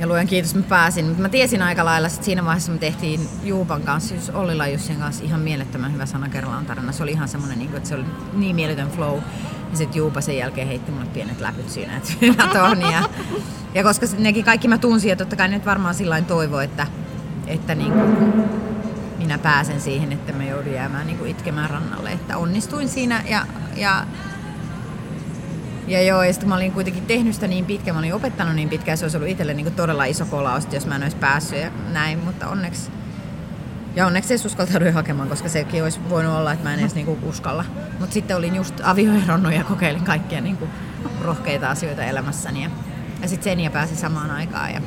Ja 0.00 0.06
luojan 0.06 0.26
kiitos, 0.26 0.54
mä 0.54 0.62
pääsin. 0.62 1.04
Mutta 1.04 1.22
mä 1.22 1.28
tiesin 1.28 1.62
aika 1.62 1.84
lailla, 1.84 2.08
että 2.08 2.24
siinä 2.24 2.44
vaiheessa 2.44 2.72
me 2.72 2.78
tehtiin 2.78 3.28
Juupan 3.42 3.82
kanssa, 3.82 4.08
siis 4.08 4.30
Olli 4.30 4.72
Jussin 4.72 4.96
kanssa 4.96 5.24
ihan 5.24 5.40
mielettömän 5.40 5.92
hyvä 5.92 6.06
sana 6.06 6.28
kerrallaan 6.28 6.66
tarina. 6.66 6.92
Se 6.92 7.02
oli 7.02 7.10
ihan 7.10 7.28
semmoinen, 7.28 7.58
niin 7.58 7.76
että 7.76 7.88
se 7.88 7.94
oli 7.94 8.04
niin 8.32 8.56
mieletön 8.56 8.90
flow. 8.90 9.20
Ja 9.70 9.76
sitten 9.76 9.98
Juupa 9.98 10.20
sen 10.20 10.36
jälkeen 10.36 10.68
heitti 10.68 10.92
mulle 10.92 11.06
pienet 11.06 11.40
läpyt 11.40 11.70
siinä, 11.70 11.96
että 11.96 12.12
ja, 12.92 13.08
ja 13.74 13.82
koska 13.82 14.06
nekin 14.18 14.44
kaikki 14.44 14.68
mä 14.68 14.78
tunsin, 14.78 15.08
ja 15.08 15.16
totta 15.16 15.36
kai 15.36 15.48
nyt 15.48 15.66
varmaan 15.66 15.94
sillä 15.94 16.22
toivo, 16.22 16.60
että, 16.60 16.86
että 17.46 17.74
niin 17.74 17.92
kuin, 17.92 18.44
minä 19.18 19.38
pääsen 19.38 19.80
siihen, 19.80 20.12
että 20.12 20.32
me 20.32 20.48
joudun 20.48 20.72
jäämään 20.72 21.06
niin 21.06 21.18
kuin 21.18 21.30
itkemään 21.30 21.70
rannalle. 21.70 22.12
Että 22.12 22.36
onnistuin 22.36 22.88
siinä 22.88 23.24
ja, 23.28 23.46
ja 23.76 24.06
ja 25.88 26.02
joo, 26.02 26.22
ja 26.22 26.32
sitten 26.32 26.48
mä 26.48 26.54
olin 26.54 26.72
kuitenkin 26.72 27.06
tehnyt 27.06 27.34
sitä 27.34 27.46
niin 27.46 27.64
pitkään, 27.64 27.94
mä 27.94 27.98
olin 27.98 28.14
opettanut 28.14 28.54
niin 28.54 28.68
pitkään, 28.68 28.98
se 28.98 29.04
olisi 29.04 29.16
ollut 29.16 29.30
itselle 29.30 29.54
niin 29.54 29.72
todella 29.72 30.04
iso 30.04 30.24
kolaus, 30.24 30.68
jos 30.72 30.86
mä 30.86 30.96
en 30.96 31.02
olisi 31.02 31.16
päässyt 31.16 31.58
ja 31.58 31.70
näin, 31.92 32.18
mutta 32.18 32.48
onneksi 32.48 32.90
ja 33.96 34.06
onneksi 34.06 34.34
ei 34.34 34.40
uskaltauduin 34.46 34.94
hakemaan, 34.94 35.28
koska 35.28 35.48
sekin 35.48 35.82
olisi 35.82 36.00
voinut 36.08 36.36
olla, 36.36 36.52
että 36.52 36.64
mä 36.64 36.74
en 36.74 36.80
edes 36.80 36.94
niinku 36.94 37.18
uskalla. 37.22 37.64
Mutta 38.00 38.14
sitten 38.14 38.36
olin 38.36 38.56
just 38.56 38.80
avioeronnut 38.84 39.52
ja 39.52 39.64
kokeilin 39.64 40.04
kaikkia 40.04 40.40
niinku 40.40 40.68
rohkeita 41.20 41.70
asioita 41.70 42.04
elämässäni. 42.04 42.62
Ja, 42.62 42.70
ja 43.22 43.28
sitten 43.28 43.44
Senia 43.44 43.70
pääsi 43.70 43.96
samaan 43.96 44.30
aikaan. 44.30 44.72
Ja 44.72 44.80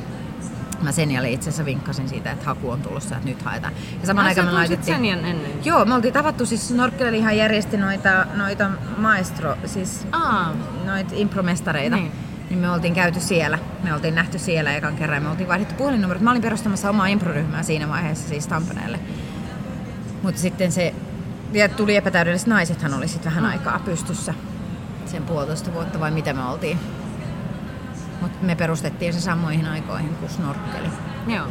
Mä 0.82 0.92
Senjalle 0.92 1.30
itse 1.30 1.48
asiassa 1.48 1.64
vinkkasin 1.64 2.08
siitä, 2.08 2.30
että 2.30 2.44
haku 2.44 2.70
on 2.70 2.82
tulossa, 2.82 3.16
että 3.16 3.28
nyt 3.28 3.42
haetaan. 3.42 3.72
Ja 4.00 4.06
saman 4.06 4.24
Ai, 4.24 4.28
aikaan 4.28 4.46
me 4.46 4.52
laitettiin... 4.52 4.94
Senjan 4.96 5.24
ennen? 5.24 5.64
Joo, 5.64 5.84
me 5.84 5.94
oltiin 5.94 6.14
tavattu 6.14 6.46
siis 6.46 6.68
Snorkelilihan 6.68 7.36
järjesti 7.36 7.76
noita, 7.76 8.26
noita 8.34 8.70
maestro, 8.96 9.56
siis 9.66 10.06
Aa, 10.12 10.54
noita 10.84 11.14
impromestareita. 11.14 11.96
Niin. 11.96 12.12
Niin. 12.50 12.58
me 12.58 12.70
oltiin 12.70 12.94
käyty 12.94 13.20
siellä. 13.20 13.58
Me 13.82 13.94
oltiin 13.94 14.14
nähty 14.14 14.38
siellä 14.38 14.76
ekan 14.76 14.96
kerran 14.96 15.16
ja 15.16 15.20
me 15.20 15.28
oltiin 15.28 15.48
vaihdettu 15.48 15.74
puhelinnumerot. 15.74 16.22
Mä 16.22 16.30
olin 16.30 16.42
perustamassa 16.42 16.90
omaa 16.90 17.06
improryhmää 17.06 17.62
siinä 17.62 17.88
vaiheessa 17.88 18.28
siis 18.28 18.46
Tampereelle. 18.46 19.00
Mutta 20.22 20.40
sitten 20.40 20.72
se, 20.72 20.94
ja 21.52 21.68
tuli 21.68 21.96
epätäydelliset 21.96 22.46
naisethan 22.48 22.94
oli 22.94 23.08
sitten 23.08 23.32
vähän 23.32 23.46
aikaa 23.50 23.78
pystyssä. 23.78 24.34
Sen 25.06 25.22
puolitoista 25.22 25.72
vuotta 25.74 26.00
vai 26.00 26.10
mitä 26.10 26.32
me 26.32 26.44
oltiin. 26.44 26.78
Mutta 28.20 28.38
me 28.42 28.54
perustettiin 28.54 29.12
se 29.12 29.20
samoihin 29.20 29.66
aikoihin 29.66 30.14
kuin 30.14 30.30
snorkkeli. 30.30 30.88
joo. 31.26 31.46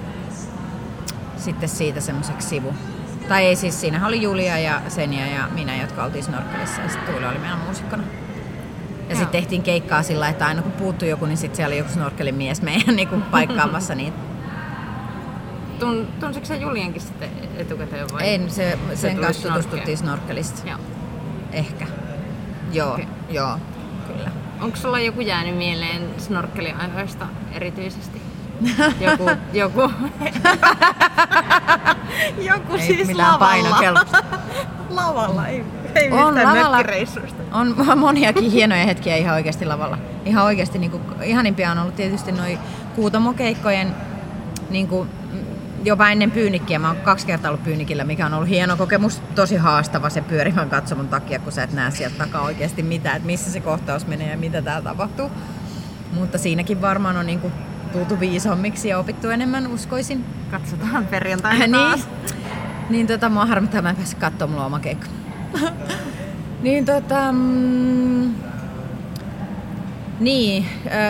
Sitten 1.37 1.69
siitä 1.69 2.01
semmoiseksi 2.01 2.47
sivu. 2.47 2.73
Tai 3.27 3.45
ei 3.45 3.55
siis, 3.55 3.81
siinä 3.81 4.07
oli 4.07 4.21
Julia 4.21 4.57
ja 4.59 4.81
Senja 4.87 5.27
ja 5.27 5.47
minä, 5.51 5.75
jotka 5.81 6.03
oltiin 6.03 6.23
snorkkelissa 6.23 6.81
ja 6.81 6.89
sitten 6.89 7.13
Tuuli 7.13 7.27
oli 7.27 7.37
meidän 7.37 7.59
muusikkona. 7.59 8.03
Ja 9.09 9.15
sitten 9.15 9.41
tehtiin 9.41 9.63
keikkaa 9.63 10.03
sillä, 10.03 10.29
että 10.29 10.45
aina 10.47 10.61
kun 10.61 10.71
puuttui 10.71 11.09
joku, 11.09 11.25
niin 11.25 11.37
sitten 11.37 11.55
siellä 11.55 11.73
oli 11.73 11.77
joku 11.77 11.91
snorkkelin 11.91 12.35
mies 12.35 12.61
meidän 12.61 12.95
niin 12.95 13.07
kuin 13.07 13.21
paikkaamassa 13.21 13.95
niitä. 13.95 14.17
Tun, 15.79 16.07
tunsitko 16.19 16.47
sä 16.47 16.55
Juliankin 16.55 17.01
sitten 17.01 17.29
etukäteen 17.57 18.07
vai? 18.13 18.23
Ei, 18.23 18.41
se, 18.47 18.79
sen 18.93 19.11
tuli 19.15 19.25
kanssa 19.25 19.41
snorkkeen. 19.41 19.63
tutustuttiin 19.63 19.97
snorkkelista. 19.97 20.69
Joo. 20.69 20.77
Ehkä. 21.51 21.87
Joo, 22.71 22.93
Okei. 22.93 23.07
joo, 23.29 23.57
kyllä. 24.07 24.31
Onko 24.61 24.77
sulla 24.77 24.99
joku 24.99 25.21
jäänyt 25.21 25.57
mieleen 25.57 26.01
snorkkeliajoista 26.17 27.27
erityisesti? 27.51 28.21
Joku, 29.01 29.29
joku, 29.53 29.81
joku 32.51 32.73
Ei 32.75 32.79
siis 32.87 33.07
mitään 33.07 33.17
lavalla. 33.33 33.37
painokelpoista. 33.39 34.23
lavalla, 34.89 35.47
ei, 35.47 35.65
ei 35.95 36.11
On 36.11 36.35
lavalla. 36.35 36.77
On 37.51 37.75
moniakin 37.99 38.51
hienoja 38.51 38.85
hetkiä 38.85 39.15
ihan 39.15 39.35
oikeasti 39.35 39.65
lavalla. 39.65 39.97
Ihan 40.25 40.45
oikeasti 40.45 40.79
niin 40.79 40.91
kuin, 40.91 41.03
ihanimpia 41.23 41.71
on 41.71 41.77
ollut 41.77 41.95
tietysti 41.95 42.31
noin 42.31 42.59
kuutamokeikkojen 42.95 43.95
niin 44.69 44.87
kuin, 44.87 45.09
jopa 45.83 46.09
ennen 46.09 46.31
pyynikkiä. 46.31 46.79
Mä 46.79 46.87
oon 46.87 46.97
kaksi 46.97 47.27
kertaa 47.27 47.51
ollut 47.51 47.63
pyynikillä, 47.63 48.03
mikä 48.03 48.25
on 48.25 48.33
ollut 48.33 48.49
hieno 48.49 48.77
kokemus. 48.77 49.21
Tosi 49.35 49.55
haastava 49.55 50.09
se 50.09 50.21
pyörimän 50.21 50.69
katsomon 50.69 51.07
takia, 51.07 51.39
kun 51.39 51.51
sä 51.51 51.63
et 51.63 51.73
näe 51.73 51.91
sieltä 51.91 52.17
takaa 52.17 52.41
oikeasti 52.41 52.83
mitään, 52.83 53.15
että 53.15 53.25
missä 53.25 53.51
se 53.51 53.59
kohtaus 53.59 54.07
menee 54.07 54.31
ja 54.31 54.37
mitä 54.37 54.61
täällä 54.61 54.89
tapahtuu. 54.89 55.31
Mutta 56.13 56.37
siinäkin 56.37 56.81
varmaan 56.81 57.17
on 57.17 57.25
niin 57.25 57.39
kuin, 57.39 57.53
tultu 57.91 58.19
viisammiksi 58.19 58.89
ja 58.89 58.99
opittu 58.99 59.29
enemmän, 59.29 59.67
uskoisin. 59.67 60.25
Katsotaan 60.51 61.05
perjantaina 61.07 61.59
niin. 61.67 61.71
taas. 61.71 62.07
Niin 62.89 63.07
tota, 63.07 63.29
mua 63.29 63.45
harmittaa, 63.45 63.81
mä 63.81 63.89
en 63.89 63.95
päässyt 63.95 64.19
katsomaan 64.19 64.49
mulla 64.49 64.63
on 64.63 64.67
oma 64.67 64.79
keikka. 64.79 65.18
niin 66.63 66.85
tota... 66.85 67.31
Mm, 67.31 68.33
niin, 70.19 70.65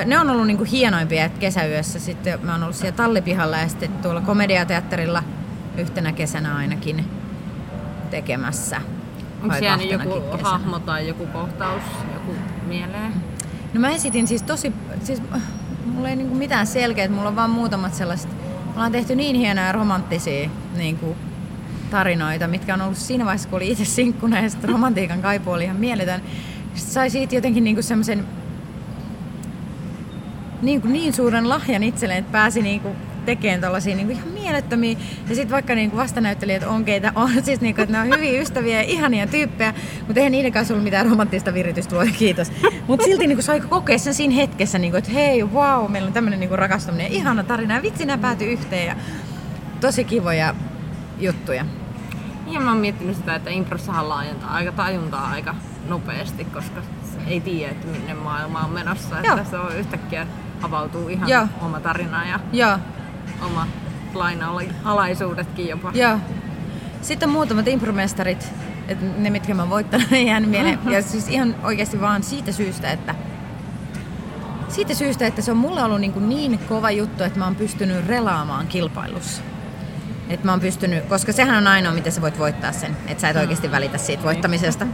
ne 0.05 0.19
on 0.19 0.29
ollut 0.29 0.47
niinku 0.47 0.63
hienoimpia, 0.63 1.25
että 1.25 1.39
kesäyössä 1.39 1.99
sitten 1.99 2.39
mä 2.45 2.51
oon 2.51 2.63
ollut 2.63 2.75
siellä 2.75 2.97
tallipihalla 2.97 3.57
ja 3.57 3.69
sitten 3.69 3.91
tuolla 3.91 4.21
komediateatterilla 4.21 5.23
yhtenä 5.77 6.11
kesänä 6.11 6.55
ainakin 6.55 7.05
tekemässä. 8.09 8.81
Onko 9.43 9.55
jäänyt 9.55 9.91
joku 9.91 10.21
kesänä. 10.21 10.49
hahmo 10.49 10.79
tai 10.79 11.07
joku 11.07 11.25
kohtaus 11.25 11.83
joku 12.13 12.35
mieleen? 12.67 13.13
No 13.73 13.79
mä 13.79 13.89
esitin 13.89 14.27
siis 14.27 14.43
tosi, 14.43 14.73
siis 15.03 15.21
mulla 15.85 16.09
ei 16.09 16.15
niinku 16.15 16.35
mitään 16.35 16.67
selkeät, 16.67 17.11
mulla 17.11 17.29
on 17.29 17.35
vaan 17.35 17.49
muutamat 17.49 17.93
sellaiset, 17.93 18.29
me 18.65 18.73
ollaan 18.73 18.91
tehty 18.91 19.15
niin 19.15 19.35
hienoja 19.35 19.71
romanttisia 19.71 20.49
niinku, 20.75 21.15
tarinoita, 21.89 22.47
mitkä 22.47 22.73
on 22.73 22.81
ollut 22.81 22.97
siinä 22.97 23.25
vaiheessa, 23.25 23.49
kun 23.49 23.57
oli 23.57 23.71
itse 23.71 23.85
sinkkuna 23.85 24.41
ja 24.41 24.49
sitten 24.49 24.69
romantiikan 24.69 25.21
kaipuu 25.21 25.53
oli 25.53 25.63
ihan 25.63 25.77
mieletön. 25.77 26.21
Sitten 26.73 26.93
sai 26.93 27.09
siitä 27.09 27.35
jotenkin 27.35 27.63
niinku 27.63 27.81
semmoisen 27.81 28.25
niin, 30.61 30.81
kuin 30.81 30.93
niin 30.93 31.13
suuren 31.13 31.49
lahjan 31.49 31.83
itselleen, 31.83 32.19
että 32.19 32.31
pääsi 32.31 32.61
niinku 32.61 32.95
tekemään 33.25 33.61
tällaisia 33.61 33.95
niinku 33.95 34.13
ihan 34.13 34.27
mielettömiä. 34.27 34.97
Ja 35.29 35.35
sitten 35.35 35.49
vaikka 35.49 35.75
niinku 35.75 35.97
vastanäyttelijät 35.97 36.63
on 36.63 36.85
keitä 36.85 37.11
on, 37.15 37.29
siis 37.43 37.61
niinku, 37.61 37.81
että 37.81 37.93
ne 37.93 37.99
on 37.99 38.17
hyviä 38.19 38.41
ystäviä 38.41 38.77
ja 38.77 38.89
ihania 38.89 39.27
tyyppejä, 39.27 39.73
mutta 40.07 40.19
eihän 40.19 40.31
niiden 40.31 40.51
kanssa 40.51 40.73
ollut 40.73 40.83
mitään 40.83 41.05
romanttista 41.05 41.53
viritystä, 41.53 41.95
luoja 41.95 42.11
kiitos. 42.11 42.51
Mutta 42.87 43.05
silti 43.05 43.27
niinku 43.27 43.41
sai 43.41 43.61
kokea 43.61 43.97
sen 43.97 44.13
siinä 44.13 44.35
hetkessä, 44.35 44.79
niinku, 44.79 44.97
että 44.97 45.11
hei, 45.11 45.43
wow, 45.43 45.91
meillä 45.91 46.07
on 46.07 46.13
tämmöinen 46.13 46.39
niinku 46.39 46.55
rakastuminen 46.55 47.11
ihana 47.11 47.43
tarina 47.43 47.75
ja 47.75 47.81
vitsi 47.81 48.05
nämä 48.05 48.17
päätyi 48.17 48.51
yhteen 48.51 48.87
ja 48.87 48.95
tosi 49.81 50.03
kivoja 50.03 50.55
juttuja. 51.19 51.65
Ja 52.49 52.59
mä 52.59 52.71
oon 52.71 52.79
miettinyt 52.79 53.15
sitä, 53.15 53.35
että 53.35 53.49
improssahan 53.49 54.09
laajentaa 54.09 54.49
aika 54.53 54.71
tajuntaa 54.71 55.29
aika 55.29 55.55
nopeasti, 55.87 56.45
koska 56.45 56.81
ei 57.27 57.41
tiedä, 57.41 57.71
että 57.71 57.87
minne 57.87 58.13
maailma 58.13 58.59
on 58.59 58.71
menossa. 58.71 59.15
Joo. 59.23 59.37
Että 59.37 59.49
se 59.49 59.57
on 59.57 59.75
yhtäkkiä 59.75 60.27
avautuu 60.61 61.07
ihan 61.07 61.29
Joo. 61.29 61.47
oma 61.61 61.79
tarina 61.79 62.25
ja 62.25 62.39
Joo, 62.53 62.77
oma 63.41 63.67
lainalaisuudetkin 64.13 65.67
jopa. 65.67 65.91
Joo. 65.93 66.17
Sitten 67.01 67.29
on 67.29 67.33
muutamat 67.33 67.67
impromestarit, 67.67 68.53
että 68.87 69.05
ne 69.17 69.29
mitkä 69.29 69.53
mä 69.53 69.69
voittanut 69.69 70.11
ei 70.13 70.27
jäänyt 70.27 70.49
mieleen. 70.49 70.79
Ja 70.91 71.01
siis 71.01 71.27
ihan 71.27 71.55
oikeasti 71.63 72.01
vaan 72.01 72.23
siitä 72.23 72.51
syystä, 72.51 72.91
että 72.91 73.15
siitä 74.67 74.93
syystä, 74.93 75.27
että 75.27 75.41
se 75.41 75.51
on 75.51 75.57
mulla 75.57 75.85
ollut 75.85 76.01
niin, 76.01 76.13
kuin 76.13 76.29
niin 76.29 76.59
kova 76.59 76.91
juttu, 76.91 77.23
että 77.23 77.39
mä 77.39 77.45
oon 77.45 77.55
pystynyt 77.55 78.07
relaamaan 78.07 78.67
kilpailussa. 78.67 79.41
Että 80.29 80.45
mä 80.45 80.51
oon 80.51 80.59
pystynyt, 80.59 81.05
koska 81.05 81.33
sehän 81.33 81.57
on 81.57 81.67
ainoa, 81.67 81.93
miten 81.93 82.11
sä 82.11 82.21
voit 82.21 82.39
voittaa 82.39 82.71
sen, 82.71 82.97
että 83.07 83.21
sä 83.21 83.29
et 83.29 83.37
oikeasti 83.37 83.71
välitä 83.71 83.97
siitä 83.97 84.23
voittamisesta. 84.23 84.87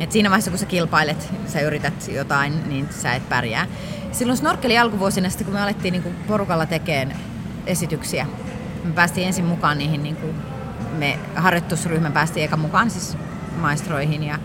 Et 0.00 0.12
siinä 0.12 0.30
vaiheessa, 0.30 0.50
kun 0.50 0.58
sä 0.58 0.66
kilpailet, 0.66 1.30
sä 1.46 1.60
yrität 1.60 2.08
jotain, 2.08 2.68
niin 2.68 2.88
sä 2.90 3.14
et 3.14 3.28
pärjää. 3.28 3.66
Silloin 4.12 4.36
snorkkeli 4.36 4.78
alkuvuosina, 4.78 5.28
sitten 5.28 5.44
kun 5.44 5.54
me 5.54 5.62
alettiin 5.62 5.92
niin 5.92 6.02
kuin 6.02 6.14
porukalla 6.26 6.66
tekemään 6.66 7.18
esityksiä, 7.66 8.26
me 8.84 8.92
päästiin 8.92 9.26
ensin 9.26 9.44
mukaan 9.44 9.78
niihin, 9.78 10.02
niin 10.02 10.16
kuin 10.16 10.34
me 10.98 11.18
harjoitusryhmä 11.34 12.10
päästiin 12.10 12.44
eka 12.44 12.56
mukaan 12.56 12.90
siis 12.90 13.16
maestroihin 13.60 14.22
ja, 14.22 14.38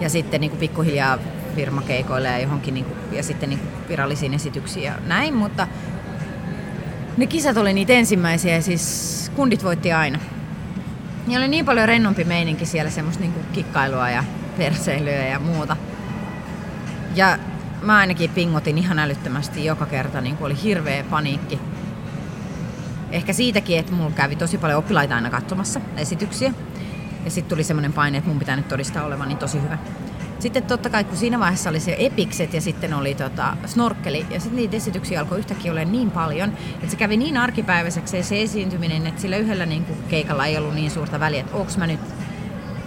ja 0.00 0.08
sitten 0.08 0.40
niin 0.40 0.50
kuin 0.50 0.60
pikkuhiljaa 0.60 1.18
firmakeikoille 1.54 2.28
ja 2.28 2.38
johonkin 2.38 2.74
niin 2.74 2.84
kuin, 2.84 2.98
ja 3.12 3.22
sitten 3.22 3.50
niin 3.50 3.58
kuin 3.58 3.88
virallisiin 3.88 4.34
esityksiin 4.34 4.84
ja 4.84 4.94
näin, 5.06 5.34
mutta 5.34 5.68
ne 7.16 7.26
kisat 7.26 7.56
oli 7.56 7.72
niitä 7.72 7.92
ensimmäisiä 7.92 8.54
ja 8.54 8.62
siis 8.62 9.32
kundit 9.36 9.64
voitti 9.64 9.92
aina. 9.92 10.18
Ja 11.28 11.38
oli 11.38 11.48
niin 11.48 11.64
paljon 11.64 11.88
rennompi 11.88 12.24
meininki 12.24 12.66
siellä, 12.66 12.90
semmoista 12.90 13.20
niinku 13.20 13.40
kikkailua 13.52 14.10
ja 14.10 14.24
perseilyä 14.56 15.12
ja 15.12 15.38
muuta. 15.38 15.76
Ja 17.14 17.38
mä 17.82 17.96
ainakin 17.96 18.30
pingotin 18.30 18.78
ihan 18.78 18.98
älyttömästi 18.98 19.64
joka 19.64 19.86
kerta, 19.86 20.20
niin 20.20 20.36
oli 20.40 20.62
hirveä 20.62 21.04
paniikki. 21.04 21.58
Ehkä 23.10 23.32
siitäkin, 23.32 23.78
että 23.78 23.92
mulla 23.92 24.10
kävi 24.10 24.36
tosi 24.36 24.58
paljon 24.58 24.78
oppilaita 24.78 25.14
aina 25.14 25.30
katsomassa 25.30 25.80
esityksiä. 25.96 26.52
Ja 27.24 27.30
sitten 27.30 27.50
tuli 27.50 27.64
semmoinen 27.64 27.92
paine, 27.92 28.18
että 28.18 28.28
mun 28.30 28.38
pitää 28.38 28.56
nyt 28.56 28.68
todistaa 28.68 29.04
olevani 29.04 29.36
tosi 29.36 29.62
hyvä. 29.62 29.78
Sitten 30.42 30.62
totta 30.62 30.90
kai, 30.90 31.04
kun 31.04 31.16
siinä 31.16 31.38
vaiheessa 31.38 31.70
oli 31.70 31.80
se 31.80 31.96
epikset 31.98 32.54
ja 32.54 32.60
sitten 32.60 32.94
oli 32.94 33.14
tota, 33.14 33.56
snorkkeli, 33.66 34.26
ja 34.30 34.40
sitten 34.40 34.56
niitä 34.56 34.76
esityksiä 34.76 35.20
alkoi 35.20 35.38
yhtäkkiä 35.38 35.72
olla 35.72 35.84
niin 35.84 36.10
paljon, 36.10 36.52
että 36.74 36.86
se 36.90 36.96
kävi 36.96 37.16
niin 37.16 37.36
arkipäiväiseksi 37.36 38.22
se 38.22 38.42
esiintyminen, 38.42 39.06
että 39.06 39.20
sillä 39.20 39.36
yhdellä 39.36 39.66
niin 39.66 39.84
kuin, 39.84 39.98
keikalla 40.08 40.46
ei 40.46 40.58
ollut 40.58 40.74
niin 40.74 40.90
suurta 40.90 41.20
väliä, 41.20 41.40
että 41.40 41.56
onko 41.56 41.72
mä 41.78 41.86
nyt 41.86 42.00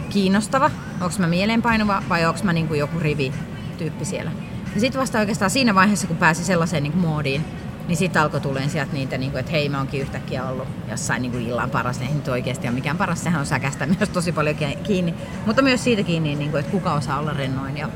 kiinnostava, 0.09 0.71
onko 1.01 1.15
mä 1.19 1.27
mieleenpainuva 1.27 2.03
vai 2.09 2.25
onko 2.25 2.39
mä 2.43 2.53
niin 2.53 2.67
kuin 2.67 2.79
joku 2.79 2.99
rivi 2.99 3.33
tyyppi 3.77 4.05
siellä. 4.05 4.31
Ja 4.75 4.81
sitten 4.81 5.01
vasta 5.01 5.19
oikeastaan 5.19 5.51
siinä 5.51 5.75
vaiheessa, 5.75 6.07
kun 6.07 6.17
pääsi 6.17 6.43
sellaiseen 6.43 6.83
niin 6.83 6.93
kuin, 6.93 7.01
moodiin, 7.01 7.45
niin 7.87 7.97
sitten 7.97 8.21
alkoi 8.21 8.41
tulemaan 8.41 8.69
sieltä 8.69 8.93
niitä, 8.93 9.17
niin 9.17 9.31
kuin, 9.31 9.39
että 9.39 9.51
hei 9.51 9.69
mä 9.69 9.77
oonkin 9.77 10.01
yhtäkkiä 10.01 10.45
ollut 10.45 10.67
jossain 10.89 11.21
niin 11.21 11.31
kuin 11.31 11.47
illan 11.47 11.69
paras, 11.69 12.01
ei 12.01 12.13
nyt 12.13 12.27
oikeasti 12.27 12.67
ole 12.67 12.75
mikään 12.75 12.97
paras, 12.97 13.23
sehän 13.23 13.39
on 13.39 13.45
säkästä 13.45 13.85
myös 13.99 14.09
tosi 14.09 14.31
paljon 14.31 14.55
kiinni. 14.83 15.13
Mutta 15.45 15.61
myös 15.61 15.83
siitä 15.83 16.03
kiinni, 16.03 16.35
niin 16.35 16.51
kuin, 16.51 16.59
että 16.59 16.71
kuka 16.71 16.93
osaa 16.93 17.19
olla 17.19 17.33
rennoin 17.33 17.77
ja 17.77 17.89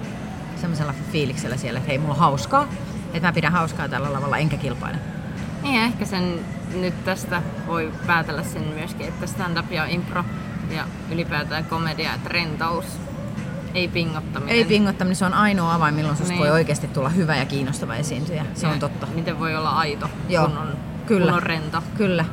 semmoisella 0.56 0.94
fiiliksellä 1.12 1.58
siellä, 1.58 1.78
että 1.78 1.90
hei 1.90 1.98
mulla 1.98 2.14
on 2.14 2.20
hauskaa, 2.20 2.68
että 3.14 3.28
mä 3.28 3.34
pidän 3.34 3.52
hauskaa 3.52 3.90
tällä 3.90 4.14
lavalla 4.14 4.38
enkä 4.38 4.58
kilpaile. 4.58 4.98
Niin 5.64 5.82
ehkä 5.82 6.06
sen 6.06 6.40
nyt 6.76 7.04
tästä 7.06 7.42
voi 7.68 7.92
päätellä 8.08 8.44
sen 8.44 8.64
myöskin, 8.68 9.08
että 9.08 9.28
stand-up 9.28 9.72
ja 9.72 9.86
impro 9.86 10.24
ja 10.70 10.88
ylipäätään 11.12 11.66
komedia, 11.66 12.14
että 12.14 12.30
rentous, 12.30 12.86
ei 13.74 13.88
pingottaminen. 13.88 14.56
Ei 14.56 14.66
pingottaminen, 14.66 15.16
se 15.16 15.26
on 15.26 15.34
ainoa 15.34 15.74
avain, 15.76 15.96
milloin 15.96 16.18
susta 16.18 16.34
Niin. 16.34 16.40
voi 16.40 16.50
oikeasti 16.52 16.88
tulla 16.88 17.10
hyvä 17.10 17.36
ja 17.36 17.46
kiinnostava 17.46 17.96
esiintyjä. 17.96 18.46
Se 18.54 18.68
Ja 18.68 18.74
on 18.74 18.80
totta. 18.80 19.08
Miten 19.16 19.40
voi 19.40 19.56
olla 19.56 19.70
aito, 19.70 20.10
Joo, 20.30 20.48
kun, 20.48 20.58
on, 20.58 20.68
kyllä. 21.06 21.26
kun 21.26 21.36
on 21.36 21.44
rento. 21.44 21.84
Kyllä, 21.98 22.26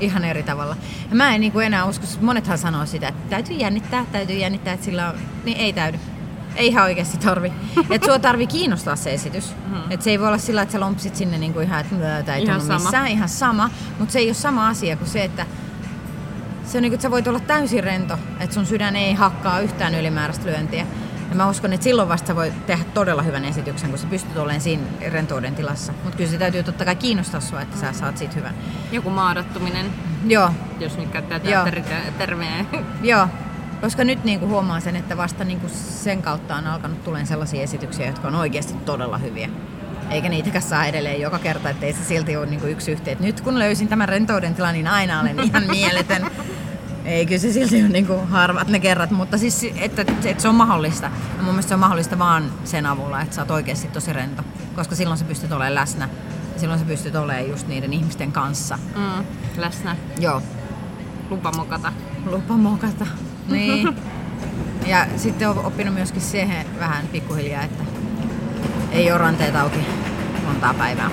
ihan 0.00 0.24
eri 0.24 0.42
tavalla. 0.42 0.76
Ja 1.10 1.16
mä 1.16 1.34
en 1.34 1.40
niin 1.40 1.52
kuin 1.52 1.66
enää 1.66 1.84
usko, 1.84 2.06
monethan 2.20 2.58
sanoo 2.58 2.86
sitä, 2.86 3.08
että 3.08 3.30
täytyy 3.30 3.56
jännittää, 3.56 4.06
täytyy 4.12 4.36
jännittää, 4.36 4.74
että 4.74 4.84
sillä 4.84 5.08
on, 5.10 5.14
niin 5.44 5.56
ei 5.56 5.72
täydy. 5.72 5.98
Ei 6.56 6.66
ihan 6.66 6.84
oikeasti 6.84 7.18
tarvi. 7.18 7.52
että 7.90 8.06
sua 8.06 8.18
tarvii 8.18 8.46
kiinnostaa 8.46 8.96
se 8.96 9.12
esitys. 9.14 9.54
Mm-hmm. 9.66 9.90
Et 9.90 10.02
se 10.02 10.10
ei 10.10 10.20
voi 10.20 10.28
olla 10.28 10.38
sillä, 10.38 10.62
että 10.62 10.72
sä 10.72 10.80
lompsit 10.80 11.16
sinne 11.16 11.38
niinku 11.38 11.60
ihan, 11.60 11.80
että 11.80 12.34
ei 12.34 12.42
ihan 12.42 12.60
sama. 12.60 12.78
missään, 12.78 13.06
ihan 13.08 13.28
sama. 13.28 13.70
Mutta 13.98 14.12
se 14.12 14.18
ei 14.18 14.28
ole 14.28 14.34
sama 14.34 14.68
asia 14.68 14.96
kuin 14.96 15.08
se, 15.08 15.24
että 15.24 15.46
se 16.72 16.78
on 16.78 16.82
niin 16.82 16.90
kuin, 16.90 16.94
että 16.94 17.02
sä 17.02 17.10
voit 17.10 17.28
olla 17.28 17.40
täysin 17.40 17.84
rento, 17.84 18.18
että 18.40 18.54
sun 18.54 18.66
sydän 18.66 18.96
ei 18.96 19.14
hakkaa 19.14 19.60
yhtään 19.60 19.94
ylimääräistä 19.94 20.46
lyöntiä. 20.46 20.86
Ja 21.30 21.36
mä 21.36 21.48
uskon, 21.48 21.72
että 21.72 21.84
silloin 21.84 22.08
vasta 22.08 22.36
voi 22.36 22.52
tehdä 22.66 22.84
todella 22.94 23.22
hyvän 23.22 23.44
esityksen, 23.44 23.90
kun 23.90 23.98
sä 23.98 24.06
pystyt 24.06 24.36
olemaan 24.36 24.60
siinä 24.60 24.82
rentouden 25.10 25.54
tilassa. 25.54 25.92
Mutta 26.04 26.16
kyllä 26.16 26.30
se 26.30 26.38
täytyy 26.38 26.62
totta 26.62 26.84
kai 26.84 26.96
kiinnostaa 26.96 27.40
sua, 27.40 27.60
että 27.60 27.76
sä 27.76 27.92
saat 27.92 28.18
siitä 28.18 28.34
hyvän. 28.34 28.54
Joku 28.92 29.10
maadattuminen. 29.10 29.86
Joo. 30.26 30.50
Jos 30.80 30.96
nyt 30.96 31.08
käyttää 31.08 31.40
teatteritermejä. 31.40 32.64
Joo. 33.02 33.28
Koska 33.80 34.04
nyt 34.04 34.24
niin 34.24 34.40
kuin 34.40 34.50
huomaa 34.50 34.80
sen, 34.80 34.96
että 34.96 35.16
vasta 35.16 35.44
niin 35.44 35.60
kuin 35.60 35.70
sen 35.70 36.22
kautta 36.22 36.56
on 36.56 36.66
alkanut 36.66 37.04
tulemaan 37.04 37.26
sellaisia 37.26 37.62
esityksiä, 37.62 38.06
jotka 38.06 38.28
on 38.28 38.34
oikeasti 38.34 38.74
todella 38.74 39.18
hyviä. 39.18 39.48
Eikä 40.10 40.28
niitäkään 40.28 40.62
saa 40.62 40.86
edelleen 40.86 41.20
joka 41.20 41.38
kerta, 41.38 41.70
ettei 41.70 41.92
se 41.92 42.04
silti 42.04 42.36
ole 42.36 42.46
niin 42.46 42.60
kuin 42.60 42.72
yksi 42.72 42.92
yhteen. 42.92 43.18
Nyt 43.20 43.40
kun 43.40 43.58
löysin 43.58 43.88
tämän 43.88 44.08
rentouden 44.08 44.54
tilan, 44.54 44.74
niin 44.74 44.88
aina 44.88 45.20
olen 45.20 45.40
ihan 45.40 45.62
mieletön. 45.70 46.26
Ei, 47.04 47.26
kyllä 47.26 47.40
se 47.40 47.52
silti 47.52 47.82
on 47.82 47.92
niin 47.92 48.06
kuin 48.06 48.28
harvat 48.28 48.68
ne 48.68 48.80
kerrat, 48.80 49.10
mutta 49.10 49.38
siis, 49.38 49.66
että, 49.76 50.02
että 50.02 50.42
se 50.42 50.48
on 50.48 50.54
mahdollista. 50.54 51.06
Ja 51.06 51.42
mun 51.42 51.52
mielestä 51.52 51.68
se 51.68 51.74
on 51.74 51.80
mahdollista 51.80 52.18
vaan 52.18 52.52
sen 52.64 52.86
avulla, 52.86 53.20
että 53.20 53.34
sä 53.34 53.42
oot 53.42 53.50
oikeasti 53.50 53.88
tosi 53.88 54.12
rento. 54.12 54.42
Koska 54.76 54.94
silloin 54.94 55.18
sä 55.18 55.24
pystyt 55.24 55.52
olemaan 55.52 55.74
läsnä. 55.74 56.08
Ja 56.54 56.60
silloin 56.60 56.80
sä 56.80 56.86
pystyt 56.86 57.14
olemaan 57.14 57.48
just 57.48 57.68
niiden 57.68 57.92
ihmisten 57.92 58.32
kanssa. 58.32 58.78
Mm, 58.96 59.24
läsnä. 59.56 59.96
Joo. 60.20 60.42
Lupa 61.30 61.52
mokata. 61.56 61.92
Lupa 62.26 62.54
mokata. 62.54 63.06
Niin. 63.48 63.96
ja 64.86 65.06
sitten 65.16 65.48
on 65.50 65.64
oppinut 65.64 65.94
myöskin 65.94 66.22
siihen 66.22 66.66
vähän 66.78 67.06
pikkuhiljaa, 67.08 67.62
että 67.62 67.84
ei 68.92 69.10
ole 69.10 69.18
ranteet 69.18 69.56
auki 69.56 69.78
montaa 70.46 70.74
päivää 70.74 71.10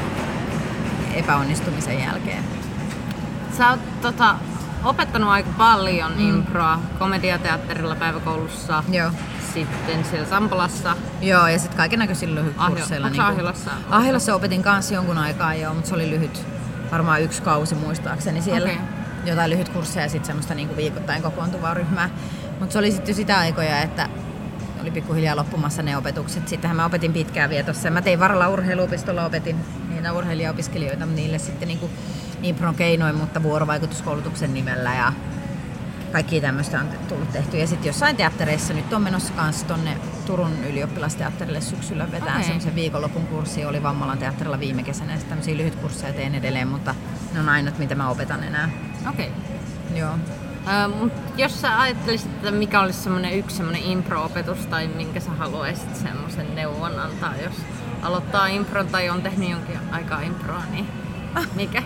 epäonnistumisen 1.14 2.00
jälkeen. 2.00 2.44
Sä 3.58 3.70
oot 3.70 4.02
tota, 4.02 4.36
opettanut 4.84 5.30
aika 5.30 5.50
paljon 5.58 6.12
mm. 6.12 6.30
improa 6.30 6.80
komediateatterilla 7.00 7.96
päiväkoulussa. 7.96 8.84
Joo. 8.92 9.12
Sitten 9.54 10.06
siellä 10.06 10.28
Sampolassa. 10.30 10.96
Joo, 11.22 11.48
ja 11.48 11.60
sitten 11.60 11.78
kaiken 11.78 12.00
näköisillä 12.00 12.36
lyhytkursseilla. 12.36 13.08
Ahjo, 13.08 13.14
niin 13.14 13.22
Ahilassa? 13.22 13.72
Ahilassa 13.90 14.36
opetin 14.36 14.64
kanssa 14.64 14.94
jonkun 14.94 15.18
aikaa 15.18 15.54
joo, 15.54 15.74
mutta 15.74 15.90
se 15.90 15.96
oli 15.96 16.10
lyhyt, 16.10 16.46
varmaan 16.92 17.22
yksi 17.22 17.42
kausi 17.42 17.76
muistaakseni 17.76 18.42
siellä. 18.42 18.70
Okay. 18.70 18.82
Jotain 19.26 19.50
lyhytkursseja 19.50 20.06
ja 20.06 20.10
sitten 20.10 20.26
semmoista 20.26 20.54
niin 20.56 20.78
viikoittain 20.78 21.22
kokoontuvaa 21.22 21.74
ryhmää. 21.74 22.10
Mutta 22.60 22.74
se 22.74 22.80
oli 22.80 22.92
sitten 22.92 23.16
sitä 23.16 23.40
aikoja, 23.40 23.82
että 23.82 24.10
oli 24.82 24.92
pikkuhiljaa 24.92 25.36
loppumassa 25.36 25.82
ne 25.82 25.98
opetukset. 25.98 26.48
Sittenhän 26.48 26.76
mä 26.76 26.86
opetin 26.86 27.14
pitkään 27.14 27.50
vielä 27.50 27.64
tuossa. 27.64 27.90
Mä 27.90 28.02
tein 28.02 28.20
Varalla 28.20 28.50
urheiluopistolla, 28.50 29.26
opetin 29.26 29.56
niitä 29.90 30.14
urheilijaopiskelijoita 30.14 31.06
niille 31.06 31.40
sitten 31.40 31.68
niin 31.68 31.80
kuin 31.80 31.92
impron 32.44 32.76
keinoin, 32.76 33.16
mutta 33.16 33.44
vuorovaikutuskoulutuksen 33.44 34.54
nimellä 34.54 34.94
ja 34.94 35.14
kaikki 36.12 36.42
tämmöistä 36.42 36.80
on 36.80 36.90
tullut 37.08 37.32
tehty. 37.32 37.58
Ja 37.58 37.68
sitten 37.68 37.88
jossain 37.88 38.16
teattereissa 38.16 38.74
nyt 38.74 38.94
on 38.94 39.02
menossa 39.02 39.34
kanssa 39.34 39.66
tonne 39.68 39.98
Turun 40.26 40.64
ylioppilasteatterille 40.70 41.62
syksyllä 41.62 42.12
vetää 42.12 42.34
okay. 42.34 42.44
semmoisen 42.44 42.76
viikonlopun 42.76 43.28
kurssi. 43.28 43.66
Oli 43.66 43.84
Vammalan 43.84 44.18
teatterilla 44.18 44.60
viime 44.60 44.84
kesänä 44.84 45.14
ja 45.14 45.20
tämmöisiä 45.30 45.58
lyhytkursseja 45.58 46.14
teen 46.14 46.36
edelleen, 46.36 46.68
mutta 46.68 46.96
ne 47.34 47.40
on 47.40 47.50
ainut 47.50 47.78
mitä 47.78 47.96
mä 47.96 48.10
opetan 48.10 48.44
enää. 48.44 48.70
Okei. 49.10 49.28
Okay. 49.28 49.98
Joo. 49.98 50.14
Uh, 50.14 51.12
jos 51.38 51.62
sä 51.62 51.82
ajattelisit, 51.82 52.32
että 52.32 52.52
mikä 52.52 52.82
olisi 52.82 53.00
semmoinen 53.00 53.34
yksi 53.34 53.56
semmoinen 53.56 53.84
impro-opetus 53.84 54.66
tai 54.66 54.88
minkä 54.88 55.20
sä 55.20 55.32
haluaisit 55.32 55.96
semmoisen 55.96 56.56
neuvon 56.56 57.00
antaa, 57.00 57.34
jos 57.44 57.54
aloittaa 58.02 58.48
impron 58.48 58.88
tai 58.88 59.10
on 59.10 59.22
tehnyt 59.22 59.50
jonkin 59.50 59.80
aikaa 59.92 60.22
improa, 60.22 60.64
niin 60.72 60.88
mikä? 61.56 61.84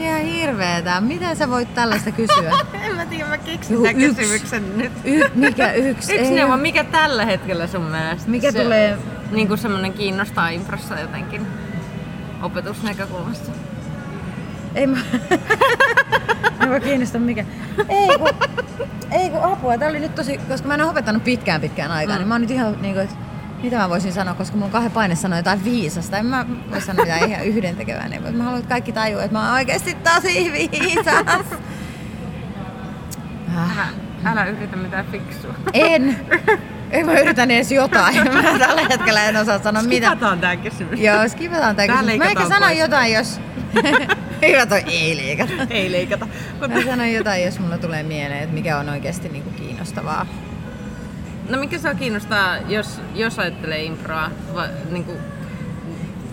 Ihan 0.00 0.20
hirveetä. 0.20 1.00
Mitä 1.00 1.34
sä 1.34 1.50
voit 1.50 1.74
tällaista 1.74 2.10
kysyä? 2.12 2.52
en 2.86 2.96
mä 2.96 3.06
tiedä, 3.06 3.26
mä 3.26 3.38
keksin 3.38 3.76
tämän 3.76 3.94
kysymyksen 3.94 4.78
nyt. 4.78 4.92
Y- 5.04 5.30
mikä 5.34 5.72
yksi? 5.72 6.14
yksi 6.14 6.34
neuvo, 6.34 6.56
mikä 6.56 6.84
tällä 6.84 7.24
hetkellä 7.24 7.66
sun 7.66 7.82
mielestä? 7.82 8.30
Mikä 8.30 8.52
se, 8.52 8.62
tulee? 8.62 8.98
Niin 9.30 9.48
kuin 9.48 9.58
semmoinen 9.58 9.92
kiinnostaa 9.92 10.48
improssa 10.48 11.00
jotenkin 11.00 11.46
opetusnäkökulmasta. 12.42 13.50
Ei 14.74 14.86
mä... 14.86 14.98
Mä 16.68 16.80
kiinnosta 16.80 17.18
mikä. 17.18 17.44
Ei 17.88 18.18
kun, 18.18 18.28
ei 19.10 19.30
kun 19.30 19.42
apua. 19.42 19.78
Tää 19.78 19.88
oli 19.88 20.00
nyt 20.00 20.14
tosi, 20.14 20.38
koska 20.38 20.68
mä 20.68 20.74
en 20.74 20.80
ole 20.80 20.90
opettanut 20.90 21.24
pitkään 21.24 21.60
pitkään 21.60 21.90
aikaa, 21.90 22.14
mm. 22.14 22.18
niin 22.18 22.28
mä 22.28 22.34
oon 22.34 22.40
nyt 22.40 22.50
ihan 22.50 22.82
niinku, 22.82 23.00
että 23.00 23.14
mitä 23.62 23.76
mä 23.76 23.88
voisin 23.88 24.12
sanoa, 24.12 24.34
koska 24.34 24.56
mun 24.56 24.70
kahden 24.70 24.90
paine 24.90 25.14
sanoi 25.14 25.38
jotain 25.38 25.64
viisasta. 25.64 26.16
En 26.16 26.26
mä 26.26 26.46
voi 26.70 26.80
sanoa 26.80 27.04
mitään 27.04 27.30
ihan 27.30 27.44
yhdentekevää. 27.44 28.08
Niin 28.08 28.36
mä 28.36 28.44
haluan, 28.44 28.60
että 28.60 28.68
kaikki 28.68 28.92
tajuu, 28.92 29.20
että 29.20 29.32
mä 29.32 29.44
oon 29.44 29.54
oikeasti 29.54 29.94
tosi 29.94 30.52
viisas. 30.52 31.44
Älä, 33.56 33.88
älä 34.24 34.44
yritä 34.44 34.76
mitään 34.76 35.06
fiksua. 35.06 35.54
En. 35.72 36.16
Ei 36.90 37.04
mä 37.04 37.12
yritän 37.12 37.50
edes 37.50 37.72
jotain. 37.72 38.32
Mä 38.32 38.58
tällä 38.58 38.82
hetkellä 38.90 39.24
en 39.24 39.36
osaa 39.36 39.58
sanoa 39.58 39.82
mitä. 39.82 40.06
Skipataan 40.06 40.40
tää 40.40 40.56
kysymys. 40.56 41.00
Joo, 41.00 41.28
skipataan 41.28 41.76
tää 41.76 41.88
kysymys. 41.88 42.18
Mä 42.18 42.24
ehkä 42.24 42.48
sanon 42.48 42.76
jotain, 42.76 43.12
jos... 43.12 43.40
Hyvä 44.48 44.66
toi, 44.66 44.82
ei 44.86 45.16
leikata. 45.16 45.52
ei 45.70 45.92
leikata. 45.92 46.26
Mä 46.60 46.82
sanon 46.84 47.12
jotain, 47.12 47.44
jos 47.44 47.58
mulla 47.60 47.78
tulee 47.78 48.02
mieleen, 48.02 48.42
että 48.42 48.54
mikä 48.54 48.78
on 48.78 48.88
oikeasti 48.88 49.28
niinku 49.28 49.50
kiinnostavaa. 49.50 50.26
No 51.50 51.58
mikä 51.58 51.78
saa 51.78 51.94
kiinnostaa, 51.94 52.56
jos, 52.56 53.00
jos 53.14 53.38
ajattelee 53.38 53.82
improa, 53.82 54.30
va, 54.54 54.66
niin 54.90 55.04
kuin, 55.04 55.18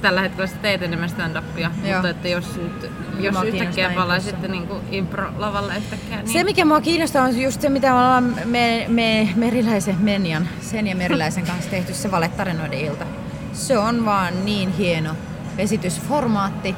tällä 0.01 0.21
hetkellä 0.21 0.47
sä 0.47 0.55
teet 0.61 0.83
enemmän 0.83 1.09
stand-upia, 1.09 1.71
Joo. 1.83 1.93
mutta 1.93 2.09
että 2.09 2.27
jos, 2.27 2.55
nyt, 2.55 2.91
jos 3.19 3.43
yhtäkkiä 3.43 3.91
palaisitte 3.95 4.47
niin 4.47 4.67
impro-lavalle 4.91 5.77
yhtäkkiä. 5.77 6.17
Niin... 6.17 6.29
Se 6.29 6.43
mikä 6.43 6.65
mua 6.65 6.81
kiinnostaa 6.81 7.23
on 7.23 7.41
just 7.41 7.61
se, 7.61 7.69
mitä 7.69 7.87
me 7.87 7.93
ollaan 7.93 8.35
me, 8.45 8.85
me, 8.87 9.29
Meriläisen 9.35 9.97
Menjan, 9.99 10.47
sen 10.61 10.87
ja 10.87 10.95
Meriläisen 10.95 11.45
kanssa 11.45 11.69
tehty 11.69 11.93
se 11.93 12.11
valettarinoiden 12.11 12.79
ilta. 12.79 13.05
Se 13.53 13.77
on 13.77 14.05
vaan 14.05 14.45
niin 14.45 14.69
hieno 14.71 15.15
esitysformaatti. 15.57 16.75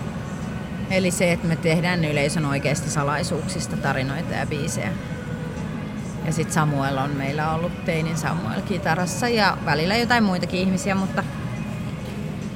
Eli 0.91 1.11
se, 1.11 1.31
että 1.31 1.47
me 1.47 1.55
tehdään 1.55 2.05
yleisön 2.05 2.45
oikeasti 2.45 2.89
salaisuuksista 2.89 3.77
tarinoita 3.77 4.33
ja 4.33 4.45
biisejä. 4.45 4.91
Ja 6.29 6.33
sitten 6.33 6.53
Samuel 6.53 6.97
on 6.97 7.09
meillä 7.09 7.51
ollut 7.51 7.85
teinin 7.85 8.17
Samuel 8.17 8.61
kitarassa 8.61 9.29
ja 9.29 9.57
välillä 9.65 9.95
jotain 9.95 10.23
muitakin 10.23 10.59
ihmisiä, 10.59 10.95
mutta 10.95 11.23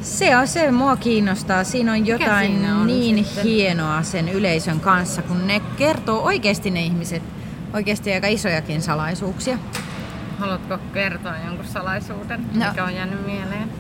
se 0.02 0.38
on 0.38 0.48
se, 0.48 0.72
mua 0.72 0.96
kiinnostaa. 0.96 1.64
Siinä 1.64 1.92
on 1.92 2.08
jotain 2.08 2.52
siinä 2.52 2.78
on 2.78 2.88
niin 2.88 3.26
sitten? 3.26 3.44
hienoa 3.44 4.04
sen 4.04 4.30
yleisön 4.30 4.80
kanssa, 4.80 5.22
kun 5.22 5.48
ne 5.48 5.60
kertoo 5.60 6.22
oikeasti 6.22 6.72
ne 6.72 6.82
ihmiset, 6.82 7.24
oikeasti 7.74 8.14
aika 8.14 8.28
isojakin 8.28 8.82
salaisuuksia. 8.82 9.58
Haluatko 10.40 10.78
kertoa 10.94 11.34
jonkun 11.46 11.66
salaisuuden, 11.66 12.46
no. 12.54 12.66
mikä 12.70 12.84
on 12.84 12.96
jäänyt 12.96 13.26
mieleen? 13.26 13.72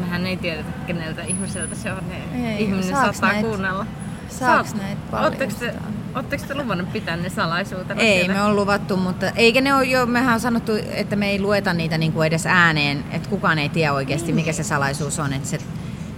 Mehän 0.00 0.26
ei 0.26 0.36
tiedetä, 0.36 0.70
keneltä 0.86 1.22
ihmiseltä 1.22 1.74
se 1.74 1.92
on. 1.92 2.02
Ne 2.08 2.54
ei, 2.56 2.62
ihminen 2.62 2.84
saattaa 2.84 3.28
näitä, 3.32 3.48
kuunnella. 3.48 3.86
Saaks 4.28 4.70
Saat, 4.70 4.82
näitä 4.82 5.00
paljastaa? 5.10 5.68
Oletteko 6.14 6.44
te 6.48 6.54
luvannut 6.54 6.92
pitää 6.92 7.16
ne 7.16 7.28
salaisuutena 7.28 8.00
Ei, 8.00 8.18
siellä? 8.18 8.34
me 8.34 8.42
on 8.42 8.56
luvattu, 8.56 8.96
mutta 8.96 9.30
eikä 9.30 9.60
ne 9.60 9.74
ole 9.74 9.84
jo, 9.84 10.06
mehän 10.06 10.34
on 10.34 10.40
sanottu, 10.40 10.72
että 10.92 11.16
me 11.16 11.30
ei 11.30 11.40
lueta 11.40 11.74
niitä 11.74 11.98
niin 11.98 12.12
kuin 12.12 12.26
edes 12.26 12.46
ääneen, 12.46 13.04
että 13.10 13.28
kukaan 13.28 13.58
ei 13.58 13.68
tiedä 13.68 13.92
oikeasti, 13.92 14.32
mikä 14.32 14.52
se 14.52 14.62
salaisuus 14.62 15.18
on, 15.18 15.32
että 15.32 15.48
se, 15.48 15.58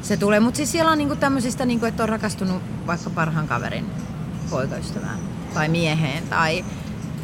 se 0.03 0.17
tulee. 0.17 0.41
Mutta 0.41 0.57
siis 0.57 0.73
siellä 0.73 0.91
on 0.91 0.99
niin 0.99 1.09
kuin 1.09 1.21
tämmöisistä, 1.21 1.65
niin 1.65 1.81
kuin, 1.81 1.89
että 1.89 2.03
on 2.03 2.09
rakastunut 2.09 2.63
vaikka 2.87 3.11
parhaan 3.11 3.49
kaverin 3.49 3.87
poikaystävään 4.51 5.19
tai 5.55 5.69
mieheen 5.69 6.23
tai, 6.29 6.65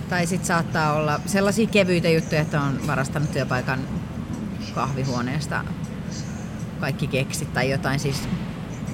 tai 0.08 0.26
sitten 0.26 0.46
saattaa 0.46 0.92
olla 0.92 1.20
sellaisia 1.26 1.66
kevyitä 1.66 2.08
juttuja, 2.08 2.40
että 2.40 2.60
on 2.60 2.86
varastanut 2.86 3.32
työpaikan 3.32 3.80
kahvihuoneesta 4.74 5.64
kaikki 6.80 7.06
keksit 7.06 7.54
tai 7.54 7.70
jotain 7.70 8.00
siis 8.00 8.28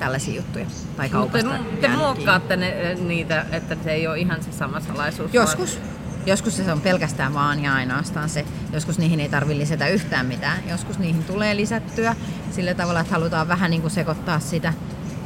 tällaisia 0.02 0.34
juttuja. 0.34 0.66
Tai 0.96 1.08
kaupasta 1.08 1.48
Mutta 1.48 1.76
te 1.80 1.88
muokkaatte 1.88 2.56
ne, 2.56 2.94
niitä, 2.94 3.46
että 3.52 3.76
se 3.84 3.92
ei 3.92 4.06
ole 4.06 4.18
ihan 4.18 4.42
se 4.42 4.52
sama 4.52 4.80
salaisuus? 4.80 5.34
Joskus. 5.34 5.78
Joskus 6.26 6.56
se 6.56 6.72
on 6.72 6.80
pelkästään 6.80 7.34
vaan 7.34 7.62
ja 7.62 7.74
ainoastaan 7.74 8.28
se. 8.28 8.44
Joskus 8.72 8.98
niihin 8.98 9.20
ei 9.20 9.28
tarvitse 9.28 9.58
lisätä 9.58 9.88
yhtään 9.88 10.26
mitään. 10.26 10.58
Joskus 10.68 10.98
niihin 10.98 11.24
tulee 11.24 11.56
lisättyä 11.56 12.16
sillä 12.50 12.74
tavalla, 12.74 13.00
että 13.00 13.12
halutaan 13.12 13.48
vähän 13.48 13.70
niin 13.70 13.80
kuin 13.80 13.90
sekoittaa 13.90 14.40
sitä. 14.40 14.72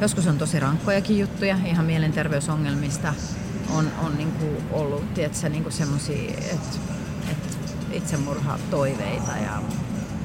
Joskus 0.01 0.27
on 0.27 0.37
tosi 0.37 0.59
rankkojakin 0.59 1.19
juttuja, 1.19 1.57
ihan 1.65 1.85
mielenterveysongelmista 1.85 3.13
on, 3.69 3.91
on 4.03 4.17
niin 4.17 4.31
kuin 4.31 4.57
ollut 4.71 5.13
tiedätkö, 5.13 5.49
niin 5.49 5.71
semmoisia, 5.71 6.31
että, 6.37 6.77
että 7.31 7.47
itsemurha 7.91 8.59
toiveita 8.71 9.31
ja 9.43 9.61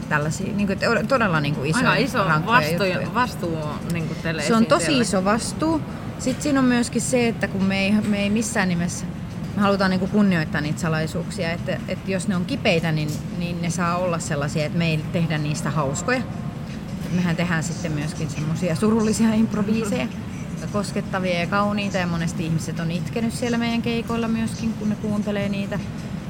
tällaisia 0.09 0.53
niin 0.55 0.67
kuin, 0.67 0.79
todella 1.09 1.41
niin 1.41 1.55
kuin 1.55 1.71
isoja, 1.71 1.91
Aika 1.91 2.05
iso 2.05 2.19
vastuu, 2.47 3.15
vastuu 3.15 3.59
niin 3.93 4.07
kuin 4.07 4.19
Se 4.47 4.55
on 4.55 4.67
tosi 4.67 5.01
iso 5.01 5.25
vastuu. 5.25 5.81
Sitten 6.19 6.43
siinä 6.43 6.61
on 6.61 6.67
myöskin 6.67 7.03
se, 7.03 7.29
että 7.29 7.49
kun 7.49 7.65
me 7.65 7.81
ei, 7.81 7.93
me 7.93 8.23
ei 8.23 8.31
missään 8.31 8.69
nimessä 8.69 9.07
me 9.57 9.63
halutaan 9.63 9.91
niin 9.91 10.01
kuin 10.01 10.11
kunnioittaa 10.11 10.61
niitä 10.61 10.81
salaisuuksia, 10.81 11.53
että, 11.53 11.79
että 11.89 12.11
jos 12.11 12.29
ne 12.29 12.37
on 12.37 12.45
kipeitä, 12.45 12.93
niin, 12.93 13.09
niin 13.39 13.63
ne 13.63 13.71
saa 13.71 13.97
olla 13.97 14.19
sellaisia, 14.19 14.67
että 14.67 14.79
me 14.79 14.89
ei 14.89 15.01
tehdä 15.13 15.39
niistä 15.39 15.71
hauskoja. 15.71 16.23
Mehän 17.13 17.37
tehdään 17.37 17.63
sitten 17.63 17.93
myöskin 17.93 18.31
semmoisia 18.31 18.77
surullisia 18.77 19.35
improviiseja, 19.45 20.07
koskettavia 20.73 21.41
ja 21.41 21.47
kauniita 21.47 21.99
ja 21.99 22.07
monesti 22.07 22.45
ihmiset 22.45 22.81
on 22.81 22.91
itkenyt 22.91 23.35
siellä 23.35 23.59
meidän 23.59 23.83
keikoilla 23.83 24.29
myöskin, 24.29 24.73
kun 24.73 24.89
ne 24.89 24.95
kuuntelee 24.95 25.49
niitä. 25.49 25.81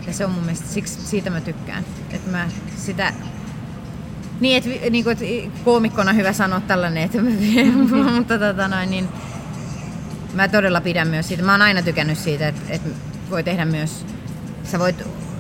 Ja 0.07 0.13
se 0.13 0.25
on 0.25 0.31
mun 0.31 0.43
mielestä, 0.43 0.69
siksi 0.69 1.07
siitä 1.07 1.31
mä 1.31 1.41
tykkään. 1.41 1.85
Että 2.11 2.31
mä 2.31 2.49
sitä 2.77 3.13
niin, 4.43 4.57
että, 4.57 4.91
niin 4.91 5.05
kuin, 5.05 5.13
että 5.13 5.59
koomikkona 5.65 6.13
hyvä 6.13 6.33
sanoa 6.33 6.61
tällainen, 6.61 7.03
että, 7.03 7.19
mutta 8.15 8.39
tota 8.39 8.69
noin, 8.69 8.91
niin 8.91 9.09
mä 10.35 10.49
todella 10.49 10.81
pidän 10.81 11.09
myös 11.09 11.29
siitä. 11.29 11.43
Mä 11.43 11.53
oon 11.53 11.63
aina 11.63 11.83
tykännyt 11.83 12.19
siitä, 12.19 12.49
että, 12.49 12.61
että 12.69 12.89
voi 13.31 13.43
tehdä 13.43 13.65
myös, 13.65 14.07
sä 14.65 14.79
voit 14.79 14.97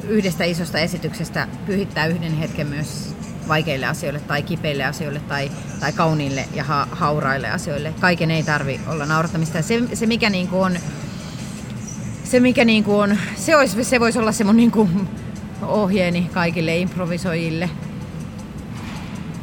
yhdestä 0.08 0.44
isosta 0.44 0.78
esityksestä 0.78 1.48
pyhittää 1.66 2.06
yhden 2.06 2.36
hetken 2.36 2.66
myös 2.66 3.14
vaikeille 3.48 3.86
asioille 3.86 4.20
tai 4.20 4.42
kipeille 4.42 4.84
asioille 4.84 5.20
tai, 5.20 5.50
tai 5.80 5.92
kauniille 5.92 6.48
ja 6.54 6.64
ha, 6.64 6.88
hauraille 6.90 7.50
asioille. 7.50 7.94
Kaiken 8.00 8.30
ei 8.30 8.42
tarvi 8.42 8.80
olla 8.86 9.06
naurattamista. 9.06 9.62
Se, 9.62 9.82
se 9.94 10.06
mikä 10.06 10.30
niin 10.30 10.48
kuin 10.48 10.62
on, 10.62 10.78
se 12.24 12.40
mikä 12.40 12.64
niin 12.64 12.84
kuin 12.84 12.96
on, 12.96 13.18
se, 13.36 13.56
olisi, 13.56 13.84
se 13.84 14.00
voisi 14.00 14.18
olla 14.18 14.32
se 14.32 14.44
mun 14.44 14.56
niin 14.56 14.70
kuin 14.70 15.08
ohjeeni 15.62 16.30
kaikille 16.32 16.76
improvisoijille 16.76 17.70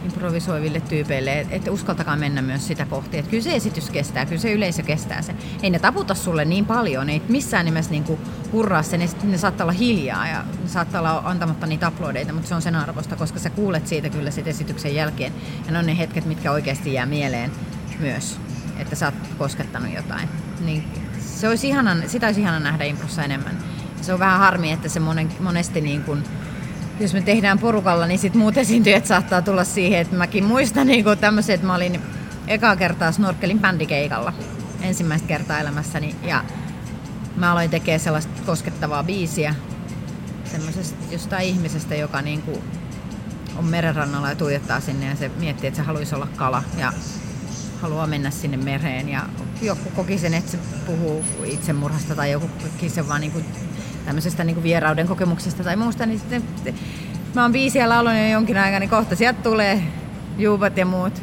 improvisoiville 0.10 0.80
tyypeille, 0.80 1.48
että 1.50 1.72
uskaltakaa 1.72 2.16
mennä 2.16 2.42
myös 2.42 2.68
sitä 2.68 2.86
kohti. 2.86 3.18
Että 3.18 3.32
kyllä 3.32 3.44
se 3.44 3.56
esitys 3.56 3.90
kestää, 3.90 4.26
kyllä 4.26 4.42
se 4.42 4.54
yleisö 4.54 4.84
kestää 4.84 5.22
sen. 5.22 5.38
Ei 5.64 5.70
ne 5.70 5.80
taputa 5.80 6.16
sulle 6.16 6.46
niin 6.46 6.66
paljon, 6.66 7.10
ei 7.10 7.22
missään 7.30 7.66
nimessä 7.66 7.92
niinku 7.92 8.20
hurraa 8.52 8.84
sen, 8.84 9.10
ne, 9.24 9.38
saattaa 9.38 9.66
olla 9.66 9.72
hiljaa 9.72 10.28
ja 10.28 10.44
saattaa 10.66 11.02
olla 11.02 11.22
antamatta 11.26 11.68
niitä 11.68 11.88
uploadeita, 11.88 12.34
mutta 12.34 12.50
se 12.50 12.56
on 12.56 12.62
sen 12.62 12.76
arvosta, 12.76 13.16
koska 13.16 13.40
sä 13.40 13.50
kuulet 13.50 13.88
siitä 13.88 14.10
kyllä 14.10 14.32
sit 14.32 14.48
esityksen 14.48 14.96
jälkeen. 14.96 15.34
Ja 15.66 15.72
ne 15.72 15.80
on 15.80 15.86
ne 15.86 15.98
hetket, 15.98 16.26
mitkä 16.26 16.52
oikeasti 16.52 16.94
jää 16.94 17.06
mieleen 17.06 17.52
myös, 18.00 18.40
että 18.78 18.96
sä 18.96 19.06
oot 19.06 19.16
koskettanut 19.38 19.94
jotain. 19.94 20.30
Niin 20.66 20.84
se 21.20 21.50
olisi 21.50 21.68
ihanan, 21.68 22.04
sitä 22.08 22.26
olisi 22.26 22.42
ihana 22.42 22.60
nähdä 22.60 22.84
improssa 22.84 23.24
enemmän. 23.24 23.58
Se 24.02 24.14
on 24.14 24.20
vähän 24.20 24.40
harmi, 24.40 24.72
että 24.72 24.90
se 24.90 25.00
monen, 25.00 25.32
monesti 25.40 25.82
niin 25.82 26.04
kuin, 26.04 26.24
jos 27.00 27.14
me 27.14 27.22
tehdään 27.22 27.60
porukalla, 27.60 28.08
niin 28.08 28.20
sit 28.20 28.34
muut 28.34 28.58
esiintyjät 28.58 29.06
saattaa 29.06 29.42
tulla 29.42 29.64
siihen, 29.64 30.00
että 30.00 30.16
mäkin 30.16 30.44
muistan 30.44 30.88
niin 30.88 31.06
tämmöisen, 31.20 31.56
että 31.56 31.68
mä 31.68 31.76
olin 31.76 32.02
ekaa 32.48 32.76
kertaa 32.76 33.12
snorkelin 33.12 33.60
bändikeikalla 33.60 34.34
ensimmäistä 34.82 35.28
kertaa 35.28 35.60
elämässäni 35.60 36.16
ja 36.24 36.44
mä 37.36 37.52
aloin 37.52 37.70
tekemään 37.70 38.00
sellaista 38.00 38.42
koskettavaa 38.46 39.04
biisiä 39.04 39.56
semmoisesta 40.52 41.06
jostain 41.12 41.48
ihmisestä, 41.48 41.96
joka 41.96 42.22
niin 42.22 42.42
kuin 42.42 42.64
on 43.58 43.66
merenrannalla 43.66 44.30
ja 44.30 44.36
tuijottaa 44.36 44.80
sinne 44.80 45.06
ja 45.06 45.16
se 45.16 45.32
miettii, 45.40 45.68
että 45.68 45.78
se 45.78 45.84
haluaisi 45.84 46.16
olla 46.16 46.28
kala 46.36 46.64
ja 46.78 46.94
haluaa 47.82 48.08
mennä 48.08 48.32
sinne 48.32 48.58
mereen 48.58 49.10
ja 49.10 49.24
joku 49.62 49.90
koki 49.90 50.18
sen, 50.18 50.34
että 50.34 50.52
se 50.52 50.58
puhuu 50.86 51.26
itsemurhasta 51.46 52.16
tai 52.16 52.32
joku 52.32 52.48
koki 52.48 52.90
sen 52.90 53.08
vaan 53.08 53.22
niin 53.22 53.32
kuin 53.32 53.46
tämmöisestä 54.06 54.44
niin 54.44 54.54
kuin 54.54 54.64
vierauden 54.64 55.08
kokemuksesta 55.08 55.64
tai 55.64 55.76
muusta, 55.76 56.06
niin 56.06 56.20
sitten 56.20 56.44
mä 57.36 57.42
oon 57.42 57.52
biisiä 57.52 57.90
laulanut 57.90 58.22
jo 58.22 58.28
jonkin 58.28 58.58
aikaa, 58.58 58.80
niin 58.80 58.90
kohta 58.90 59.16
sieltä 59.16 59.42
tulee 59.42 59.84
juupat 60.38 60.78
ja 60.78 60.86
muut 60.86 61.22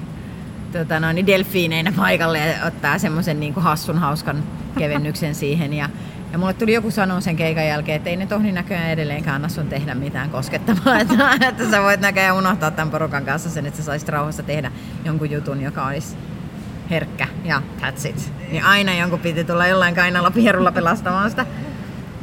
tota 0.72 1.01
noin, 1.01 1.14
niin 1.14 1.27
delfiineinä 1.27 1.93
paikalle 1.97 2.39
ja 2.39 2.66
ottaa 2.66 2.99
semmoisen 2.99 3.41
niin 3.41 3.55
hassun 3.55 3.99
hauskan 3.99 4.43
kevennyksen 4.79 5.35
siihen. 5.45 5.72
Ja, 5.72 5.89
ja 6.33 6.39
mulle 6.39 6.55
tuli 6.55 6.72
joku 6.72 6.91
sanoa 6.91 7.20
sen 7.20 7.37
keikan 7.37 7.66
jälkeen, 7.66 7.97
että 7.97 8.11
ei 8.11 8.16
ne 8.16 8.27
tohni 8.27 8.53
näköjään 8.53 8.91
edelleenkään 8.91 9.35
anna 9.35 9.49
sun 9.49 9.68
tehdä 9.68 9.95
mitään 9.95 10.31
koskettavaa. 10.31 10.99
Että, 11.01 11.31
että 11.49 11.70
sä 11.70 11.83
voit 11.83 12.01
näköjään 12.01 12.37
unohtaa 12.37 12.70
tämän 12.70 12.91
porukan 12.91 13.24
kanssa 13.24 13.51
sen, 13.51 13.66
että 13.66 13.79
sä 13.79 13.85
saisit 13.85 14.09
rauhassa 14.09 14.43
tehdä 14.43 14.72
jonkun 15.05 15.31
jutun, 15.31 15.62
joka 15.62 15.87
olisi 15.87 16.16
herkkä 16.91 17.29
ja 17.45 17.62
that's 17.81 18.09
it. 18.09 18.33
Niin 18.51 18.64
aina 18.64 18.95
jonkun 18.95 19.20
piti 19.20 19.45
tulla 19.45 19.66
jollain 19.66 19.95
kainalla 19.95 20.31
pierulla 20.31 20.72
pelastamaan 20.72 21.31
sitä. 21.31 21.47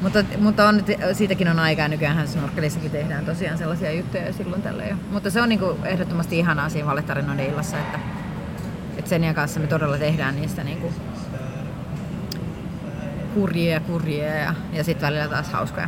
Mutta, 0.03 0.23
mutta 0.39 0.67
on, 0.67 0.83
siitäkin 1.13 1.47
on 1.47 1.59
aikaa. 1.59 1.87
Nykyään 1.87 2.27
snorkelissakin 2.27 2.91
tehdään 2.91 3.25
tosiaan 3.25 3.57
sellaisia 3.57 3.91
juttuja 3.91 4.33
silloin 4.33 4.61
tällä 4.61 4.83
jo. 4.83 4.95
Mutta 5.11 5.29
se 5.29 5.41
on 5.41 5.49
niin 5.49 5.59
kuin 5.59 5.85
ehdottomasti 5.85 6.39
ihanaa 6.39 6.69
siinä 6.69 6.87
Valletarinoiden 6.87 7.45
illassa, 7.45 7.77
että, 7.77 7.99
että 8.97 9.09
sen 9.09 9.35
kanssa 9.35 9.59
me 9.59 9.67
todella 9.67 9.97
tehdään 9.97 10.35
niistä 10.35 10.63
niin 10.63 10.77
kuin 10.81 10.93
kurjia 13.33 13.73
ja 13.73 13.79
kurjia 13.79 14.35
ja, 14.35 14.53
ja 14.73 14.83
sitten 14.83 15.07
välillä 15.07 15.27
taas 15.27 15.49
hauskoja. 15.49 15.87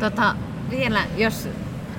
Tota, 0.00 0.36
vielä, 0.70 1.00
jos 1.16 1.48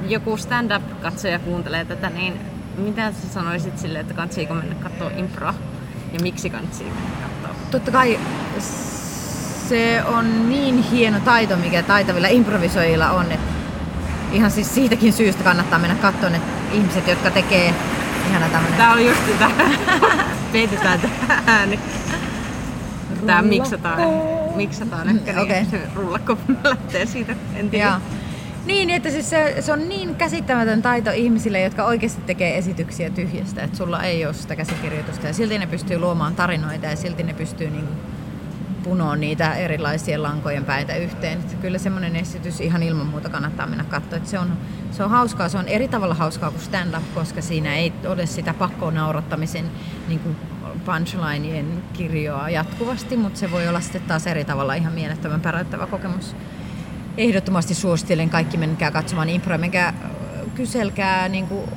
joku 0.08 0.38
stand-up-katsoja 0.38 1.40
kuuntelee 1.40 1.86
tätä, 1.86 2.10
niin 2.10 2.40
mitä 2.78 3.12
sä 3.12 3.30
sanoisit 3.34 3.80
sille, 3.80 4.00
että 4.00 4.14
kantsiiko 4.14 4.54
mennä 4.54 4.76
katsoa 4.76 5.12
improa? 5.18 5.54
Ja 6.14 6.20
miksi 6.20 6.50
kantsii 6.50 6.88
mennä 6.88 7.28
katsoa? 7.42 7.56
Totta 7.72 7.92
kai 7.92 8.20
se 9.70 10.04
on 10.06 10.50
niin 10.50 10.84
hieno 10.84 11.20
taito, 11.20 11.56
mikä 11.56 11.84
taitavilla 11.84 12.28
improvisoijilla 12.28 13.12
on, 13.12 13.32
että 13.32 13.54
ihan 14.32 14.52
siis 14.52 14.76
siitäkin 14.76 15.14
syystä 15.14 15.44
kannattaa 15.44 15.80
mennä 15.80 15.96
katsoa 15.96 16.30
ne 16.30 16.42
ihmiset, 16.74 17.08
jotka 17.08 17.32
tekee 17.32 17.74
ihana 18.30 18.50
tämmönen. 18.50 18.78
Tää 18.78 18.94
oli 18.94 19.08
just 19.08 19.26
sitä. 19.26 19.52
Peitetään 20.54 21.00
tää 21.00 21.44
ääni. 21.46 21.80
Tää 23.26 23.42
miksataan. 23.42 24.00
Miksataan 24.56 25.10
ehkä 25.10 25.34
niin, 25.34 25.40
okay. 25.40 25.66
se 25.72 25.82
rullakko 25.96 26.38
lähtee 26.64 27.06
siitä. 27.06 27.36
En 27.56 27.70
tiedä. 27.70 27.86
Joo. 27.86 27.98
Niin, 28.66 28.90
että 28.90 29.10
siis 29.10 29.30
se, 29.30 29.56
se 29.60 29.74
on 29.74 29.90
niin 29.90 30.16
käsittämätön 30.16 30.82
taito 30.82 31.12
ihmisille, 31.12 31.62
jotka 31.62 31.86
oikeasti 31.86 32.22
tekee 32.22 32.58
esityksiä 32.58 33.10
tyhjästä, 33.10 33.64
että 33.64 33.78
sulla 33.78 34.04
ei 34.04 34.26
ole 34.26 34.34
sitä 34.34 34.56
käsikirjoitusta 34.56 35.28
ja 35.28 35.34
silti 35.34 35.60
ne 35.60 35.68
pystyy 35.68 36.00
luomaan 36.00 36.36
tarinoita 36.36 36.86
ja 36.86 36.96
silti 36.96 37.24
ne 37.24 37.34
pystyy 37.34 37.70
niin 37.70 37.88
punoa 38.84 39.16
niitä 39.16 39.54
erilaisia 39.54 40.24
lankojen 40.24 40.66
päitä 40.66 40.96
yhteen. 40.96 41.40
Että 41.40 41.56
kyllä 41.56 41.78
semmoinen 41.78 42.16
esitys 42.16 42.62
ihan 42.62 42.84
ilman 42.84 43.06
muuta 43.06 43.30
kannattaa 43.30 43.68
mennä 43.68 43.84
katsoa. 43.84 44.18
Että 44.18 44.30
se, 44.30 44.40
on, 44.40 44.58
se 44.92 45.04
on 45.04 45.10
hauskaa, 45.10 45.50
se 45.50 45.58
on 45.58 45.68
eri 45.68 45.88
tavalla 45.88 46.14
hauskaa 46.14 46.52
kuin 46.52 46.62
stand-up, 46.62 47.04
koska 47.14 47.42
siinä 47.42 47.76
ei 47.76 47.94
ole 48.08 48.26
sitä 48.26 48.54
pakkoa 48.54 48.92
naurattamisen 48.92 49.66
niin 50.08 50.20
kuin 50.20 50.36
punchlineien 50.86 51.84
kirjoa 51.94 52.50
jatkuvasti, 52.50 53.18
mutta 53.18 53.40
se 53.40 53.52
voi 53.52 53.68
olla 53.68 53.82
sitten 53.82 54.02
taas 54.02 54.28
eri 54.28 54.46
tavalla 54.46 54.74
ihan 54.74 54.94
mielettömän 54.94 55.42
päräyttävä 55.42 55.88
kokemus. 55.88 56.36
Ehdottomasti 57.18 57.74
suosittelen 57.74 58.30
kaikki 58.30 58.58
menkää 58.58 58.92
katsomaan 58.92 59.30
improa, 59.30 59.58
menkää 59.58 59.94
kyselkää, 60.56 61.30
niin 61.30 61.48
kuin, 61.48 61.70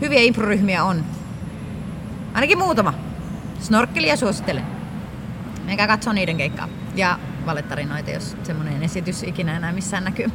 hyviä 0.00 0.20
improryhmiä 0.20 0.84
on. 0.84 1.04
Ainakin 2.34 2.58
muutama. 2.58 2.94
Snorkkelia 3.60 4.16
suosittelen. 4.16 4.73
Menkää 5.64 5.86
katsoa 5.86 6.12
niiden 6.12 6.36
keikkaa. 6.36 6.68
Ja 6.94 7.18
valettarinoita, 7.46 8.10
jos 8.10 8.36
semmoinen 8.42 8.82
esitys 8.82 9.22
ikinä 9.22 9.56
enää 9.56 9.72
missään 9.72 10.04
näkyy. 10.04 10.26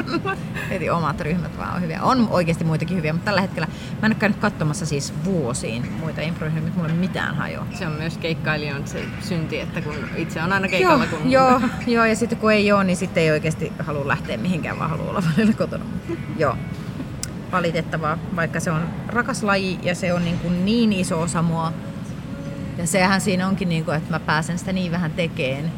Heti 0.70 0.90
omat 0.90 1.20
ryhmät 1.20 1.58
vaan 1.58 1.74
on 1.74 1.82
hyviä. 1.82 2.02
On 2.02 2.28
oikeasti 2.30 2.64
muitakin 2.64 2.96
hyviä, 2.96 3.12
mutta 3.12 3.24
tällä 3.24 3.40
hetkellä 3.40 3.66
mä 3.66 4.06
en 4.06 4.12
ole 4.12 4.14
käynyt 4.14 4.38
katsomassa 4.38 4.86
siis 4.86 5.14
vuosiin 5.24 5.92
muita 6.00 6.20
improryhmiä, 6.20 6.72
mulla 6.76 6.88
ei 6.88 6.94
mitään 6.94 7.34
hajoa. 7.34 7.66
Se 7.72 7.86
on 7.86 7.92
myös 7.92 8.18
keikkailijan 8.18 8.88
se 8.88 9.04
synti, 9.20 9.60
että 9.60 9.80
kun 9.80 9.94
itse 10.16 10.42
on 10.42 10.52
aina 10.52 10.68
keikalla. 10.68 11.04
Joo, 11.04 11.18
kun... 11.18 11.30
joo, 11.30 11.60
joo, 11.86 12.04
ja 12.04 12.16
sitten 12.16 12.38
kun 12.38 12.52
ei 12.52 12.72
ole, 12.72 12.84
niin 12.84 12.96
sitten 12.96 13.22
ei 13.22 13.30
oikeasti 13.30 13.72
halua 13.78 14.08
lähteä 14.08 14.36
mihinkään, 14.36 14.78
vaan 14.78 14.90
haluaa 14.90 15.10
olla 15.10 15.22
välillä 15.36 15.52
kotona. 15.52 15.84
joo 16.36 16.56
valitettavaa, 17.52 18.18
vaikka 18.36 18.60
se 18.60 18.70
on 18.70 18.88
rakas 19.06 19.42
laji 19.42 19.78
ja 19.82 19.94
se 19.94 20.12
on 20.12 20.24
niin, 20.24 20.38
kuin 20.38 20.64
niin 20.64 20.92
iso 20.92 21.20
osa 21.20 21.42
mua 21.42 21.72
ja 22.78 22.86
sehän 22.86 23.20
siinä 23.20 23.48
onkin, 23.48 23.68
niin 23.68 23.84
kuin, 23.84 23.96
että 23.96 24.10
mä 24.10 24.20
pääsen 24.20 24.58
sitä 24.58 24.72
niin 24.72 24.92
vähän 24.92 25.10
tekeen. 25.10 25.72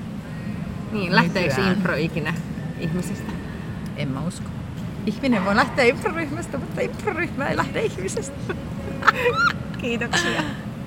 Niin, 0.93 1.17
lähteekö 1.17 1.63
impro 1.73 1.95
ikinä 1.95 2.35
ihmisestä? 2.81 3.33
En 3.97 4.09
mä 4.09 4.23
usko. 4.23 4.51
Ihminen 5.07 5.45
voi 5.45 5.57
lähteä 5.57 5.85
improryhmästä, 5.85 6.59
mutta 6.59 6.81
improryhmä 6.81 7.49
ei 7.49 7.57
lähde 7.57 7.83
ihmisestä. 7.83 8.55
Kiitoksia. 9.81 10.43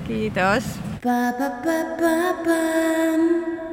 Kiitos. 0.06 0.64
Ba, 1.02 1.32
ba, 1.38 1.50
ba, 1.50 1.96
ba, 2.00 2.44
ba. 2.44 3.63